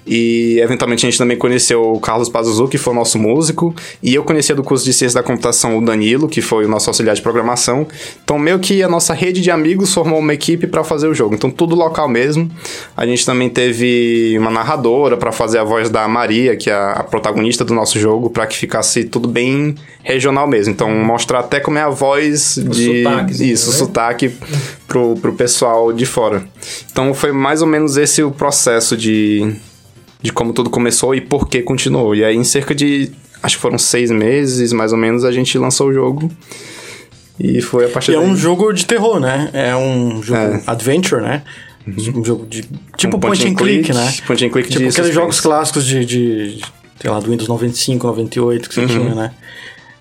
E 0.06 0.60
eventualmente 0.60 1.06
a 1.06 1.10
gente 1.10 1.18
também 1.18 1.38
conheceu 1.38 1.94
o 1.94 2.00
Carlos 2.00 2.30
Pazuzu, 2.30 2.68
que 2.68 2.78
foi 2.78 2.94
o 2.94 2.96
nosso 2.96 3.18
músico, 3.18 3.74
e 4.02 4.14
eu 4.14 4.24
conhecia 4.24 4.56
do 4.56 4.64
curso 4.64 4.84
de 4.84 4.94
Ciência 4.94 5.20
da 5.20 5.26
Computação 5.26 5.78
o 5.78 5.86
Danilo, 5.86 6.28
que 6.28 6.42
foi 6.42 6.66
o 6.66 6.68
nosso 6.68 6.90
auxiliar 6.90 7.16
de 7.16 7.22
programação. 7.22 7.88
Então, 8.24 8.38
meio 8.38 8.60
que 8.60 8.84
a 8.84 8.90
nossa 8.90 9.14
rede 9.14 9.42
de 9.42 9.50
amigos 9.50 9.94
formou 9.94 10.20
uma 10.20 10.34
equipe 10.34 10.68
para 10.68 10.84
fazer 10.84 11.08
o 11.08 11.14
jogo. 11.14 11.36
Então, 11.36 11.50
tudo 11.50 11.76
local 11.76 12.08
mesmo. 12.10 12.50
A 12.96 13.06
gente 13.06 13.26
também 13.26 13.50
teve 13.50 14.36
uma 14.38 14.52
narradora 14.52 15.16
para 15.18 15.32
fazer 15.32 15.60
a 15.60 15.64
voz 15.64 15.90
da 15.90 16.08
Maria, 16.08 16.56
que 16.56 16.70
é 16.70 16.74
a 16.74 17.04
protagonista 17.04 17.64
do 17.64 17.74
nosso 17.74 18.00
jogo, 18.00 18.30
para 18.30 18.46
que 18.46 18.58
ficasse 18.58 19.06
tudo 19.06 19.28
bem 19.28 19.76
regional 20.04 20.48
mesmo. 20.48 20.74
Então, 20.74 20.90
mostrar 20.90 21.40
até 21.40 21.60
como 21.60 21.78
é 21.78 21.82
a 21.82 21.90
voz 21.90 22.58
O 22.58 22.70
de. 22.70 23.04
sotaque, 23.04 23.52
Isso, 23.52 23.70
o 23.70 23.72
né? 23.72 23.78
sotaque 23.78 24.32
pro, 24.88 25.16
pro 25.16 25.34
pessoal 25.34 25.94
de 25.94 26.06
fora. 26.06 26.44
Então, 26.92 27.14
foi 27.14 27.32
mais 27.32 27.62
ou 27.62 27.68
menos 27.68 27.98
esse 27.98 28.22
o 28.22 28.32
processo 28.32 28.98
de 28.98 29.56
de 30.24 30.32
como 30.34 30.54
tudo 30.54 30.70
começou 30.72 31.14
e 31.14 31.22
por 31.22 31.48
que 31.48 31.62
continuou. 31.62 32.16
E 32.16 32.24
aí, 32.24 32.36
em 32.36 32.44
cerca 32.44 32.74
de, 32.74 33.12
acho 33.44 33.58
que 33.58 33.62
foram 33.62 33.78
seis 33.78 34.10
meses, 34.10 34.74
mais 34.74 34.92
ou 34.92 34.98
menos, 34.98 35.24
a 35.24 35.32
gente 35.32 35.56
lançou 35.60 35.90
o 35.90 35.94
jogo. 35.94 36.32
E 37.40 37.62
foi 37.62 37.86
a 37.86 37.90
partir 37.90 38.12
E 38.12 38.16
é 38.16 38.18
daí. 38.20 38.28
um 38.28 38.36
jogo 38.36 38.72
de 38.74 38.86
terror, 38.86 39.20
né? 39.20 39.50
É 39.54 39.76
um 39.76 40.22
jogo 40.24 40.40
É. 40.40 40.64
adventure, 40.68 41.22
né? 41.22 41.44
Um 41.86 42.24
jogo 42.24 42.46
de. 42.46 42.64
Tipo 42.96 43.18
Um 43.18 43.20
point, 43.20 43.46
and 43.46 43.56
click, 43.56 43.92
né? 43.94 44.14
Point 44.26 44.46
and 44.46 44.50
click 44.50 44.70
Tipo 44.70 44.80
de 44.84 44.88
aqueles 44.90 44.96
suspense. 44.96 45.12
jogos 45.14 45.42
clássicos 45.42 45.86
de, 45.86 46.06
de. 46.06 46.62
Sei 47.02 47.10
lá, 47.12 47.20
do 47.20 47.30
Windows 47.30 47.50
95, 47.50 48.08
98 48.08 48.70
que 48.70 48.76
você 48.76 48.82
Uhum. 48.82 48.88
tinha, 48.88 49.16
né? 49.16 49.32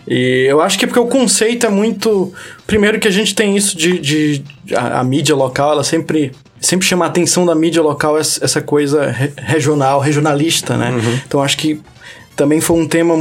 E 0.07 0.47
eu 0.49 0.61
acho 0.61 0.79
que 0.79 0.85
é 0.85 0.89
porque 0.89 1.01
o 1.01 1.07
conceito 1.07 1.67
é 1.67 1.69
muito. 1.71 2.33
Primeiro 2.67 3.01
que 3.01 3.09
a 3.09 3.11
gente 3.11 3.35
tem 3.35 3.57
isso 3.57 3.77
de. 3.77 3.99
de 3.99 4.45
a, 4.77 5.01
a 5.01 5.05
mídia 5.05 5.35
local, 5.35 5.73
ela 5.73 5.83
sempre. 5.83 6.31
Sempre 6.63 6.87
chama 6.87 7.05
a 7.05 7.09
atenção 7.09 7.45
da 7.45 7.55
mídia 7.55 7.83
local 7.83 8.17
essa 8.19 8.63
coisa 8.63 9.11
re- 9.11 9.33
regional, 9.37 9.99
regionalista, 10.01 10.77
né? 10.77 10.91
Uhum. 10.93 11.19
Então 11.27 11.43
acho 11.43 11.59
que 11.59 11.81
também 12.37 12.61
foi 12.61 12.77
um 12.79 12.87
tema. 12.89 13.15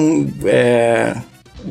é, 0.45 1.15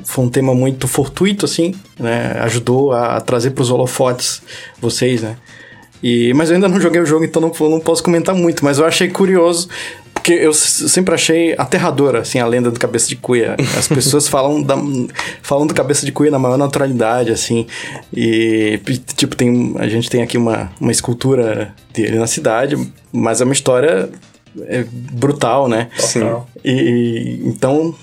foi 0.05 0.25
um 0.25 0.29
tema 0.29 0.55
muito 0.55 0.87
fortuito, 0.89 1.45
assim, 1.47 1.75
né? 1.99 2.37
Ajudou 2.41 2.93
a 2.93 3.21
trazer 3.21 3.51
para 3.53 3.63
os 3.63 3.71
holofotes 3.71 4.43
vocês, 4.81 5.23
né? 5.23 5.37
E, 6.03 6.33
mas 6.35 6.49
eu 6.49 6.55
ainda 6.57 6.69
não 6.69 6.81
joguei 6.81 7.01
o 7.01 7.07
jogo, 7.07 7.25
então 7.25 7.41
não, 7.43 7.53
não 7.69 7.79
posso 7.81 8.03
comentar 8.03 8.35
muito. 8.35 8.65
Mas 8.65 8.79
eu 8.79 8.87
achei 8.87 9.09
curioso, 9.09 9.69
porque 10.21 10.35
eu 10.35 10.53
sempre 10.53 11.15
achei 11.15 11.55
aterradora, 11.57 12.21
assim, 12.21 12.39
a 12.39 12.47
lenda 12.47 12.71
do 12.71 12.79
Cabeça 12.79 13.09
de 13.09 13.17
Cuia. 13.17 13.57
As 13.77 13.89
pessoas 13.89 14.29
falam, 14.29 14.63
da, 14.63 14.77
falam 15.43 15.67
do 15.67 15.73
Cabeça 15.75 16.05
de 16.05 16.13
Cuia 16.13 16.31
na 16.31 16.39
maior 16.39 16.59
naturalidade, 16.59 17.33
assim. 17.33 17.67
E, 18.15 18.79
tipo, 19.17 19.35
tem, 19.35 19.75
a 19.79 19.89
gente 19.89 20.11
tem 20.11 20.23
aqui 20.23 20.37
uma, 20.37 20.71
uma 20.79 20.93
escultura 20.93 21.75
dele 21.95 22.19
na 22.19 22.27
cidade, 22.27 22.77
mas 23.11 23.41
é 23.41 23.45
uma 23.45 23.55
história 23.55 24.11
é, 24.67 24.85
brutal, 24.93 25.69
né? 25.69 25.89
Total. 25.99 26.47
E, 26.63 26.71
e- 26.71 27.43
então, 27.49 27.95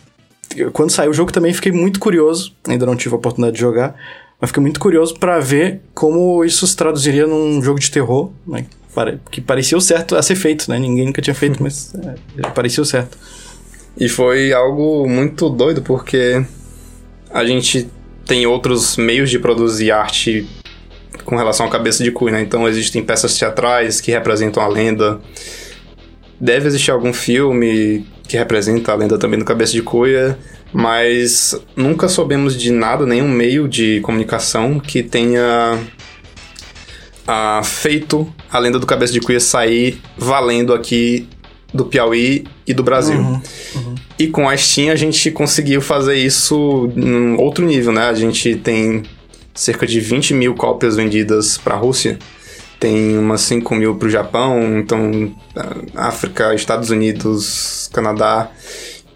quando 0.73 0.89
saiu 0.89 1.11
o 1.11 1.13
jogo 1.13 1.31
também 1.31 1.53
fiquei 1.53 1.71
muito 1.71 1.99
curioso. 1.99 2.53
Ainda 2.67 2.85
não 2.85 2.95
tive 2.95 3.13
a 3.13 3.17
oportunidade 3.17 3.55
de 3.55 3.61
jogar, 3.61 3.95
mas 4.41 4.49
fiquei 4.49 4.61
muito 4.61 4.79
curioso 4.79 5.13
pra 5.19 5.39
ver 5.39 5.81
como 5.93 6.43
isso 6.43 6.65
se 6.65 6.75
traduziria 6.75 7.27
num 7.27 7.61
jogo 7.61 7.79
de 7.79 7.91
terror, 7.91 8.31
né? 8.47 8.65
Que 9.31 9.41
parecia 9.41 9.77
o 9.77 9.81
certo 9.81 10.15
a 10.15 10.21
ser 10.21 10.35
feito, 10.35 10.69
né? 10.69 10.79
Ninguém 10.79 11.05
nunca 11.05 11.21
tinha 11.21 11.35
feito, 11.35 11.61
mas 11.61 11.93
é, 12.37 12.49
parecia 12.49 12.81
o 12.81 12.85
certo. 12.85 13.17
E 13.99 14.07
foi 14.07 14.53
algo 14.53 15.07
muito 15.07 15.49
doido, 15.49 15.81
porque 15.81 16.43
a 17.31 17.43
gente 17.45 17.89
tem 18.25 18.45
outros 18.45 18.97
meios 18.97 19.29
de 19.29 19.39
produzir 19.39 19.91
arte 19.91 20.47
com 21.25 21.35
relação 21.35 21.65
à 21.65 21.69
cabeça 21.69 22.03
de 22.03 22.11
cuia, 22.11 22.33
né? 22.33 22.41
Então 22.41 22.67
existem 22.67 23.03
peças 23.03 23.37
teatrais 23.37 23.99
que 23.99 24.11
representam 24.11 24.61
a 24.61 24.67
lenda. 24.67 25.19
Deve 26.39 26.67
existir 26.67 26.91
algum 26.91 27.11
filme 27.11 28.05
que 28.27 28.37
representa 28.37 28.91
a 28.91 28.95
lenda 28.95 29.17
também 29.17 29.39
do 29.39 29.45
cabeça 29.45 29.71
de 29.71 29.81
cuia, 29.81 30.37
mas 30.71 31.59
nunca 31.75 32.07
soubemos 32.07 32.55
de 32.55 32.71
nada, 32.71 33.05
nenhum 33.05 33.27
meio 33.27 33.67
de 33.67 33.99
comunicação 34.01 34.79
que 34.79 35.01
tenha 35.01 35.79
ah, 37.27 37.61
feito 37.63 38.31
a 38.51 38.59
lenda 38.59 38.79
do 38.79 38.85
cabeça 38.85 39.13
de 39.13 39.19
cuia 39.19 39.39
sair 39.39 40.01
valendo 40.17 40.73
aqui 40.73 41.27
do 41.73 41.85
Piauí 41.85 42.45
e 42.65 42.73
do 42.73 42.83
Brasil. 42.83 43.41
E 44.17 44.27
com 44.27 44.49
a 44.49 44.55
Steam 44.55 44.91
a 44.91 44.95
gente 44.95 45.29
conseguiu 45.31 45.81
fazer 45.81 46.15
isso 46.15 46.91
num 46.95 47.39
outro 47.39 47.65
nível, 47.65 47.91
né? 47.91 48.09
A 48.09 48.13
gente 48.13 48.55
tem 48.55 49.03
cerca 49.53 49.85
de 49.85 49.99
20 49.99 50.33
mil 50.33 50.55
cópias 50.55 50.95
vendidas 50.95 51.57
para 51.57 51.75
a 51.75 51.77
Rússia, 51.77 52.17
tem 52.79 53.17
umas 53.17 53.41
5 53.41 53.75
mil 53.75 53.95
para 53.95 54.07
o 54.07 54.11
Japão, 54.11 54.77
então 54.77 55.35
África, 55.95 56.53
Estados 56.53 56.89
Unidos, 56.89 57.89
Canadá. 57.91 58.51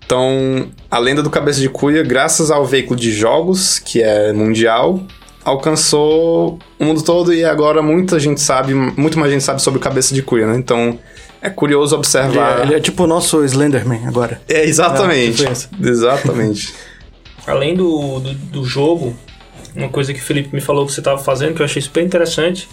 Então, 0.03 0.67
a 0.89 0.97
lenda 0.97 1.23
do 1.23 1.29
Cabeça 1.29 1.61
de 1.61 1.69
Cuia, 1.69 2.03
graças 2.03 2.51
ao 2.51 2.65
veículo 2.65 2.99
de 2.99 3.13
jogos, 3.13 3.79
que 3.79 4.01
é 4.01 4.33
mundial, 4.33 5.01
alcançou 5.43 6.59
o 6.79 6.85
mundo 6.85 7.01
todo 7.01 7.33
e 7.33 7.43
agora 7.43 7.81
muita 7.81 8.19
gente 8.19 8.41
sabe, 8.41 8.73
muito 8.73 9.19
mais 9.19 9.31
gente 9.31 9.43
sabe 9.43 9.61
sobre 9.61 9.79
o 9.79 9.81
Cabeça 9.81 10.13
de 10.13 10.21
Cuia, 10.21 10.47
né? 10.47 10.57
Então, 10.57 10.97
é 11.41 11.49
curioso 11.49 11.95
Ele 11.95 11.99
observar. 11.99 12.59
é, 12.59 12.63
ele 12.63 12.75
é 12.75 12.79
tipo 12.79 13.03
o 13.03 13.07
nosso 13.07 13.43
Slenderman 13.43 14.05
agora. 14.07 14.41
É, 14.47 14.63
exatamente. 14.63 15.45
É, 15.45 15.51
exatamente. 15.89 16.73
Além 17.47 17.75
do, 17.75 18.19
do, 18.19 18.33
do 18.33 18.65
jogo, 18.65 19.15
uma 19.75 19.89
coisa 19.89 20.13
que 20.13 20.19
o 20.19 20.23
Felipe 20.23 20.53
me 20.53 20.61
falou 20.61 20.85
que 20.85 20.91
você 20.93 21.01
estava 21.01 21.17
fazendo, 21.17 21.55
que 21.55 21.61
eu 21.61 21.65
achei 21.65 21.81
super 21.81 22.03
interessante, 22.03 22.69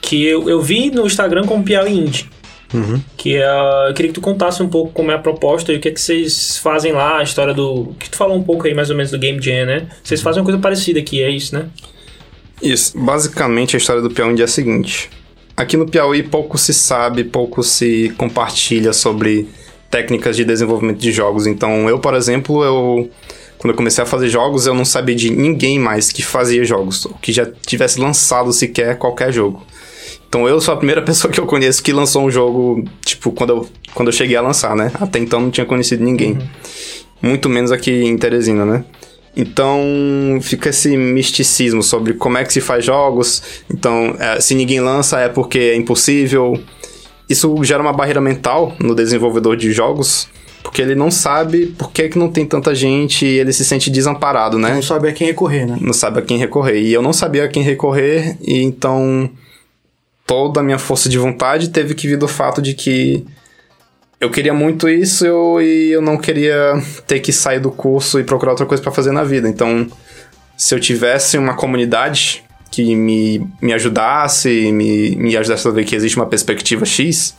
que 0.00 0.24
eu, 0.24 0.48
eu 0.48 0.62
vi 0.62 0.90
no 0.90 1.06
Instagram 1.06 1.44
como 1.44 1.64
Piauí 1.64 1.98
Indie. 1.98 2.30
Que 3.16 3.36
é, 3.36 3.88
eu 3.88 3.94
queria 3.94 4.10
que 4.10 4.14
tu 4.14 4.20
contasse 4.20 4.62
um 4.62 4.68
pouco 4.68 4.92
como 4.92 5.10
é 5.10 5.14
a 5.14 5.18
proposta 5.18 5.72
e 5.72 5.76
o 5.76 5.80
que 5.80 5.88
é 5.88 5.90
que 5.90 6.00
vocês 6.00 6.58
fazem 6.58 6.92
lá, 6.92 7.18
a 7.18 7.22
história 7.22 7.54
do. 7.54 7.94
Que 7.98 8.10
tu 8.10 8.16
falou 8.16 8.36
um 8.36 8.42
pouco 8.42 8.66
aí 8.66 8.74
mais 8.74 8.90
ou 8.90 8.96
menos 8.96 9.10
do 9.10 9.18
Game 9.18 9.40
Jam, 9.40 9.66
né? 9.66 9.88
Vocês 10.02 10.20
fazem 10.20 10.40
uma 10.40 10.44
coisa 10.44 10.60
parecida 10.60 11.00
aqui, 11.00 11.22
é 11.22 11.30
isso, 11.30 11.54
né? 11.54 11.66
Isso. 12.62 12.98
Basicamente, 12.98 13.76
a 13.76 13.78
história 13.78 14.02
do 14.02 14.10
Piauí 14.10 14.40
é 14.40 14.44
a 14.44 14.48
seguinte. 14.48 15.10
Aqui 15.56 15.76
no 15.76 15.88
Piauí, 15.88 16.22
pouco 16.22 16.58
se 16.58 16.74
sabe, 16.74 17.24
pouco 17.24 17.62
se 17.62 18.12
compartilha 18.16 18.92
sobre 18.92 19.48
técnicas 19.90 20.36
de 20.36 20.44
desenvolvimento 20.44 20.98
de 20.98 21.10
jogos. 21.10 21.46
Então, 21.46 21.88
eu, 21.88 21.98
por 21.98 22.14
exemplo, 22.14 22.62
eu... 22.62 23.10
Quando 23.56 23.72
eu 23.72 23.76
comecei 23.76 24.04
a 24.04 24.06
fazer 24.06 24.28
jogos, 24.28 24.66
eu 24.66 24.74
não 24.74 24.84
sabia 24.84 25.16
de 25.16 25.30
ninguém 25.30 25.80
mais 25.80 26.12
que 26.12 26.22
fazia 26.22 26.64
jogos, 26.64 27.04
ou 27.06 27.14
que 27.14 27.32
já 27.32 27.44
tivesse 27.66 27.98
lançado 27.98 28.52
sequer 28.52 28.96
qualquer 28.96 29.32
jogo. 29.32 29.66
Então 30.28 30.46
eu 30.46 30.60
sou 30.60 30.74
a 30.74 30.76
primeira 30.76 31.00
pessoa 31.02 31.32
que 31.32 31.40
eu 31.40 31.46
conheço 31.46 31.82
que 31.82 31.92
lançou 31.92 32.24
um 32.24 32.30
jogo, 32.30 32.84
tipo, 33.04 33.32
quando 33.32 33.50
eu, 33.50 33.68
quando 33.94 34.08
eu 34.08 34.12
cheguei 34.12 34.36
a 34.36 34.42
lançar, 34.42 34.76
né? 34.76 34.92
Até 35.00 35.18
então 35.18 35.40
não 35.40 35.50
tinha 35.50 35.66
conhecido 35.66 36.04
ninguém. 36.04 36.38
Muito 37.20 37.48
menos 37.48 37.72
aqui 37.72 37.90
em 37.90 38.16
Teresina, 38.16 38.64
né? 38.64 38.84
Então 39.36 39.80
fica 40.42 40.70
esse 40.70 40.96
misticismo 40.96 41.82
sobre 41.82 42.14
como 42.14 42.38
é 42.38 42.44
que 42.44 42.52
se 42.52 42.60
faz 42.60 42.84
jogos. 42.84 43.42
Então, 43.72 44.16
é, 44.18 44.40
se 44.40 44.54
ninguém 44.54 44.80
lança 44.80 45.20
é 45.20 45.28
porque 45.28 45.58
é 45.58 45.76
impossível. 45.76 46.60
Isso 47.28 47.62
gera 47.62 47.82
uma 47.82 47.92
barreira 47.92 48.20
mental 48.20 48.74
no 48.80 48.94
desenvolvedor 48.94 49.54
de 49.56 49.70
jogos, 49.70 50.28
porque 50.62 50.80
ele 50.80 50.94
não 50.94 51.10
sabe 51.10 51.66
por 51.66 51.92
que, 51.92 52.08
que 52.08 52.18
não 52.18 52.30
tem 52.30 52.46
tanta 52.46 52.74
gente 52.74 53.26
e 53.26 53.38
ele 53.38 53.52
se 53.52 53.64
sente 53.64 53.90
desamparado, 53.90 54.58
né? 54.58 54.74
Não 54.74 54.82
sabe 54.82 55.08
a 55.08 55.12
quem 55.12 55.26
recorrer, 55.26 55.66
né? 55.66 55.76
não 55.80 55.92
sabe 55.92 56.18
a 56.18 56.22
quem 56.22 56.38
recorrer. 56.38 56.80
E 56.80 56.92
eu 56.92 57.02
não 57.02 57.12
sabia 57.12 57.44
a 57.44 57.48
quem 57.48 57.62
recorrer, 57.62 58.38
e 58.40 58.62
então 58.62 59.30
toda 60.28 60.60
a 60.60 60.62
minha 60.62 60.78
força 60.78 61.08
de 61.08 61.16
vontade 61.16 61.70
teve 61.70 61.94
que 61.94 62.06
vir 62.06 62.18
do 62.18 62.28
fato 62.28 62.60
de 62.60 62.74
que 62.74 63.24
eu 64.20 64.30
queria 64.30 64.52
muito 64.52 64.86
isso 64.86 65.24
eu, 65.24 65.62
e 65.62 65.90
eu 65.90 66.02
não 66.02 66.18
queria 66.18 66.74
ter 67.06 67.20
que 67.20 67.32
sair 67.32 67.58
do 67.58 67.70
curso 67.70 68.20
e 68.20 68.24
procurar 68.24 68.52
outra 68.52 68.66
coisa 68.66 68.82
para 68.82 68.92
fazer 68.92 69.10
na 69.10 69.24
vida. 69.24 69.48
Então, 69.48 69.86
se 70.54 70.74
eu 70.74 70.80
tivesse 70.80 71.38
uma 71.38 71.54
comunidade 71.54 72.44
que 72.70 72.94
me, 72.94 73.48
me 73.62 73.72
ajudasse, 73.72 74.70
me, 74.70 75.16
me 75.16 75.34
ajudasse 75.34 75.66
a 75.66 75.70
ver 75.70 75.84
que 75.84 75.96
existe 75.96 76.16
uma 76.18 76.26
perspectiva 76.26 76.84
X, 76.84 77.34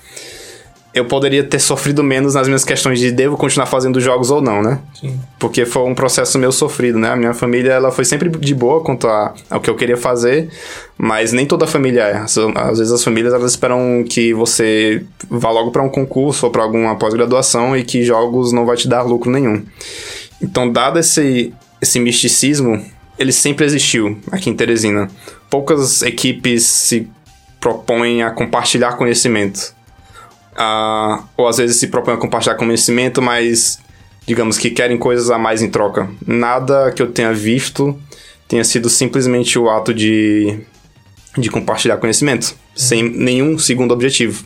eu 0.99 1.05
poderia 1.05 1.43
ter 1.43 1.59
sofrido 1.59 2.03
menos 2.03 2.33
nas 2.33 2.47
minhas 2.47 2.63
questões 2.63 2.99
de 2.99 3.11
devo 3.11 3.37
continuar 3.37 3.65
fazendo 3.65 3.99
jogos 3.99 4.29
ou 4.29 4.41
não, 4.41 4.61
né? 4.61 4.79
Sim. 4.99 5.19
Porque 5.39 5.65
foi 5.65 5.83
um 5.83 5.95
processo 5.95 6.37
meio 6.37 6.51
sofrido, 6.51 6.99
né? 6.99 7.09
A 7.09 7.15
minha 7.15 7.33
família, 7.33 7.71
ela 7.71 7.91
foi 7.91 8.05
sempre 8.05 8.29
de 8.29 8.53
boa 8.53 8.83
quanto 8.83 9.07
a, 9.07 9.33
ao 9.49 9.61
que 9.61 9.69
eu 9.69 9.75
queria 9.75 9.97
fazer, 9.97 10.49
mas 10.97 11.31
nem 11.31 11.45
toda 11.45 11.65
a 11.65 11.67
família 11.67 12.01
é. 12.01 12.17
Às 12.17 12.77
vezes 12.77 12.91
as 12.91 13.03
famílias, 13.03 13.33
elas 13.33 13.51
esperam 13.51 14.03
que 14.07 14.33
você 14.33 15.03
vá 15.29 15.49
logo 15.51 15.71
para 15.71 15.81
um 15.81 15.89
concurso 15.89 16.45
ou 16.45 16.51
para 16.51 16.63
alguma 16.63 16.95
pós-graduação 16.95 17.75
e 17.75 17.83
que 17.83 18.03
jogos 18.03 18.51
não 18.51 18.65
vai 18.65 18.75
te 18.75 18.87
dar 18.87 19.01
lucro 19.03 19.31
nenhum. 19.31 19.63
Então, 20.41 20.71
dado 20.71 20.99
esse, 20.99 21.53
esse 21.81 21.99
misticismo, 21.99 22.83
ele 23.17 23.31
sempre 23.31 23.65
existiu 23.65 24.17
aqui 24.31 24.49
em 24.49 24.53
Teresina. 24.53 25.09
Poucas 25.49 26.01
equipes 26.01 26.63
se 26.63 27.09
propõem 27.59 28.23
a 28.23 28.31
compartilhar 28.31 28.93
conhecimento 28.93 29.78
uh, 30.59 31.23
ou 31.37 31.47
às 31.47 31.57
vezes 31.57 31.77
se 31.77 31.87
propõem 31.87 32.15
a 32.15 32.17
compartilhar 32.17 32.55
conhecimento, 32.55 33.21
mas 33.21 33.79
digamos 34.27 34.57
que 34.57 34.69
querem 34.69 34.97
coisas 34.97 35.31
a 35.31 35.37
mais 35.37 35.61
em 35.61 35.69
troca. 35.69 36.09
Nada 36.25 36.91
que 36.91 37.01
eu 37.01 37.11
tenha 37.11 37.33
visto 37.33 37.97
tenha 38.47 38.63
sido 38.63 38.89
simplesmente 38.89 39.57
o 39.59 39.69
ato 39.69 39.93
de, 39.93 40.59
de 41.37 41.49
compartilhar 41.49 41.97
conhecimento, 41.97 42.45
uhum. 42.45 42.57
sem 42.75 43.03
nenhum 43.03 43.57
segundo 43.59 43.91
objetivo. 43.93 44.43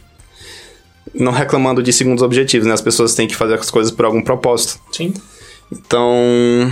Não 1.13 1.31
reclamando 1.31 1.81
de 1.81 1.93
segundos 1.93 2.23
objetivos, 2.23 2.67
né? 2.67 2.73
As 2.73 2.81
pessoas 2.81 3.15
têm 3.15 3.27
que 3.27 3.35
fazer 3.35 3.53
as 3.55 3.71
coisas 3.71 3.91
por 3.91 4.05
algum 4.05 4.21
propósito. 4.21 4.79
Sim. 4.91 5.13
Então, 5.71 6.71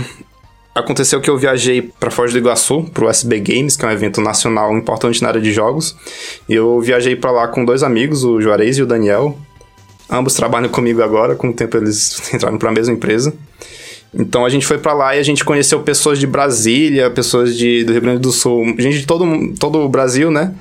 aconteceu 0.74 1.20
que 1.20 1.28
eu 1.28 1.36
viajei 1.36 1.82
para 1.82 2.10
Foz 2.10 2.32
do 2.32 2.38
Iguaçu, 2.38 2.84
para 2.92 3.04
o 3.04 3.10
SB 3.10 3.40
Games, 3.40 3.76
que 3.76 3.84
é 3.84 3.88
um 3.88 3.92
evento 3.92 4.20
nacional 4.20 4.76
importante 4.76 5.22
na 5.22 5.28
área 5.28 5.40
de 5.40 5.52
jogos. 5.52 5.96
E 6.48 6.54
eu 6.54 6.80
viajei 6.80 7.14
para 7.14 7.30
lá 7.30 7.48
com 7.48 7.64
dois 7.64 7.82
amigos, 7.82 8.24
o 8.24 8.40
Juarez 8.40 8.78
e 8.78 8.82
o 8.82 8.86
Daniel. 8.86 9.38
Ambos 10.10 10.34
trabalham 10.34 10.68
comigo 10.68 11.02
agora, 11.02 11.34
com 11.34 11.48
o 11.48 11.52
tempo 11.52 11.76
eles 11.76 12.20
entraram 12.34 12.58
para 12.58 12.70
a 12.70 12.72
mesma 12.72 12.94
empresa. 12.94 13.34
Então 14.14 14.44
a 14.44 14.50
gente 14.50 14.66
foi 14.66 14.78
para 14.78 14.92
lá 14.92 15.16
e 15.16 15.18
a 15.18 15.22
gente 15.22 15.44
conheceu 15.44 15.80
pessoas 15.80 16.18
de 16.18 16.26
Brasília, 16.26 17.10
pessoas 17.10 17.56
de, 17.56 17.82
do 17.84 17.92
Rio 17.92 18.02
Grande 18.02 18.20
do 18.20 18.30
Sul, 18.30 18.66
gente 18.78 18.98
de 18.98 19.06
todo, 19.06 19.54
todo 19.58 19.78
o 19.78 19.88
Brasil, 19.88 20.30
né? 20.30 20.54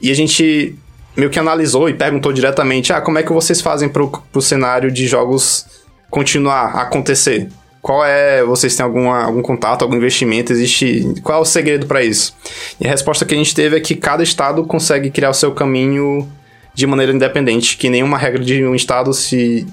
E 0.00 0.10
a 0.12 0.14
gente 0.14 0.76
meio 1.16 1.30
que 1.30 1.38
analisou 1.38 1.88
e 1.88 1.94
perguntou 1.94 2.32
diretamente: 2.32 2.92
ah, 2.92 3.00
como 3.00 3.18
é 3.18 3.22
que 3.24 3.32
vocês 3.32 3.60
fazem 3.60 3.88
para 3.88 4.02
o 4.02 4.40
cenário 4.40 4.92
de 4.92 5.08
jogos 5.08 5.66
continuar 6.08 6.76
a 6.76 6.82
acontecer? 6.82 7.48
Qual 7.84 8.02
é. 8.02 8.42
Vocês 8.42 8.74
têm 8.74 8.82
alguma, 8.82 9.24
algum 9.24 9.42
contato, 9.42 9.82
algum 9.82 9.94
investimento? 9.94 10.50
Existe. 10.50 11.20
Qual 11.22 11.40
é 11.40 11.42
o 11.42 11.44
segredo 11.44 11.84
para 11.84 12.02
isso? 12.02 12.34
E 12.80 12.86
a 12.86 12.90
resposta 12.90 13.26
que 13.26 13.34
a 13.34 13.36
gente 13.36 13.54
teve 13.54 13.76
é 13.76 13.80
que 13.80 13.94
cada 13.94 14.22
estado 14.22 14.64
consegue 14.64 15.10
criar 15.10 15.28
o 15.28 15.34
seu 15.34 15.52
caminho 15.52 16.26
de 16.72 16.86
maneira 16.86 17.12
independente, 17.12 17.76
que 17.76 17.90
nenhuma 17.90 18.16
regra 18.16 18.42
de 18.42 18.64
um 18.64 18.74
estado 18.74 19.12
se 19.12 19.66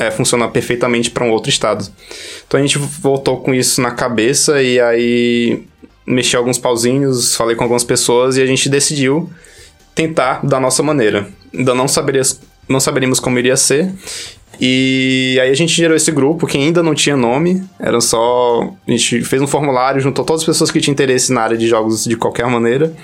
é, 0.00 0.10
funciona 0.10 0.48
perfeitamente 0.48 1.12
para 1.12 1.24
um 1.24 1.30
outro 1.30 1.48
estado. 1.48 1.88
Então 2.44 2.58
a 2.58 2.60
gente 2.60 2.76
voltou 2.76 3.36
com 3.36 3.54
isso 3.54 3.80
na 3.80 3.92
cabeça 3.92 4.60
e 4.60 4.80
aí 4.80 5.62
mexi 6.04 6.36
alguns 6.36 6.58
pauzinhos, 6.58 7.36
falei 7.36 7.54
com 7.54 7.62
algumas 7.62 7.84
pessoas 7.84 8.36
e 8.36 8.42
a 8.42 8.46
gente 8.46 8.68
decidiu 8.68 9.30
tentar 9.94 10.44
da 10.44 10.58
nossa 10.58 10.82
maneira. 10.82 11.28
Ainda 11.56 11.72
não, 11.72 11.86
saberia, 11.86 12.22
não 12.68 12.80
saberíamos 12.80 13.20
como 13.20 13.38
iria 13.38 13.56
ser. 13.56 13.94
E 14.60 15.38
aí 15.40 15.50
a 15.50 15.54
gente 15.54 15.74
gerou 15.74 15.96
esse 15.96 16.10
grupo 16.10 16.46
que 16.46 16.56
ainda 16.56 16.82
não 16.82 16.94
tinha 16.94 17.16
nome, 17.16 17.62
era 17.78 18.00
só. 18.00 18.72
A 18.86 18.90
gente 18.90 19.22
fez 19.22 19.40
um 19.40 19.46
formulário, 19.46 20.00
juntou 20.00 20.24
todas 20.24 20.42
as 20.42 20.46
pessoas 20.46 20.70
que 20.70 20.80
tinham 20.80 20.92
interesse 20.92 21.32
na 21.32 21.42
área 21.42 21.56
de 21.56 21.66
jogos 21.66 22.04
de 22.04 22.16
qualquer 22.16 22.46
maneira, 22.46 22.94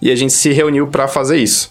e 0.00 0.10
a 0.10 0.16
gente 0.16 0.32
se 0.32 0.50
reuniu 0.52 0.86
para 0.86 1.08
fazer 1.08 1.38
isso, 1.38 1.70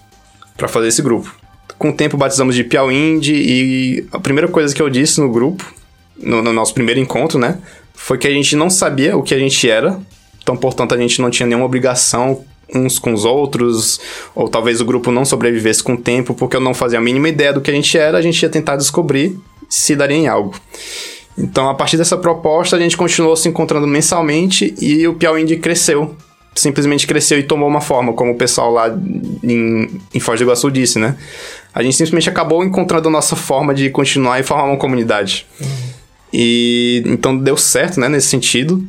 para 0.57 0.67
fazer 0.67 0.87
esse 0.87 1.01
grupo. 1.01 1.33
Com 1.77 1.89
o 1.89 1.93
tempo 1.93 2.17
batizamos 2.17 2.55
de 2.55 2.63
Piau 2.63 2.91
Indie, 2.91 3.35
e 3.35 4.07
a 4.11 4.19
primeira 4.19 4.47
coisa 4.47 4.73
que 4.73 4.81
eu 4.81 4.89
disse 4.89 5.19
no 5.19 5.31
grupo, 5.31 5.73
no, 6.17 6.41
no 6.41 6.53
nosso 6.53 6.73
primeiro 6.73 6.99
encontro, 6.99 7.39
né, 7.39 7.57
foi 7.93 8.17
que 8.17 8.27
a 8.27 8.31
gente 8.31 8.55
não 8.55 8.69
sabia 8.69 9.17
o 9.17 9.23
que 9.23 9.33
a 9.33 9.39
gente 9.39 9.69
era, 9.69 9.99
então 10.41 10.55
portanto 10.55 10.93
a 10.93 10.97
gente 10.97 11.21
não 11.21 11.29
tinha 11.29 11.47
nenhuma 11.47 11.65
obrigação 11.65 12.43
uns 12.73 12.99
com 12.99 13.13
os 13.13 13.25
outros, 13.25 13.99
ou 14.33 14.47
talvez 14.47 14.81
o 14.81 14.85
grupo 14.85 15.11
não 15.11 15.25
sobrevivesse 15.25 15.83
com 15.83 15.93
o 15.93 15.97
tempo, 15.97 16.33
porque 16.33 16.55
eu 16.55 16.61
não 16.61 16.73
fazia 16.73 16.99
a 16.99 17.01
mínima 17.01 17.29
ideia 17.29 17.53
do 17.53 17.61
que 17.61 17.71
a 17.71 17.73
gente 17.73 17.97
era, 17.97 18.17
a 18.17 18.21
gente 18.21 18.41
ia 18.41 18.49
tentar 18.49 18.75
descobrir 18.75 19.37
se 19.69 19.95
daria 19.95 20.17
em 20.17 20.27
algo. 20.27 20.53
Então, 21.37 21.69
a 21.69 21.73
partir 21.73 21.97
dessa 21.97 22.17
proposta, 22.17 22.75
a 22.75 22.79
gente 22.79 22.97
continuou 22.97 23.35
se 23.35 23.47
encontrando 23.47 23.87
mensalmente 23.87 24.75
e 24.79 25.07
o 25.07 25.13
Piauí 25.13 25.41
Indie 25.41 25.57
cresceu. 25.57 26.15
Simplesmente 26.53 27.07
cresceu 27.07 27.39
e 27.39 27.43
tomou 27.43 27.69
uma 27.69 27.79
forma, 27.79 28.11
como 28.11 28.31
o 28.31 28.35
pessoal 28.35 28.71
lá 28.71 28.89
em, 29.41 30.01
em 30.13 30.19
Foz 30.19 30.37
do 30.37 30.43
Iguaçu 30.43 30.69
disse, 30.69 30.99
né? 30.99 31.15
A 31.73 31.81
gente 31.81 31.95
simplesmente 31.95 32.29
acabou 32.29 32.63
encontrando 32.65 33.07
a 33.07 33.11
nossa 33.11 33.37
forma 33.37 33.73
de 33.73 33.89
continuar 33.89 34.41
e 34.41 34.43
formar 34.43 34.65
uma 34.65 34.75
comunidade. 34.75 35.47
Uhum. 35.61 35.67
E 36.33 37.03
então 37.05 37.37
deu 37.37 37.55
certo, 37.55 37.99
né, 37.99 38.09
nesse 38.09 38.27
sentido. 38.27 38.85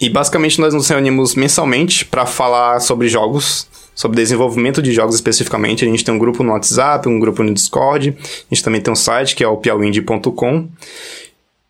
E 0.00 0.08
basicamente 0.08 0.60
nós 0.60 0.74
nos 0.74 0.88
reunimos 0.88 1.34
mensalmente 1.34 2.04
para 2.04 2.26
falar 2.26 2.80
sobre 2.80 3.08
jogos, 3.08 3.68
sobre 3.94 4.16
desenvolvimento 4.16 4.82
de 4.82 4.92
jogos 4.92 5.14
especificamente. 5.14 5.84
A 5.84 5.88
gente 5.88 6.04
tem 6.04 6.14
um 6.14 6.18
grupo 6.18 6.42
no 6.42 6.52
WhatsApp, 6.52 7.08
um 7.08 7.18
grupo 7.18 7.42
no 7.42 7.54
Discord, 7.54 8.16
a 8.18 8.54
gente 8.54 8.64
também 8.64 8.80
tem 8.80 8.92
um 8.92 8.96
site 8.96 9.36
que 9.36 9.44
é 9.44 9.48
o 9.48 9.56
piauindie.com. 9.56 10.68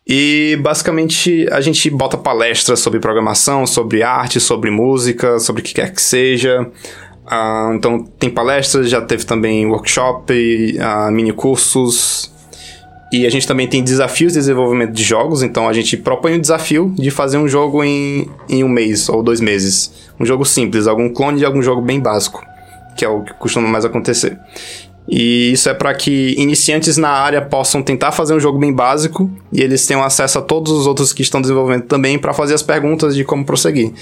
E 0.07 0.57
basicamente 0.61 1.47
a 1.51 1.61
gente 1.61 1.89
bota 1.89 2.15
palestras 2.15 2.79
sobre 2.79 2.99
programação, 2.99 3.65
sobre 3.65 4.03
arte, 4.03 4.39
sobre 4.39 4.69
música, 4.69 5.39
sobre 5.39 5.61
o 5.61 5.65
que 5.65 5.73
quer 5.73 5.91
que 5.91 6.01
seja. 6.01 6.69
Uh, 7.25 7.73
então 7.73 8.03
tem 8.19 8.29
palestras, 8.29 8.87
já 8.87 9.01
teve 9.01 9.25
também 9.25 9.65
workshop, 9.65 10.31
uh, 10.77 11.11
mini 11.11 11.33
cursos, 11.33 12.31
e 13.11 13.25
a 13.25 13.29
gente 13.29 13.47
também 13.47 13.67
tem 13.67 13.83
desafios 13.83 14.33
de 14.33 14.39
desenvolvimento 14.39 14.91
de 14.91 15.03
jogos, 15.03 15.43
então 15.43 15.67
a 15.67 15.73
gente 15.73 15.95
propõe 15.95 16.33
um 16.33 16.41
desafio 16.41 16.93
de 16.97 17.11
fazer 17.11 17.37
um 17.37 17.47
jogo 17.47 17.83
em, 17.83 18.29
em 18.49 18.63
um 18.63 18.69
mês 18.69 19.07
ou 19.09 19.21
dois 19.21 19.39
meses. 19.39 19.91
Um 20.19 20.25
jogo 20.25 20.43
simples, 20.43 20.87
algum 20.87 21.09
clone 21.09 21.39
de 21.39 21.45
algum 21.45 21.61
jogo 21.61 21.81
bem 21.81 21.99
básico, 21.99 22.43
que 22.97 23.05
é 23.05 23.09
o 23.09 23.21
que 23.23 23.33
costuma 23.35 23.67
mais 23.67 23.85
acontecer. 23.85 24.37
E 25.07 25.51
isso 25.51 25.69
é 25.69 25.73
para 25.73 25.93
que 25.93 26.33
iniciantes 26.37 26.97
na 26.97 27.09
área 27.09 27.39
possam 27.39 27.83
tentar 27.83 28.11
fazer 28.11 28.33
um 28.33 28.39
jogo 28.39 28.57
bem 28.57 28.73
básico 28.73 29.29
e 29.53 29.61
eles 29.61 29.85
tenham 29.85 30.03
acesso 30.03 30.39
a 30.39 30.41
todos 30.41 30.71
os 30.71 30.87
outros 30.87 31.13
que 31.13 31.21
estão 31.21 31.39
desenvolvendo 31.39 31.83
também 31.83 32.17
para 32.17 32.33
fazer 32.33 32.55
as 32.55 32.63
perguntas 32.63 33.15
de 33.15 33.23
como 33.23 33.45
prosseguir. 33.45 33.93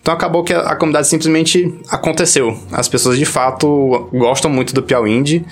Então 0.00 0.14
acabou 0.14 0.44
que 0.44 0.52
a, 0.52 0.76
comunidade 0.76 1.08
simplesmente 1.08 1.74
aconteceu. 1.90 2.56
As 2.70 2.86
pessoas 2.86 3.18
de 3.18 3.24
fato 3.24 4.08
gostam 4.12 4.48
muito 4.48 4.72
do 4.72 4.84
Piau 4.84 5.06
Indie 5.06 5.44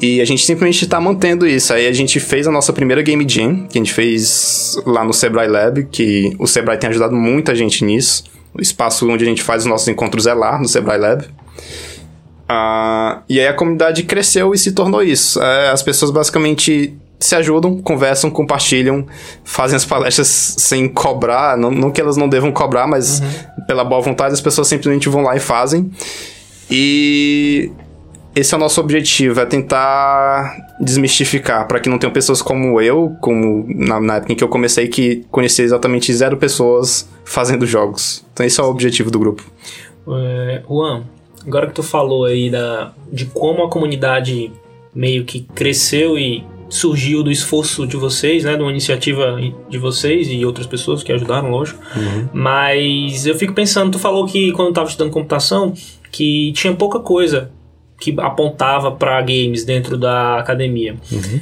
e 0.00 0.20
a 0.20 0.24
gente 0.24 0.44
simplesmente 0.44 0.84
está 0.84 1.00
mantendo 1.00 1.46
isso. 1.46 1.74
Aí 1.74 1.86
a 1.86 1.92
gente 1.92 2.18
fez 2.18 2.46
a 2.46 2.50
nossa 2.50 2.72
primeira 2.72 3.02
Game 3.02 3.28
Jam, 3.28 3.66
que 3.68 3.78
a 3.78 3.80
gente 3.80 3.92
fez 3.92 4.76
lá 4.86 5.04
no 5.04 5.12
Sebrae 5.12 5.46
Lab, 5.46 5.84
que 5.90 6.34
o 6.38 6.46
Sebrae 6.46 6.78
tem 6.78 6.88
ajudado 6.88 7.14
muita 7.14 7.54
gente 7.54 7.84
nisso. 7.84 8.24
O 8.54 8.62
espaço 8.62 9.08
onde 9.08 9.24
a 9.24 9.26
gente 9.26 9.42
faz 9.42 9.62
os 9.62 9.68
nossos 9.68 9.86
encontros 9.88 10.26
é 10.26 10.32
lá, 10.32 10.58
no 10.58 10.66
Sebrae 10.66 10.98
Lab. 10.98 11.24
Uh, 11.24 13.22
e 13.28 13.38
aí 13.38 13.46
a 13.46 13.52
comunidade 13.52 14.02
cresceu 14.04 14.54
e 14.54 14.58
se 14.58 14.72
tornou 14.72 15.02
isso. 15.02 15.40
É, 15.40 15.68
as 15.70 15.82
pessoas 15.82 16.10
basicamente 16.10 16.96
se 17.18 17.34
ajudam, 17.34 17.76
conversam, 17.82 18.30
compartilham, 18.30 19.06
fazem 19.44 19.76
as 19.76 19.84
palestras 19.84 20.28
sem 20.58 20.88
cobrar. 20.88 21.58
Não, 21.58 21.70
não 21.70 21.90
que 21.90 22.00
elas 22.00 22.16
não 22.16 22.28
devam 22.28 22.50
cobrar, 22.50 22.86
mas 22.86 23.20
uhum. 23.20 23.64
pela 23.66 23.84
boa 23.84 24.00
vontade 24.00 24.32
as 24.32 24.40
pessoas 24.40 24.66
simplesmente 24.66 25.10
vão 25.10 25.22
lá 25.22 25.36
e 25.36 25.40
fazem. 25.40 25.90
E 26.70 27.70
esse 28.34 28.54
é 28.54 28.56
o 28.56 28.60
nosso 28.60 28.80
objetivo, 28.80 29.40
é 29.40 29.46
tentar 29.46 30.76
desmistificar, 30.80 31.66
para 31.66 31.80
que 31.80 31.88
não 31.88 31.98
tenham 31.98 32.12
pessoas 32.12 32.40
como 32.40 32.80
eu, 32.80 33.16
como 33.20 33.64
na, 33.68 34.00
na, 34.00 34.16
época 34.16 34.32
em 34.32 34.36
que 34.36 34.44
eu 34.44 34.48
comecei, 34.48 34.88
que 34.88 35.24
conhecia 35.30 35.64
exatamente 35.64 36.12
zero 36.12 36.36
pessoas 36.36 37.08
fazendo 37.24 37.66
jogos. 37.66 38.24
Então 38.32 38.46
esse 38.46 38.60
é 38.60 38.62
o 38.62 38.68
objetivo 38.68 39.10
do 39.10 39.18
grupo. 39.18 39.44
É, 40.08 40.62
Juan, 40.68 41.04
agora 41.46 41.66
que 41.66 41.74
tu 41.74 41.82
falou 41.82 42.24
aí 42.24 42.50
da, 42.50 42.92
de 43.12 43.26
como 43.26 43.64
a 43.64 43.68
comunidade 43.68 44.52
meio 44.94 45.24
que 45.24 45.40
cresceu 45.54 46.16
e 46.16 46.44
surgiu 46.68 47.24
do 47.24 47.32
esforço 47.32 47.84
de 47.84 47.96
vocês, 47.96 48.44
né, 48.44 48.56
de 48.56 48.62
uma 48.62 48.70
iniciativa 48.70 49.36
de 49.68 49.76
vocês 49.76 50.28
e 50.30 50.44
outras 50.44 50.68
pessoas 50.68 51.02
que 51.02 51.12
ajudaram, 51.12 51.50
lógico. 51.50 51.80
Uhum. 51.96 52.28
Mas 52.32 53.26
eu 53.26 53.34
fico 53.34 53.52
pensando, 53.52 53.90
tu 53.90 53.98
falou 53.98 54.24
que 54.24 54.52
quando 54.52 54.68
estava 54.68 54.88
estudando 54.88 55.12
computação, 55.12 55.74
que 56.12 56.52
tinha 56.52 56.72
pouca 56.74 57.00
coisa 57.00 57.50
que 58.00 58.14
apontava 58.18 58.90
para 58.90 59.20
games 59.20 59.64
dentro 59.64 59.96
da 59.98 60.38
academia. 60.38 60.96
Uhum. 61.12 61.40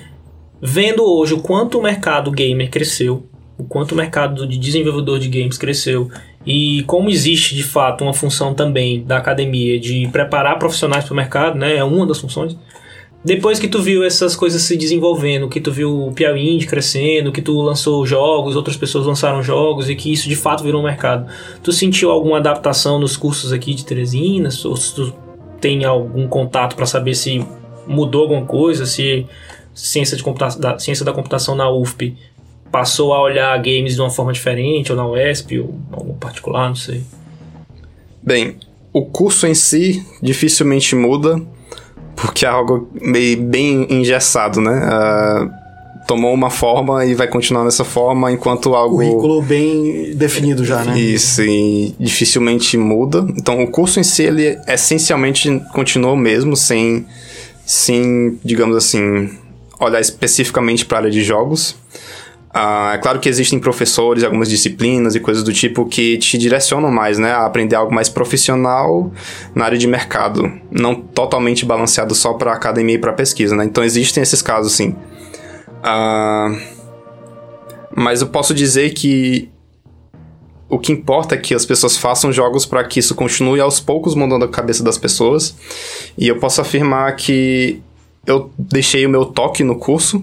Vendo 0.61 1.04
hoje 1.04 1.34
o 1.34 1.40
quanto 1.40 1.78
o 1.78 1.82
mercado 1.82 2.32
gamer 2.32 2.68
cresceu, 2.68 3.24
o 3.56 3.64
quanto 3.64 3.92
o 3.92 3.96
mercado 3.96 4.46
de 4.46 4.59
desenvolvedor 4.59 5.20
de 5.20 5.28
games 5.28 5.56
cresceu 5.56 6.11
e 6.44 6.82
como 6.84 7.11
existe 7.11 7.54
de 7.54 7.62
fato 7.62 8.02
uma 8.02 8.12
função 8.14 8.54
também 8.54 9.02
da 9.04 9.18
academia 9.18 9.78
de 9.78 10.09
preparar 10.09 10.59
profissionais 10.59 11.04
para 11.04 11.12
o 11.12 11.16
mercado, 11.16 11.59
né? 11.59 11.76
É 11.76 11.84
uma 11.84 12.06
das 12.06 12.18
funções. 12.18 12.56
depois 13.24 13.59
que 13.59 13.68
tu 13.68 13.82
viu 13.82 14.04
essas 14.04 14.34
coisas 14.34 14.62
se 14.62 14.76
desenvolvendo, 14.76 15.48
que 15.48 15.61
tu 15.61 15.70
viu 15.70 16.06
o 16.06 16.12
Piauí 16.12 16.64
crescendo, 16.64 17.32
que 17.32 17.42
tu 17.42 17.61
lançou 17.61 18.06
jogos, 18.06 18.56
outras 18.56 18.76
pessoas 18.76 19.06
lançaram 19.06 19.42
jogos 19.42 19.90
e 19.90 19.94
que 19.94 20.12
isso 20.12 20.28
de 20.28 20.36
fato 20.36 20.62
virou 20.64 20.80
um 20.80 20.84
mercado, 20.84 21.30
tu 21.62 21.72
sentiu 21.72 22.11
alguma 22.11 22.38
adaptação 22.38 22.98
nos 22.98 23.16
cursos 23.16 23.52
aqui 23.52 23.74
de 23.74 23.84
Teresina? 23.84 24.48
Ou 24.64 24.74
tu 24.74 25.12
tem 25.61 25.84
algum 25.84 26.28
contato 26.28 26.76
para 26.76 26.86
saber 26.86 27.14
se 27.14 27.44
mudou 27.86 28.22
alguma 28.22 28.44
coisa, 28.44 28.86
se 28.86 29.26
ciência, 29.74 30.16
de 30.16 30.22
computação, 30.22 30.61
da, 30.61 30.78
ciência 30.78 31.04
da 31.04 31.12
computação 31.12 31.54
na 31.54 31.70
UFP 31.70 32.16
passou 32.70 33.14
a 33.14 33.22
olhar 33.22 33.56
games 33.59 33.94
de 33.94 34.00
uma 34.00 34.11
forma 34.11 34.32
diferente, 34.32 34.92
ou 34.92 34.96
na 34.96 35.06
UESP, 35.06 35.61
ou 35.61 35.74
algum 35.90 36.14
particular, 36.14 36.68
não 36.68 36.76
sei. 36.76 37.02
Bem, 38.22 38.56
o 38.92 39.06
curso 39.06 39.46
em 39.46 39.54
si 39.54 40.04
dificilmente 40.22 40.94
muda, 40.94 41.40
porque 42.14 42.44
é 42.44 42.48
algo 42.48 42.90
meio 43.00 43.40
bem 43.42 43.86
engessado, 43.90 44.61
né? 44.61 44.70
Uh, 44.70 45.50
tomou 46.09 46.32
uma 46.32 46.48
forma 46.48 47.04
e 47.04 47.14
vai 47.14 47.28
continuar 47.28 47.64
nessa 47.64 47.84
forma 47.84 48.32
enquanto 48.32 48.74
algo. 48.74 48.96
Currículo 48.96 49.42
bem 49.42 50.16
definido 50.16 50.64
já, 50.64 50.82
né? 50.82 50.98
Isso, 50.98 51.42
e 51.42 51.94
dificilmente 52.00 52.78
muda. 52.78 53.26
Então 53.36 53.62
o 53.62 53.70
curso 53.70 54.00
em 54.00 54.02
si, 54.02 54.22
ele 54.22 54.59
essencialmente 54.66 55.62
continua 55.74 56.12
o 56.12 56.16
mesmo, 56.16 56.56
sem, 56.56 57.06
sem 57.66 58.38
digamos 58.42 58.74
assim, 58.74 59.28
olhar 59.78 60.00
especificamente 60.00 60.86
para 60.86 60.96
a 60.96 61.00
área 61.02 61.11
de 61.11 61.22
jogos. 61.22 61.76
Uh, 62.54 62.94
é 62.94 62.98
claro 62.98 63.20
que 63.20 63.28
existem 63.28 63.59
professores, 63.59 64.24
algumas 64.24 64.48
disciplinas 64.48 65.14
e 65.14 65.20
coisas 65.20 65.44
do 65.44 65.52
tipo 65.52 65.84
que 65.84 66.16
te 66.16 66.38
direcionam 66.38 66.90
mais, 66.90 67.18
né? 67.18 67.32
A 67.32 67.44
aprender 67.44 67.76
algo 67.76 67.94
mais 67.94 68.09
profissional 68.09 69.12
na 69.54 69.66
área 69.66 69.76
de 69.76 69.86
mercado. 69.86 70.50
Não 70.70 70.94
totalmente 70.94 71.66
balanceado 71.66 72.14
só 72.14 72.32
para 72.32 72.54
academia 72.54 72.94
e 72.94 72.98
para 72.98 73.12
pesquisa, 73.12 73.54
né? 73.54 73.66
Então 73.66 73.84
existem 73.84 74.22
esses 74.22 74.40
casos, 74.40 74.72
sim. 74.72 74.96
Uh, 75.78 76.58
mas 77.94 78.20
eu 78.20 78.28
posso 78.28 78.54
dizer 78.54 78.90
que 78.90 79.50
o 80.68 80.78
que 80.78 80.92
importa 80.92 81.34
é 81.34 81.38
que 81.38 81.54
as 81.54 81.64
pessoas 81.64 81.96
façam 81.96 82.32
jogos 82.32 82.66
para 82.66 82.84
que 82.84 83.00
isso 83.00 83.14
continue 83.14 83.60
aos 83.60 83.80
poucos 83.80 84.14
mudando 84.14 84.44
a 84.44 84.48
cabeça 84.48 84.84
das 84.84 84.98
pessoas. 84.98 85.56
E 86.16 86.28
eu 86.28 86.38
posso 86.38 86.60
afirmar 86.60 87.16
que 87.16 87.80
eu 88.26 88.50
deixei 88.58 89.06
o 89.06 89.08
meu 89.08 89.24
toque 89.24 89.64
no 89.64 89.76
curso 89.76 90.22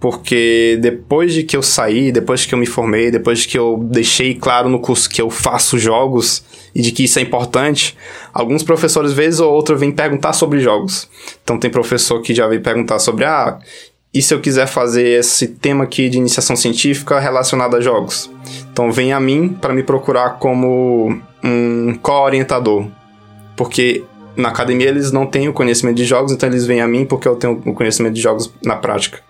porque 0.00 0.78
depois 0.80 1.34
de 1.34 1.42
que 1.42 1.56
eu 1.56 1.62
saí, 1.62 2.12
depois 2.12 2.46
que 2.46 2.54
eu 2.54 2.58
me 2.58 2.66
formei, 2.66 3.10
depois 3.10 3.44
que 3.44 3.58
eu 3.58 3.78
deixei 3.90 4.34
claro 4.34 4.68
no 4.68 4.78
curso 4.78 5.10
que 5.10 5.20
eu 5.20 5.28
faço 5.28 5.76
jogos 5.76 6.44
e 6.72 6.80
de 6.80 6.92
que 6.92 7.04
isso 7.04 7.18
é 7.18 7.22
importante, 7.22 7.96
alguns 8.32 8.62
professores, 8.62 9.12
vez 9.12 9.40
ou 9.40 9.52
outra, 9.52 9.74
vêm 9.74 9.90
perguntar 9.90 10.34
sobre 10.34 10.60
jogos. 10.60 11.08
Então 11.42 11.58
tem 11.58 11.68
professor 11.68 12.22
que 12.22 12.32
já 12.32 12.46
vem 12.46 12.60
perguntar 12.60 13.00
sobre, 13.00 13.24
ah, 13.24 13.58
e 14.12 14.22
se 14.22 14.32
eu 14.32 14.40
quiser 14.40 14.66
fazer 14.66 15.06
esse 15.18 15.48
tema 15.48 15.84
aqui 15.84 16.08
de 16.08 16.16
iniciação 16.18 16.56
científica 16.56 17.18
relacionado 17.18 17.76
a 17.76 17.80
jogos? 17.80 18.30
Então 18.72 18.90
vem 18.90 19.12
a 19.12 19.20
mim 19.20 19.48
para 19.48 19.74
me 19.74 19.82
procurar 19.82 20.38
como 20.38 21.20
um 21.44 21.94
co-orientador. 22.00 22.86
Porque 23.54 24.04
na 24.36 24.48
academia 24.48 24.88
eles 24.88 25.12
não 25.12 25.26
têm 25.26 25.48
o 25.48 25.52
conhecimento 25.52 25.96
de 25.96 26.04
jogos, 26.04 26.32
então 26.32 26.48
eles 26.48 26.64
vêm 26.64 26.80
a 26.80 26.88
mim 26.88 27.04
porque 27.04 27.28
eu 27.28 27.36
tenho 27.36 27.60
o 27.66 27.74
conhecimento 27.74 28.14
de 28.14 28.20
jogos 28.20 28.52
na 28.64 28.76
prática. 28.76 29.20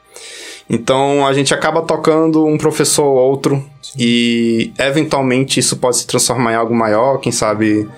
Então 0.71 1.27
a 1.27 1.33
gente 1.33 1.53
acaba 1.55 1.83
tocando 1.83 2.45
um 2.45 2.59
professor 2.59 3.05
ou 3.05 3.17
outro 3.17 3.65
e 3.99 4.71
eventualmente 4.79 5.59
isso 5.59 5.79
pode 5.79 5.97
se 5.97 6.07
transformar 6.07 6.53
em 6.53 6.57
algo 6.57 6.75
maior, 6.75 7.19
quem 7.19 7.33
sabe 7.33 7.89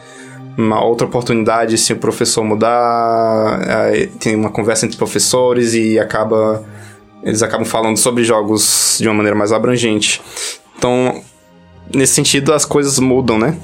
uma 0.60 0.84
outra 0.84 1.06
oportunidade 1.06 1.76
se 1.78 1.92
o 1.92 1.96
professor 1.96 2.44
mudar, 2.44 3.60
tem 4.18 4.36
uma 4.36 4.50
conversa 4.50 4.86
entre 4.86 4.96
professores 4.96 5.74
e 5.74 5.98
acaba 5.98 6.64
eles 7.22 7.42
acabam 7.42 7.66
falando 7.66 7.98
sobre 7.98 8.24
jogos 8.24 8.96
de 8.98 9.06
uma 9.06 9.14
maneira 9.14 9.36
mais 9.36 9.52
abrangente. 9.52 10.22
Então, 10.78 11.22
nesse 11.94 12.14
sentido 12.14 12.52
as 12.52 12.64
coisas 12.64 12.98
mudam, 12.98 13.38
né? 13.38 13.56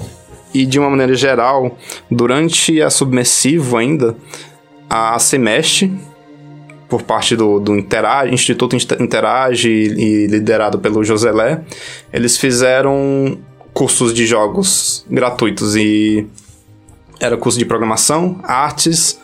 E 0.53 0.65
de 0.65 0.79
uma 0.79 0.89
maneira 0.89 1.15
geral, 1.15 1.77
durante 2.09 2.81
a 2.81 2.89
submersivo 2.89 3.77
ainda, 3.77 4.15
a 4.89 5.17
Semestre 5.19 5.93
por 6.87 7.01
parte 7.01 7.35
do, 7.35 7.59
do 7.59 7.75
Interage, 7.75 8.33
Instituto 8.33 8.75
Interage 8.99 9.69
e 9.69 10.27
liderado 10.27 10.79
pelo 10.79 11.03
Joselé, 11.03 11.63
eles 12.13 12.37
fizeram 12.37 13.37
cursos 13.73 14.13
de 14.13 14.25
jogos 14.25 15.05
gratuitos 15.09 15.75
e 15.75 16.25
era 17.19 17.37
curso 17.37 17.57
de 17.57 17.65
programação, 17.65 18.39
artes, 18.43 19.19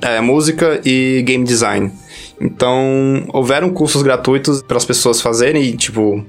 é, 0.00 0.20
música 0.20 0.80
e 0.84 1.22
game 1.26 1.44
design. 1.44 1.92
Então, 2.40 3.24
houveram 3.32 3.70
cursos 3.70 4.02
gratuitos 4.02 4.62
para 4.62 4.76
as 4.76 4.84
pessoas 4.84 5.20
fazerem 5.20 5.62
e, 5.62 5.76
tipo, 5.76 6.24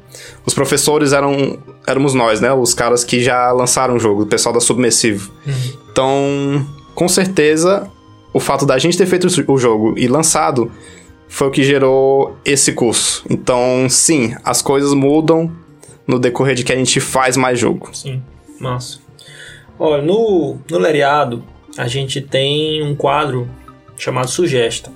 os 0.46 0.54
professores 0.54 1.12
eram 1.12 1.60
éramos 1.86 2.14
nós, 2.14 2.42
né? 2.42 2.52
Os 2.52 2.74
caras 2.74 3.04
que 3.04 3.22
já 3.22 3.52
lançaram 3.52 3.96
o 3.96 4.00
jogo, 4.00 4.24
o 4.24 4.26
pessoal 4.26 4.54
da 4.54 4.60
Submersivo. 4.60 5.32
Uhum. 5.46 5.54
Então, 5.92 6.68
com 6.96 7.08
certeza, 7.08 7.90
o 8.34 8.40
fato 8.40 8.66
da 8.66 8.78
gente 8.78 8.98
ter 8.98 9.06
feito 9.06 9.28
o 9.48 9.58
jogo 9.58 9.98
e 9.98 10.08
lançado 10.08 10.72
foi 11.28 11.48
o 11.48 11.52
que 11.52 11.64
gerou 11.64 12.38
esse 12.46 12.74
curso. 12.74 13.26
Então, 13.30 13.88
sim, 13.90 14.34
as 14.44 14.62
coisas 14.62 14.94
mudam 14.94 15.52
no 16.06 16.20
decorrer 16.20 16.56
de 16.56 16.64
que 16.64 16.72
a 16.72 16.76
gente 16.76 17.00
faz 17.00 17.36
mais 17.36 17.60
jogo. 17.60 17.90
Sim, 17.94 18.22
massa. 18.60 19.00
Olha, 19.80 20.02
no, 20.02 20.58
no 20.70 20.78
Leriado, 20.78 21.44
a 21.78 21.88
gente 21.88 22.22
tem 22.22 22.84
um 22.84 22.96
quadro 22.96 23.48
chamado 23.98 24.30
Sugesta, 24.30 24.92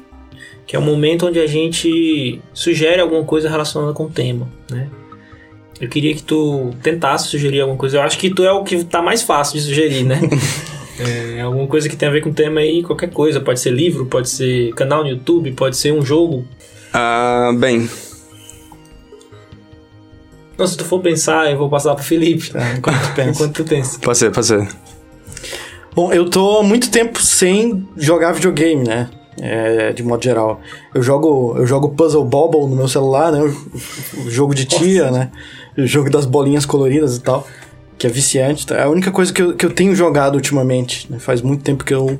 que 0.65 0.75
é 0.75 0.79
o 0.79 0.82
momento 0.82 1.27
onde 1.27 1.39
a 1.39 1.47
gente 1.47 2.41
sugere 2.53 3.01
alguma 3.01 3.23
coisa 3.23 3.49
relacionada 3.49 3.93
com 3.93 4.05
o 4.05 4.09
tema, 4.09 4.47
né? 4.69 4.89
Eu 5.79 5.89
queria 5.89 6.13
que 6.13 6.21
tu 6.21 6.71
tentasse 6.84 7.27
sugerir 7.27 7.61
alguma 7.61 7.77
coisa. 7.77 7.97
Eu 7.97 8.01
acho 8.03 8.17
que 8.19 8.29
tu 8.29 8.43
é 8.43 8.51
o 8.51 8.63
que 8.63 8.84
tá 8.84 9.01
mais 9.01 9.23
fácil 9.23 9.57
de 9.57 9.65
sugerir, 9.65 10.03
né? 10.03 10.19
É, 10.99 11.41
alguma 11.41 11.65
coisa 11.65 11.89
que 11.89 11.95
tem 11.95 12.07
a 12.07 12.11
ver 12.11 12.21
com 12.21 12.29
o 12.29 12.34
tema 12.34 12.59
aí, 12.59 12.84
qualquer 12.84 13.09
coisa. 13.09 13.39
Pode 13.39 13.59
ser 13.59 13.71
livro, 13.71 14.05
pode 14.05 14.29
ser 14.29 14.71
canal 14.75 15.01
no 15.01 15.09
YouTube, 15.09 15.51
pode 15.53 15.75
ser 15.75 15.91
um 15.91 16.05
jogo. 16.05 16.45
Ah, 16.93 17.51
bem. 17.57 17.89
Não, 20.62 20.68
se 20.68 20.78
tu 20.78 20.86
for 20.86 21.01
pensar, 21.01 21.51
eu 21.51 21.57
vou 21.57 21.70
passar 21.70 21.95
pro 21.95 22.03
Felipe. 22.03 22.51
Tá, 22.51 22.74
enquanto 22.78 23.01
tu 23.01 23.16
pensa. 23.16 23.30
enquanto 23.30 23.53
tu 23.55 23.64
pensa. 23.64 23.99
Pode 23.99 24.18
ser, 24.18 24.32
pode 24.32 24.45
ser. 24.47 24.68
Bom, 25.93 26.14
eu 26.14 26.30
tô 26.30 26.59
há 26.59 26.64
muito 26.64 26.89
tempo 26.89 27.22
sem 27.22 27.88
jogar 27.97 28.32
videogame, 28.32 28.88
né? 28.88 29.09
É, 29.41 29.91
de 29.91 30.03
modo 30.03 30.24
geral. 30.24 30.62
Eu 30.93 31.01
jogo, 31.01 31.55
eu 31.57 31.66
jogo 31.66 31.89
Puzzle 31.89 32.24
Bobble 32.24 32.62
no 32.62 32.76
meu 32.76 32.88
celular, 32.88 33.32
né? 33.32 33.41
O, 33.41 34.28
o 34.28 34.32
jogo 34.32 34.53
de 34.53 34.66
tia, 34.66 35.05
Nossa. 35.05 35.18
né? 35.18 35.32
O 35.78 35.88
jogo 35.88 36.09
das 36.09 36.26
bolinhas 36.26 36.66
coloridas 36.66 37.18
e 37.18 37.22
tal 37.22 37.47
que 38.01 38.07
é 38.07 38.09
viciante. 38.09 38.66
É 38.74 38.82
a 38.82 38.89
única 38.89 39.12
coisa 39.12 39.32
que 39.32 39.39
eu, 39.39 39.55
que 39.55 39.64
eu 39.64 39.70
tenho 39.70 39.95
jogado 39.95 40.34
ultimamente. 40.34 41.05
Né? 41.07 41.20
Faz 41.20 41.39
muito 41.39 41.64
tempo 41.64 41.86
que 41.86 41.93
eu 41.93 42.20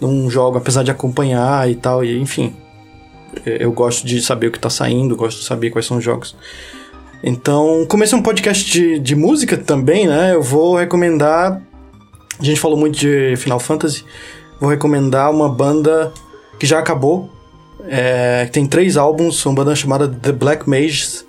não 0.00 0.28
jogo, 0.28 0.58
apesar 0.58 0.82
de 0.82 0.90
acompanhar 0.90 1.70
e 1.70 1.76
tal, 1.76 2.04
e 2.04 2.18
enfim. 2.18 2.56
Eu 3.46 3.70
gosto 3.70 4.04
de 4.04 4.20
saber 4.20 4.48
o 4.48 4.50
que 4.50 4.58
tá 4.58 4.68
saindo, 4.68 5.14
gosto 5.14 5.38
de 5.38 5.44
saber 5.44 5.70
quais 5.70 5.86
são 5.86 5.98
os 5.98 6.04
jogos. 6.04 6.34
Então, 7.22 7.86
comecei 7.88 8.18
um 8.18 8.22
podcast 8.22 8.70
de, 8.70 8.98
de 8.98 9.14
música 9.14 9.56
também, 9.56 10.06
né? 10.06 10.34
Eu 10.34 10.42
vou 10.42 10.76
recomendar. 10.76 11.62
A 12.38 12.44
gente 12.44 12.58
falou 12.58 12.76
muito 12.76 12.98
de 12.98 13.36
Final 13.36 13.60
Fantasy. 13.60 14.04
Vou 14.60 14.68
recomendar 14.68 15.30
uma 15.30 15.48
banda 15.48 16.12
que 16.58 16.66
já 16.66 16.78
acabou. 16.78 17.30
É, 17.86 18.46
tem 18.46 18.66
três 18.66 18.96
álbuns, 18.96 19.44
uma 19.46 19.54
banda 19.54 19.74
chamada 19.74 20.08
The 20.08 20.32
Black 20.32 20.68
Mages 20.68 21.24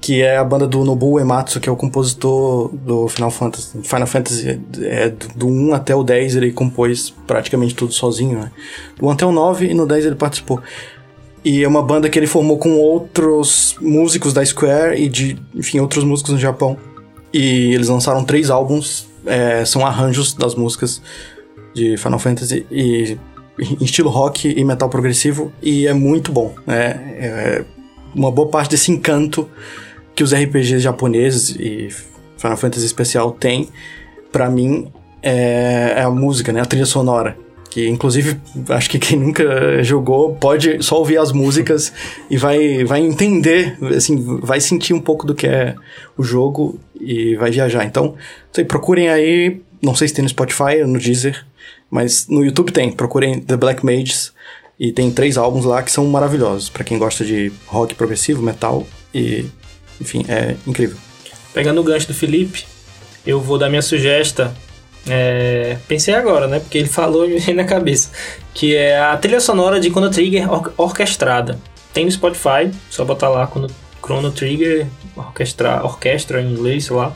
que 0.00 0.20
é 0.20 0.36
a 0.36 0.44
banda 0.44 0.66
do 0.66 0.84
Nobuo 0.84 1.20
Ematsu, 1.20 1.60
que 1.60 1.68
é 1.68 1.72
o 1.72 1.76
compositor 1.76 2.70
do 2.74 3.08
Final 3.08 3.30
Fantasy. 3.30 3.78
Final 3.82 4.06
Fantasy 4.06 4.60
é 4.82 5.08
do 5.34 5.46
1 5.46 5.74
até 5.74 5.94
o 5.94 6.02
10 6.02 6.36
ele 6.36 6.52
compôs 6.52 7.10
praticamente 7.26 7.74
tudo 7.74 7.92
sozinho, 7.92 8.38
né? 8.38 8.50
Do 8.98 9.06
1 9.06 9.10
até 9.10 9.26
o 9.26 9.32
9 9.32 9.66
e 9.66 9.74
no 9.74 9.86
10 9.86 10.06
ele 10.06 10.16
participou. 10.16 10.60
E 11.46 11.62
é 11.62 11.68
uma 11.68 11.80
banda 11.80 12.10
que 12.10 12.18
ele 12.18 12.26
formou 12.26 12.58
com 12.58 12.76
outros 12.76 13.76
músicos 13.80 14.32
da 14.32 14.44
Square 14.44 15.00
e 15.00 15.08
de, 15.08 15.38
enfim, 15.54 15.78
outros 15.78 16.02
músicos 16.02 16.32
no 16.32 16.40
Japão. 16.40 16.76
E 17.32 17.72
eles 17.72 17.86
lançaram 17.86 18.24
três 18.24 18.50
álbuns, 18.50 19.06
é, 19.24 19.64
são 19.64 19.86
arranjos 19.86 20.34
das 20.34 20.56
músicas 20.56 21.00
de 21.72 21.96
Final 21.98 22.18
Fantasy 22.18 22.66
e 22.68 23.16
em 23.60 23.84
estilo 23.84 24.10
rock 24.10 24.48
e 24.48 24.64
metal 24.64 24.88
progressivo 24.88 25.52
e 25.62 25.86
é 25.86 25.92
muito 25.92 26.32
bom, 26.32 26.52
né? 26.66 27.14
É, 27.16 27.64
uma 28.12 28.32
boa 28.32 28.48
parte 28.48 28.72
desse 28.72 28.90
encanto 28.90 29.48
que 30.16 30.24
os 30.24 30.34
RPGs 30.34 30.80
japoneses 30.80 31.50
e 31.50 31.90
Final 32.36 32.56
Fantasy 32.56 32.86
especial 32.86 33.30
tem, 33.30 33.68
para 34.32 34.50
mim, 34.50 34.90
é, 35.22 35.94
é, 35.96 36.02
a 36.02 36.10
música, 36.10 36.52
né? 36.52 36.60
A 36.60 36.66
trilha 36.66 36.86
sonora. 36.86 37.38
Que, 37.76 37.86
inclusive, 37.90 38.40
acho 38.70 38.88
que 38.88 38.98
quem 38.98 39.18
nunca 39.18 39.82
jogou 39.82 40.34
pode 40.34 40.82
só 40.82 40.96
ouvir 40.96 41.18
as 41.18 41.30
músicas 41.30 41.92
e 42.30 42.38
vai, 42.38 42.82
vai 42.84 43.00
entender, 43.00 43.76
assim, 43.94 44.16
vai 44.40 44.62
sentir 44.62 44.94
um 44.94 45.00
pouco 45.00 45.26
do 45.26 45.34
que 45.34 45.46
é 45.46 45.74
o 46.16 46.22
jogo 46.22 46.80
e 46.98 47.36
vai 47.36 47.50
viajar. 47.50 47.84
Então, 47.84 48.14
procurem 48.66 49.10
aí, 49.10 49.60
não 49.82 49.94
sei 49.94 50.08
se 50.08 50.14
tem 50.14 50.22
no 50.22 50.28
Spotify 50.30 50.80
ou 50.80 50.88
no 50.88 50.98
Deezer, 50.98 51.44
mas 51.90 52.26
no 52.28 52.42
YouTube 52.42 52.72
tem. 52.72 52.90
Procurem 52.90 53.40
The 53.40 53.58
Black 53.58 53.84
Mages 53.84 54.32
E 54.80 54.90
tem 54.90 55.10
três 55.10 55.36
álbuns 55.36 55.66
lá 55.66 55.82
que 55.82 55.92
são 55.92 56.06
maravilhosos, 56.06 56.70
para 56.70 56.82
quem 56.82 56.96
gosta 56.96 57.26
de 57.26 57.52
rock 57.66 57.94
progressivo, 57.94 58.40
metal 58.40 58.86
e. 59.14 59.44
Enfim, 60.00 60.24
é 60.30 60.56
incrível. 60.66 60.96
Pegando 61.52 61.82
o 61.82 61.84
gancho 61.84 62.06
do 62.06 62.14
Felipe, 62.14 62.64
eu 63.26 63.38
vou 63.38 63.58
dar 63.58 63.68
minha 63.68 63.82
sugestão. 63.82 64.50
É, 65.08 65.76
pensei 65.86 66.14
agora, 66.14 66.46
né? 66.46 66.58
Porque 66.58 66.78
ele 66.78 66.88
falou 66.88 67.24
e 67.24 67.34
me 67.34 67.38
veio 67.38 67.56
na 67.56 67.64
cabeça. 67.64 68.10
Que 68.52 68.74
é 68.74 68.98
a 68.98 69.16
trilha 69.16 69.40
sonora 69.40 69.78
de 69.78 69.88
Chrono 69.88 70.10
Trigger 70.10 70.52
or 70.52 70.72
orquestrada. 70.76 71.58
Tem 71.92 72.04
no 72.04 72.10
Spotify, 72.10 72.70
só 72.90 73.04
botar 73.04 73.28
lá 73.28 73.46
quando 73.46 73.70
Chrono 74.04 74.30
Trigger 74.30 74.86
orquestra, 75.16 75.82
orquestra 75.84 76.42
em 76.42 76.52
inglês, 76.52 76.84
sei 76.84 76.96
lá 76.96 77.14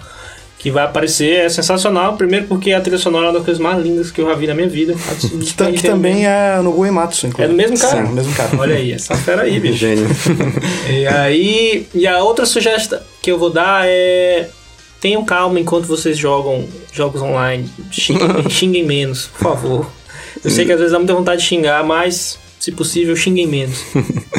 que 0.61 0.70
vai 0.70 0.84
aparecer 0.84 1.47
é 1.47 1.49
sensacional. 1.49 2.16
Primeiro 2.16 2.47
porque 2.47 2.72
a 2.72 2.80
trilha 2.80 2.99
sonora 2.99 3.24
é 3.24 3.28
uma 3.28 3.32
das 3.32 3.45
coisas 3.45 3.61
mais 3.61 3.82
lindas 3.82 4.11
que 4.11 4.20
eu 4.20 4.28
já 4.28 4.34
vi 4.34 4.47
na 4.47 4.55
minha 4.55 4.68
vida. 4.68 4.95
que, 5.18 5.72
que 5.72 5.82
também 5.82 6.26
é 6.26 6.61
no 6.62 6.70
Goematsu, 6.72 7.26
inclusive. 7.26 7.45
É 7.45 7.49
do 7.49 7.57
mesmo 7.57 7.78
cara? 7.78 8.07
Sim, 8.07 8.12
mesmo 8.12 8.34
cara. 8.34 8.51
Olha 8.59 8.76
aí, 8.76 8.93
essa 8.93 9.16
fera 9.16 9.43
aí, 9.43 9.59
bicho. 9.59 9.78
Gênio. 9.78 10.07
e 10.88 11.07
aí, 11.07 11.88
e 11.95 12.07
a 12.07 12.22
outra 12.22 12.45
sugestão 12.45 13.01
que 13.22 13.32
eu 13.32 13.38
vou 13.38 13.51
dar 13.51 13.88
é 13.88 14.51
tenham 15.01 15.25
calma 15.25 15.59
enquanto 15.59 15.87
vocês 15.87 16.17
jogam 16.17 16.69
jogos 16.93 17.23
online. 17.23 17.69
Xinguem, 17.91 18.49
xinguem 18.51 18.85
menos, 18.85 19.27
por 19.27 19.39
favor. 19.41 19.91
Eu 20.45 20.51
sei 20.51 20.65
que 20.65 20.73
às 20.73 20.79
vezes 20.79 20.93
dá 20.93 20.99
muita 20.99 21.15
vontade 21.15 21.43
de 21.43 21.49
xingar, 21.49 21.85
mas 21.85 22.39
se 22.59 22.71
possível, 22.73 23.17
xinguem 23.17 23.47
menos. 23.47 23.79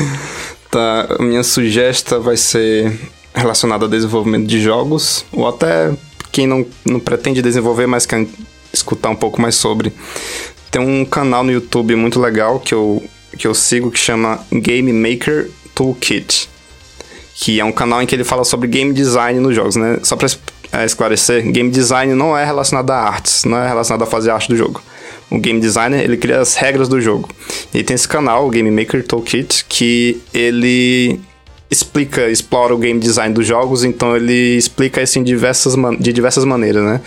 tá, 0.70 1.16
a 1.20 1.24
minha 1.24 1.44
sugestão 1.44 2.22
vai 2.22 2.38
ser 2.38 2.98
relacionada 3.34 3.86
ao 3.86 3.90
desenvolvimento 3.90 4.48
de 4.48 4.62
jogos, 4.62 5.26
ou 5.32 5.48
até 5.48 5.92
quem 6.32 6.48
não, 6.48 6.66
não 6.86 7.00
pretende 7.00 7.42
desenvolver, 7.42 7.88
mas 7.88 8.06
quer 8.06 8.26
escutar 8.72 9.10
um 9.10 9.16
pouco 9.16 9.42
mais 9.42 9.56
sobre. 9.56 9.92
Tem 10.70 10.82
um 10.82 11.04
canal 11.04 11.44
no 11.44 11.52
YouTube 11.52 11.96
muito 11.96 12.20
legal 12.20 12.60
que 12.60 12.74
eu, 12.74 13.04
que 13.38 13.46
eu 13.46 13.54
sigo 13.54 13.92
que 13.92 14.00
chama 14.00 14.40
Game 14.52 14.94
Maker 14.94 15.50
Toolkit. 15.76 16.50
Que 17.36 17.60
é 17.60 17.66
um 17.66 17.72
canal 17.72 18.02
em 18.02 18.06
que 18.06 18.14
ele 18.14 18.24
fala 18.24 18.44
sobre 18.44 18.68
game 18.68 18.94
design 18.94 19.40
nos 19.40 19.56
jogos, 19.56 19.76
né? 19.76 20.00
Só 20.04 20.16
para 20.16 20.28
é, 20.72 20.86
esclarecer, 20.86 21.44
game 21.52 21.70
design 21.70 22.14
não 22.14 22.38
é 22.38 22.46
relacionado 22.46 22.92
a 22.92 22.98
artes, 22.98 23.44
não 23.44 23.58
é 23.58 23.68
relacionado 23.68 24.04
a 24.04 24.06
fazer 24.06 24.32
arte 24.32 24.48
do 24.48 24.56
jogo. 24.56 24.82
O 25.30 25.40
game 25.40 25.60
designer, 25.60 26.04
ele 26.04 26.18
cria 26.18 26.40
as 26.40 26.56
regras 26.56 26.90
do 26.90 27.00
jogo. 27.00 27.30
E 27.74 27.84
tem 27.84 27.96
esse 27.96 28.08
canal, 28.08 28.48
o 28.48 28.50
Game 28.50 28.70
Maker 28.70 29.06
Toolkit, 29.06 29.66
que 29.68 30.22
ele 30.34 31.22
explica, 31.72 32.30
explora 32.30 32.76
o 32.76 32.78
game 32.78 33.00
design 33.00 33.34
dos 33.34 33.48
jogos, 33.48 33.86
então 33.86 34.14
ele 34.14 34.58
explica 34.58 35.02
isso 35.02 35.18
em 35.18 35.24
diversas 35.24 35.74
de 35.98 36.12
diversas 36.12 36.44
maneiras, 36.44 36.84
né? 36.84 37.00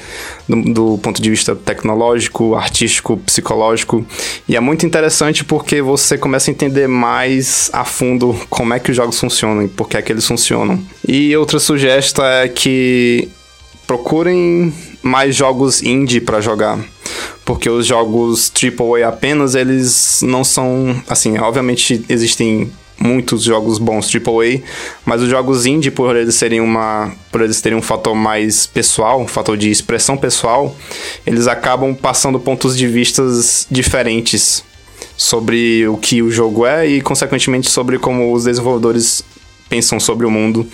Do, 0.48 0.62
do, 0.72 0.98
ponto 0.98 1.20
de 1.20 1.28
vista 1.28 1.54
tecnológico, 1.54 2.54
artístico, 2.54 3.18
psicológico. 3.18 4.06
E 4.48 4.56
é 4.56 4.60
muito 4.60 4.86
interessante 4.86 5.44
porque 5.44 5.82
você 5.82 6.16
começa 6.16 6.50
a 6.50 6.52
entender 6.52 6.88
mais 6.88 7.68
a 7.74 7.84
fundo 7.84 8.34
como 8.48 8.72
é 8.72 8.78
que 8.78 8.90
os 8.90 8.96
jogos 8.96 9.20
funcionam 9.20 9.64
e 9.64 9.68
por 9.68 9.86
que 9.86 9.98
é 9.98 10.02
que 10.02 10.10
eles 10.10 10.26
funcionam. 10.26 10.82
E 11.06 11.36
outra 11.36 11.58
sugestão 11.58 12.24
é 12.24 12.48
que 12.48 13.28
procurem 13.86 14.72
mais 15.02 15.34
jogos 15.34 15.82
indie 15.82 16.20
para 16.20 16.40
jogar 16.40 16.78
porque 17.44 17.68
os 17.68 17.86
jogos 17.86 18.50
AAA 18.50 19.08
apenas 19.08 19.54
eles 19.54 20.20
não 20.22 20.42
são 20.42 20.96
assim 21.08 21.38
obviamente 21.38 22.04
existem 22.08 22.70
muitos 22.98 23.42
jogos 23.42 23.78
bons 23.78 24.10
AAA, 24.14 24.62
mas 25.04 25.20
os 25.20 25.28
jogos 25.28 25.66
indie, 25.66 25.90
por 25.90 26.16
eles 26.16 26.34
serem 26.34 26.60
uma, 26.60 27.12
por 27.30 27.40
eles 27.40 27.60
terem 27.60 27.76
um 27.76 27.82
fator 27.82 28.14
mais 28.14 28.66
pessoal, 28.66 29.20
um 29.20 29.26
fator 29.26 29.56
de 29.56 29.70
expressão 29.70 30.16
pessoal, 30.16 30.74
eles 31.26 31.46
acabam 31.46 31.94
passando 31.94 32.38
pontos 32.38 32.76
de 32.76 32.86
vistas 32.86 33.66
diferentes 33.70 34.64
sobre 35.16 35.86
o 35.86 35.96
que 35.96 36.22
o 36.22 36.30
jogo 36.30 36.66
é 36.66 36.86
e 36.86 37.00
consequentemente 37.00 37.70
sobre 37.70 37.98
como 37.98 38.32
os 38.32 38.44
desenvolvedores 38.44 39.24
pensam 39.68 39.98
sobre 39.98 40.26
o 40.26 40.30
mundo. 40.30 40.66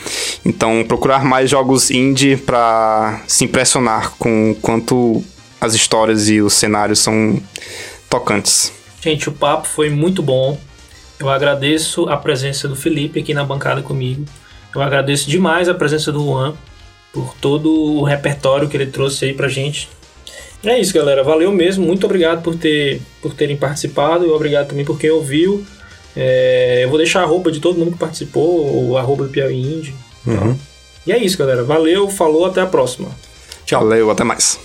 Então, 0.45 0.85
procurar 0.87 1.25
mais 1.25 1.51
jogos 1.51 1.91
indie 1.91 2.37
para 2.37 3.23
se 3.27 3.45
impressionar 3.45 4.13
com 4.19 4.55
quanto 4.61 5.23
as 5.61 5.75
histórias 5.75 6.29
e 6.29 6.41
os 6.41 6.55
cenários 6.55 6.99
são 6.99 7.41
tocantes. 8.09 8.73
Gente, 9.01 9.29
o 9.29 9.33
papo 9.33 9.67
foi 9.67 9.91
muito 9.91 10.23
bom. 10.23 10.59
Eu 11.19 11.29
agradeço 11.29 12.09
a 12.09 12.17
presença 12.17 12.67
do 12.67 12.75
Felipe 12.75 13.21
aqui 13.21 13.35
na 13.35 13.45
bancada 13.45 13.83
comigo. 13.83 14.25
Eu 14.75 14.81
agradeço 14.81 15.29
demais 15.29 15.69
a 15.69 15.75
presença 15.75 16.11
do 16.11 16.25
Juan 16.25 16.55
por 17.13 17.35
todo 17.41 17.71
o 17.71 18.03
repertório 18.03 18.69
que 18.69 18.77
ele 18.77 18.87
trouxe 18.87 19.27
aí 19.27 19.35
pra 19.35 19.49
gente. 19.49 19.89
É 20.63 20.79
isso, 20.79 20.95
galera. 20.95 21.25
Valeu 21.25 21.51
mesmo. 21.53 21.87
Muito 21.87 22.05
obrigado 22.05 22.43
por, 22.43 22.55
ter, 22.55 23.01
por 23.21 23.35
terem 23.35 23.57
participado 23.57 24.27
e 24.27 24.31
obrigado 24.31 24.69
também 24.69 24.85
por 24.85 24.99
quem 24.99 25.11
ouviu. 25.11 25.65
É, 26.17 26.81
eu 26.85 26.89
vou 26.89 26.99
deixar 26.99 27.23
a 27.23 27.27
roupa 27.27 27.51
de 27.51 27.61
todo 27.61 27.79
mundo 27.79 27.93
que 27.93 27.99
participou, 27.99 28.89
o 28.89 28.97
arroba 28.97 29.25
do 29.25 29.31
Piauí 29.31 29.61
Indie. 29.61 29.95
Uhum. 30.27 30.57
E 31.07 31.13
é 31.13 31.19
isso, 31.19 31.39
galera. 31.39 31.63
Valeu, 31.65 32.09
falou, 32.09 32.45
até 32.45 32.61
a 32.61 32.67
próxima. 32.67 33.09
Tchau. 33.65 33.83
Valeu, 33.83 34.11
até 34.11 34.25
mais. 34.25 34.59